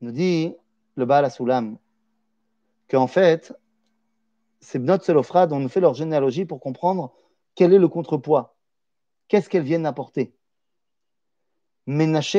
Nous 0.00 0.12
dit 0.12 0.54
le 0.94 1.04
Baal 1.04 1.24
Asoulam 1.24 1.76
qu'en 2.88 3.08
fait, 3.08 3.52
ces 4.60 4.78
Benot 4.78 4.98
Tselofrad 4.98 5.52
ont 5.52 5.68
fait 5.68 5.80
leur 5.80 5.94
généalogie 5.94 6.44
pour 6.44 6.60
comprendre 6.60 7.12
quel 7.56 7.72
est 7.72 7.78
le 7.78 7.88
contrepoids, 7.88 8.56
qu'est-ce 9.26 9.50
qu'elles 9.50 9.64
viennent 9.64 9.84
apporter? 9.84 10.32
Menashe, 11.88 12.36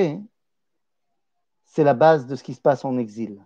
c'est 1.72 1.86
la 1.86 1.94
base 1.94 2.28
de 2.28 2.36
ce 2.36 2.44
qui 2.44 2.54
se 2.54 2.60
passe 2.60 2.84
en 2.84 2.98
exil. 2.98 3.42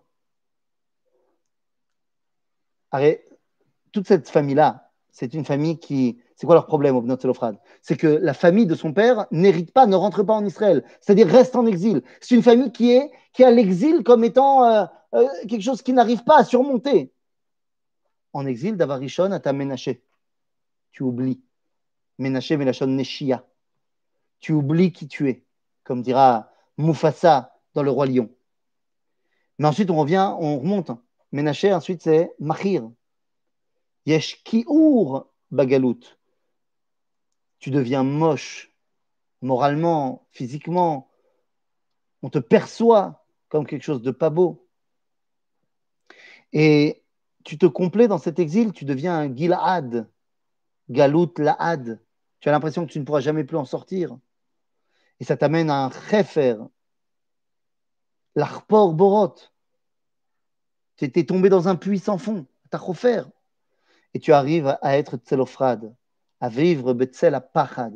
toute 3.92 4.08
cette 4.08 4.30
famille-là, 4.30 4.90
c'est 5.12 5.34
une 5.34 5.46
famille 5.46 5.78
qui 5.78 6.20
C'est 6.36 6.48
quoi 6.48 6.56
leur 6.56 6.66
problème, 6.66 6.96
Obnot 6.96 7.20
Selofrad? 7.20 7.60
C'est 7.82 7.96
que 7.96 8.08
la 8.08 8.34
famille 8.34 8.66
de 8.66 8.74
son 8.74 8.94
père 8.94 9.28
n'hérite 9.32 9.72
pas, 9.72 9.86
ne 9.86 9.96
rentre 9.96 10.24
pas 10.24 10.34
en 10.34 10.46
Israël, 10.46 10.84
c'est-à-dire 11.02 11.28
reste 11.28 11.56
en 11.56 11.66
exil. 11.66 12.02
C'est 12.20 12.36
une 12.36 12.42
famille 12.42 12.72
qui 12.72 12.92
est 12.92 13.12
qui 13.32 13.44
a 13.44 13.52
l'exil 13.52 14.04
comme 14.04 14.24
étant 14.24 14.66
euh, 14.66 14.86
euh, 15.14 15.28
quelque 15.48 15.62
chose 15.62 15.82
qui 15.82 15.94
n'arrive 15.94 16.24
pas 16.24 16.40
à 16.40 16.44
surmonter. 16.44 17.14
En 18.34 18.46
exil, 18.48 18.76
Davarishon 18.76 19.32
à 19.32 19.40
ta 19.40 19.54
Ménaché. 19.54 20.04
Tu 20.92 21.04
oublies. 21.04 21.42
Ménaché, 22.18 22.58
Ménachon, 22.58 22.88
Neshia. 22.88 23.46
Tu 24.40 24.52
oublies 24.52 24.92
qui 24.92 25.08
tu 25.08 25.30
es, 25.30 25.46
comme 25.84 26.02
dira 26.02 26.52
Mufasa 26.78 27.55
dans 27.76 27.84
Le 27.84 27.92
Roi 27.92 28.08
Lion. 28.08 28.30
Mais 29.60 29.68
ensuite, 29.68 29.92
on 29.92 29.98
revient, 29.98 30.34
on 30.40 30.60
remonte. 30.60 30.92
Ménaché, 31.32 31.72
ensuite, 31.74 32.02
c'est 32.02 32.32
Mahir. 32.40 32.90
Yesh 34.06 34.44
Ki'ur 34.44 35.28
Bagalout 35.52 36.00
tu 37.66 37.72
deviens 37.72 38.04
moche 38.04 38.72
moralement, 39.42 40.28
physiquement. 40.30 41.10
On 42.22 42.30
te 42.30 42.38
perçoit 42.38 43.26
comme 43.50 43.66
quelque 43.66 43.82
chose 43.82 44.04
de 44.04 44.12
pas 44.12 44.30
beau. 44.30 44.68
Et 46.54 47.04
tu 47.44 47.58
te 47.58 47.66
complais 47.66 48.08
dans 48.08 48.20
cet 48.20 48.38
exil, 48.38 48.72
tu 48.72 48.86
deviens 48.86 49.18
un 49.18 49.36
Gilad, 49.36 50.08
Galout 50.92 51.34
Laad. 51.40 52.00
Tu 52.40 52.50
as 52.50 52.52
l'impression 52.52 52.86
que 52.86 52.92
tu 52.92 53.00
ne 53.00 53.04
pourras 53.04 53.22
jamais 53.22 53.44
plus 53.44 53.58
en 53.58 53.66
sortir. 53.66 54.16
Et 55.20 55.24
ça 55.24 55.36
t'amène 55.36 55.72
à 55.72 55.86
un 55.86 55.90
Chefer, 55.90 56.58
l'Arpor 58.36 58.94
Borot. 58.94 59.36
Tu 60.98 61.06
étais 61.06 61.26
tombé 61.26 61.50
dans 61.50 61.68
un 61.68 61.76
puits 61.76 62.00
sans 62.00 62.18
fond, 62.18 62.46
ta 62.70 62.80
Et 64.14 64.20
tu 64.20 64.34
arrives 64.34 64.78
à 64.82 64.98
être 64.98 65.18
Tselofrad 65.18 65.94
à 66.42 66.50
vivre 66.50 66.94
Betzel 66.94 67.34
à 67.36 67.50
à 67.56 67.90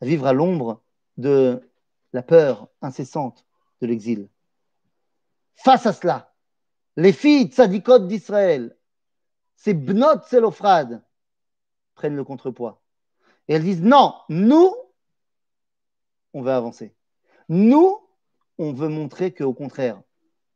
vivre 0.00 0.26
à 0.26 0.32
l'ombre 0.32 0.82
de 1.16 1.70
la 2.12 2.22
peur 2.22 2.68
incessante 2.82 3.44
de 3.80 3.86
l'exil. 3.86 4.28
Face 5.54 5.86
à 5.86 5.92
cela, 5.92 6.32
les 6.96 7.12
filles 7.12 7.48
tzadikot 7.48 8.00
d'Israël, 8.00 8.76
ces 9.56 9.74
bnot 9.74 10.22
Selofrad, 10.28 11.02
prennent 11.94 12.16
le 12.16 12.24
contrepoids. 12.24 12.80
Et 13.48 13.54
elles 13.54 13.62
disent 13.62 13.82
non, 13.82 14.14
nous, 14.28 14.74
on 16.32 16.42
veut 16.42 16.52
avancer. 16.52 16.94
Nous, 17.48 17.98
on 18.58 18.72
veut 18.72 18.88
montrer 18.88 19.32
qu'au 19.32 19.52
contraire, 19.52 20.00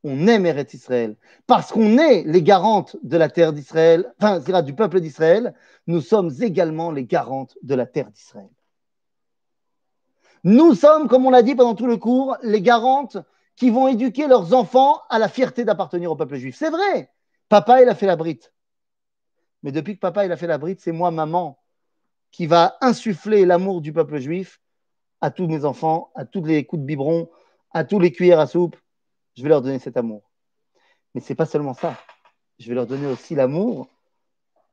on 0.05 0.27
aime 0.27 0.47
Eretz 0.47 0.75
Israël. 0.75 1.17
Parce 1.47 1.73
qu'on 1.73 1.99
est 1.99 2.23
les 2.25 2.43
garantes 2.43 2.97
de 3.03 3.17
la 3.17 3.29
terre 3.29 3.53
d'Israël, 3.53 4.13
enfin, 4.21 4.63
du 4.63 4.75
peuple 4.75 5.01
d'Israël, 5.01 5.55
nous 5.87 6.01
sommes 6.01 6.31
également 6.41 6.91
les 6.91 7.05
garantes 7.05 7.57
de 7.63 7.75
la 7.75 7.87
terre 7.87 8.11
d'Israël. 8.11 8.51
Nous 10.45 10.75
sommes, 10.75 11.09
comme 11.09 11.27
on 11.27 11.31
l'a 11.31 11.43
dit 11.43 11.55
pendant 11.55 11.75
tout 11.75 11.87
le 11.87 11.97
cours, 11.97 12.37
les 12.43 12.63
garantes 12.63 13.19
qui 13.57 13.71
vont 13.71 13.89
éduquer 13.89 14.29
leurs 14.29 14.55
enfants 14.55 15.01
à 15.11 15.19
la 15.19 15.29
fierté 15.29 15.65
d'appartenir 15.65 16.13
au 16.13 16.17
peuple 16.17 16.37
juif. 16.37 16.57
C'est 16.57 16.71
vrai, 16.71 17.11
papa, 17.49 17.83
il 17.83 17.89
a 17.89 17.95
fait 17.97 18.07
la 18.07 18.15
brite. 18.15 18.53
Mais 19.65 19.73
depuis 19.73 19.97
que 19.97 20.01
papa, 20.01 20.25
il 20.25 20.31
a 20.31 20.37
fait 20.37 20.47
la 20.47 20.59
brite, 20.59 20.81
c'est 20.81 20.93
moi, 20.93 21.11
maman, 21.11 21.59
qui 22.31 22.47
va 22.47 22.77
insuffler 22.81 23.45
l'amour 23.45 23.81
du 23.81 23.93
peuple 23.93 24.19
juif 24.19 24.61
à 25.21 25.33
tous 25.33 25.49
mes 25.49 25.65
enfants, 25.65 26.13
à 26.15 26.25
tous 26.25 26.45
les 26.45 26.65
coups 26.65 26.83
de 26.83 26.87
biberon, 26.87 27.29
à 27.71 27.85
tous 27.85 27.99
les 27.99 28.13
cuillères 28.13 28.41
à 28.41 28.47
soupe, 28.47 28.77
je 29.37 29.43
vais 29.43 29.49
leur 29.49 29.63
donner 29.63 29.79
cet 29.79 29.97
amour. 29.97 30.31
Mais 31.15 31.21
ce 31.21 31.33
n'est 31.33 31.37
pas 31.37 31.47
seulement 31.47 31.75
ça. 31.75 31.97
Je 32.59 32.69
vais 32.69 32.75
leur 32.75 32.87
donner 32.87 33.07
aussi 33.07 33.35
l'amour 33.35 33.89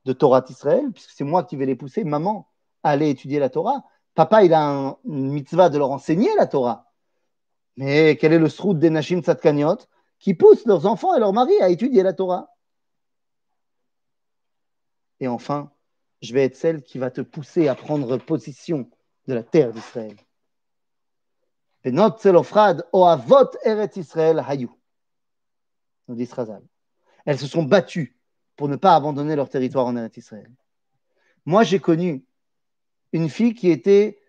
de 0.05 0.13
Torah 0.13 0.41
d'Israël, 0.41 0.91
puisque 0.91 1.11
c'est 1.11 1.23
moi 1.23 1.43
qui 1.43 1.55
vais 1.55 1.65
les 1.65 1.75
pousser, 1.75 2.03
maman, 2.03 2.49
à 2.83 2.91
aller 2.91 3.09
étudier 3.09 3.39
la 3.39 3.49
Torah. 3.49 3.83
Papa, 4.13 4.43
il 4.43 4.53
a 4.53 4.97
une 5.05 5.31
mitzvah 5.31 5.69
de 5.69 5.77
leur 5.77 5.91
enseigner 5.91 6.29
la 6.37 6.47
Torah. 6.47 6.91
Mais 7.77 8.15
quel 8.15 8.33
est 8.33 8.39
le 8.39 8.49
srout 8.49 8.73
des 8.73 8.89
Nashim 8.89 9.21
Tzadkaniot 9.21 9.77
qui 10.19 10.33
poussent 10.33 10.65
leurs 10.65 10.85
enfants 10.85 11.15
et 11.15 11.19
leurs 11.19 11.33
maris 11.33 11.59
à 11.61 11.69
étudier 11.69 12.03
la 12.03 12.13
Torah? 12.13 12.55
Et 15.19 15.27
enfin, 15.27 15.71
je 16.21 16.33
vais 16.33 16.43
être 16.43 16.55
celle 16.55 16.83
qui 16.83 16.97
va 16.97 17.11
te 17.11 17.21
pousser 17.21 17.67
à 17.67 17.75
prendre 17.75 18.17
position 18.17 18.89
de 19.27 19.33
la 19.33 19.43
terre 19.43 19.71
d'Israël. 19.71 20.15
Israël 23.97 24.43
Hayou. 24.47 24.75
Nous 26.07 26.15
dit 26.15 26.29
Elles 27.25 27.39
se 27.39 27.47
sont 27.47 27.63
battues 27.63 28.17
pour 28.55 28.69
ne 28.69 28.75
pas 28.75 28.95
abandonner 28.95 29.35
leur 29.35 29.49
territoire 29.49 29.85
en 29.85 29.95
Eretz 29.95 30.17
Israël. 30.17 30.51
Moi, 31.45 31.63
j'ai 31.63 31.79
connu 31.79 32.25
une 33.11 33.29
fille 33.29 33.53
qui 33.53 33.69
était 33.69 34.19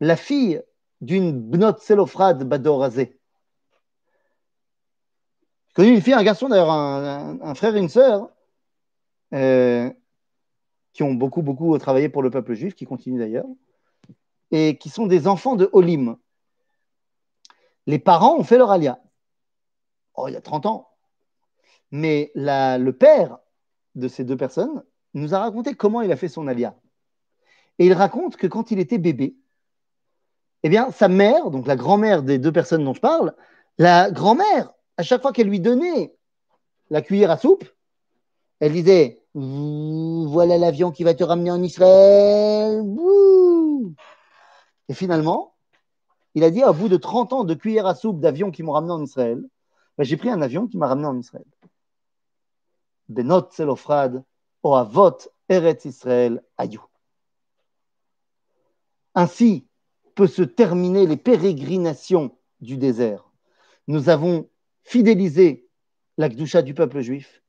la 0.00 0.16
fille 0.16 0.62
d'une 1.00 1.32
Bnot 1.32 1.76
Selofrad 1.78 2.42
Badorazé. 2.42 3.20
J'ai 5.68 5.74
connu 5.74 5.90
une 5.90 6.00
fille, 6.00 6.14
un 6.14 6.22
garçon 6.22 6.48
d'ailleurs, 6.48 6.70
un, 6.70 7.54
frère 7.54 7.76
et 7.76 7.78
une 7.78 7.88
sœur, 7.88 8.28
euh, 9.32 9.90
qui 10.92 11.02
ont 11.02 11.14
beaucoup, 11.14 11.42
beaucoup 11.42 11.76
travaillé 11.78 12.08
pour 12.08 12.22
le 12.22 12.30
peuple 12.30 12.54
juif, 12.54 12.74
qui 12.74 12.86
continuent 12.86 13.18
d'ailleurs, 13.18 13.46
et 14.50 14.78
qui 14.78 14.88
sont 14.88 15.06
des 15.06 15.26
enfants 15.28 15.56
de 15.56 15.68
Olim 15.72 16.16
les 17.86 17.98
parents 17.98 18.36
ont 18.36 18.44
fait 18.44 18.58
leur 18.58 18.70
alia. 18.70 19.00
Oh, 20.14 20.28
il 20.28 20.34
y 20.34 20.36
a 20.36 20.40
30 20.40 20.66
ans. 20.66 20.88
Mais 21.90 22.32
le 22.34 22.90
père 22.90 23.38
de 23.94 24.08
ces 24.08 24.24
deux 24.24 24.36
personnes 24.36 24.82
nous 25.14 25.34
a 25.34 25.38
raconté 25.38 25.74
comment 25.74 26.00
il 26.00 26.10
a 26.10 26.16
fait 26.16 26.28
son 26.28 26.48
alia. 26.48 26.74
Et 27.78 27.86
il 27.86 27.92
raconte 27.92 28.36
que 28.36 28.46
quand 28.46 28.70
il 28.70 28.78
était 28.78 28.98
bébé, 28.98 29.36
eh 30.62 30.68
bien, 30.68 30.90
sa 30.90 31.08
mère, 31.08 31.50
donc 31.50 31.66
la 31.66 31.76
grand-mère 31.76 32.22
des 32.22 32.38
deux 32.38 32.52
personnes 32.52 32.84
dont 32.84 32.94
je 32.94 33.00
parle, 33.00 33.34
la 33.78 34.10
grand-mère, 34.10 34.72
à 34.96 35.02
chaque 35.02 35.22
fois 35.22 35.32
qu'elle 35.32 35.48
lui 35.48 35.60
donnait 35.60 36.14
la 36.90 37.02
cuillère 37.02 37.30
à 37.30 37.36
soupe, 37.36 37.64
elle 38.60 38.72
disait 38.72 39.22
Voilà 39.34 40.58
l'avion 40.58 40.90
qui 40.90 41.04
va 41.04 41.14
te 41.14 41.24
ramener 41.24 41.50
en 41.50 41.62
Israël. 41.62 42.82
Et 44.88 44.94
finalement, 44.94 45.53
il 46.34 46.44
a 46.44 46.50
dit, 46.50 46.64
au 46.64 46.72
bout 46.72 46.88
de 46.88 46.96
30 46.96 47.32
ans 47.32 47.44
de 47.44 47.54
cuillère 47.54 47.86
à 47.86 47.94
soupe 47.94 48.20
d'avion 48.20 48.50
qui 48.50 48.62
m'ont 48.62 48.72
ramené 48.72 48.92
en 48.92 49.02
Israël, 49.02 49.42
ben, 49.96 50.04
j'ai 50.04 50.16
pris 50.16 50.30
un 50.30 50.42
avion 50.42 50.66
qui 50.66 50.76
m'a 50.76 50.88
ramené 50.88 51.06
en 51.06 51.18
Israël. 51.18 51.46
Benot 53.08 53.50
Selofrad, 53.50 54.24
Oavot 54.62 55.18
Eretz 55.48 55.84
Israël 55.84 56.42
Ayou. 56.56 56.82
Ainsi 59.14 59.66
peut 60.14 60.26
se 60.26 60.42
terminer 60.42 61.06
les 61.06 61.16
pérégrinations 61.16 62.36
du 62.60 62.78
désert. 62.78 63.30
Nous 63.86 64.08
avons 64.08 64.48
fidélisé 64.82 65.68
la 66.16 66.28
Gdusha 66.28 66.62
du 66.62 66.74
peuple 66.74 67.00
juif, 67.00 67.42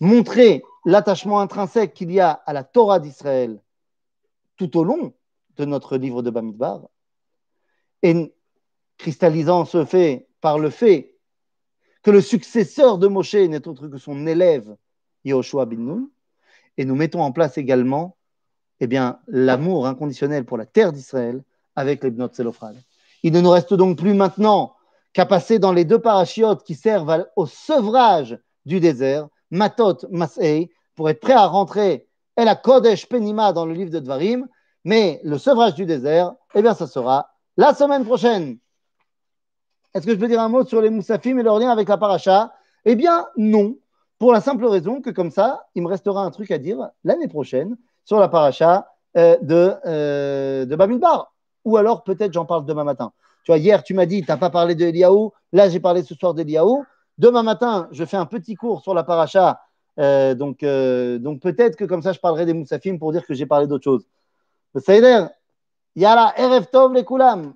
montré 0.00 0.62
l'attachement 0.84 1.40
intrinsèque 1.40 1.94
qu'il 1.94 2.12
y 2.12 2.20
a 2.20 2.30
à 2.30 2.52
la 2.52 2.64
Torah 2.64 3.00
d'Israël 3.00 3.60
tout 4.56 4.76
au 4.76 4.84
long 4.84 5.14
de 5.56 5.64
notre 5.64 5.96
livre 5.96 6.22
de 6.22 6.30
Bamidbar, 6.30 6.88
et 8.04 8.34
cristallisant 8.98 9.64
ce 9.64 9.84
fait 9.84 10.28
par 10.40 10.58
le 10.58 10.70
fait 10.70 11.16
que 12.02 12.10
le 12.10 12.20
successeur 12.20 12.98
de 12.98 13.08
Moshe 13.08 13.34
n'est 13.34 13.66
autre 13.66 13.88
que 13.88 13.96
son 13.96 14.26
élève 14.26 14.76
Yehoshua 15.24 15.64
bin 15.64 15.78
Nun, 15.78 16.10
et 16.76 16.84
nous 16.84 16.94
mettons 16.94 17.22
en 17.22 17.32
place 17.32 17.56
également 17.56 18.16
eh 18.80 18.86
bien, 18.86 19.20
l'amour 19.26 19.86
inconditionnel 19.86 20.44
pour 20.44 20.58
la 20.58 20.66
terre 20.66 20.92
d'Israël 20.92 21.42
avec 21.76 22.04
les 22.04 22.10
Bnot 22.10 22.28
Zelophrad. 22.34 22.76
Il 23.22 23.32
ne 23.32 23.40
nous 23.40 23.50
reste 23.50 23.72
donc 23.72 23.96
plus 23.96 24.12
maintenant 24.12 24.74
qu'à 25.14 25.24
passer 25.24 25.58
dans 25.58 25.72
les 25.72 25.86
deux 25.86 25.98
parachiotes 26.00 26.62
qui 26.62 26.74
servent 26.74 27.26
au 27.36 27.46
sevrage 27.46 28.38
du 28.66 28.80
désert, 28.80 29.28
Matot, 29.50 30.06
Masei, 30.10 30.70
pour 30.94 31.08
être 31.08 31.20
prêt 31.20 31.32
à 31.32 31.46
rentrer 31.46 32.06
El 32.36 32.54
Kodesh 32.62 33.08
Penima 33.08 33.54
dans 33.54 33.64
le 33.64 33.72
livre 33.72 33.90
de 33.90 34.00
Dvarim, 34.00 34.46
mais 34.84 35.20
le 35.24 35.38
sevrage 35.38 35.74
du 35.74 35.86
désert, 35.86 36.34
eh 36.54 36.60
bien, 36.60 36.74
ça 36.74 36.86
sera 36.86 37.33
la 37.56 37.74
semaine 37.74 38.04
prochaine. 38.04 38.58
Est-ce 39.94 40.06
que 40.06 40.12
je 40.12 40.18
peux 40.18 40.28
dire 40.28 40.40
un 40.40 40.48
mot 40.48 40.64
sur 40.64 40.80
les 40.80 40.90
Moussafim 40.90 41.38
et 41.38 41.42
leur 41.42 41.58
lien 41.58 41.70
avec 41.70 41.88
la 41.88 41.96
paracha? 41.96 42.52
Eh 42.84 42.96
bien, 42.96 43.26
non. 43.36 43.76
Pour 44.18 44.32
la 44.32 44.40
simple 44.40 44.64
raison 44.66 45.00
que, 45.00 45.10
comme 45.10 45.30
ça, 45.30 45.66
il 45.74 45.82
me 45.82 45.88
restera 45.88 46.24
un 46.24 46.30
truc 46.30 46.50
à 46.50 46.58
dire 46.58 46.88
l'année 47.04 47.28
prochaine 47.28 47.76
sur 48.04 48.18
la 48.18 48.28
paracha 48.28 48.88
euh, 49.16 49.36
de, 49.40 49.74
euh, 49.86 50.64
de. 50.64 50.76
Ou 51.64 51.76
alors, 51.76 52.02
peut-être, 52.04 52.32
j'en 52.32 52.44
parle 52.44 52.64
demain 52.64 52.84
matin. 52.84 53.12
Tu 53.44 53.52
vois, 53.52 53.58
hier, 53.58 53.82
tu 53.82 53.94
m'as 53.94 54.06
dit, 54.06 54.22
tu 54.22 54.30
n'as 54.30 54.36
pas 54.36 54.50
parlé 54.50 54.74
de 54.74 54.84
Eliaou. 54.84 55.32
Là, 55.52 55.68
j'ai 55.68 55.80
parlé 55.80 56.02
ce 56.02 56.14
soir 56.14 56.34
d'Eliaou. 56.34 56.84
Demain 57.18 57.42
matin, 57.42 57.88
je 57.92 58.04
fais 58.04 58.16
un 58.16 58.26
petit 58.26 58.54
cours 58.54 58.82
sur 58.82 58.94
la 58.94 59.04
paracha. 59.04 59.60
Euh, 60.00 60.34
donc, 60.34 60.64
donc 61.22 61.40
peut-être 61.40 61.76
que 61.76 61.84
comme 61.84 62.02
ça, 62.02 62.12
je 62.12 62.18
parlerai 62.18 62.46
des 62.46 62.54
Moussafim 62.54 62.98
pour 62.98 63.12
dire 63.12 63.24
que 63.24 63.34
j'ai 63.34 63.46
parlé 63.46 63.66
d'autre 63.66 63.84
chose. 63.84 64.04
Ça 64.74 64.92
Yala, 65.96 66.34
Erev 66.36 66.66
Tov 66.72 66.92
le 66.92 67.04
Kulam. 67.04 67.54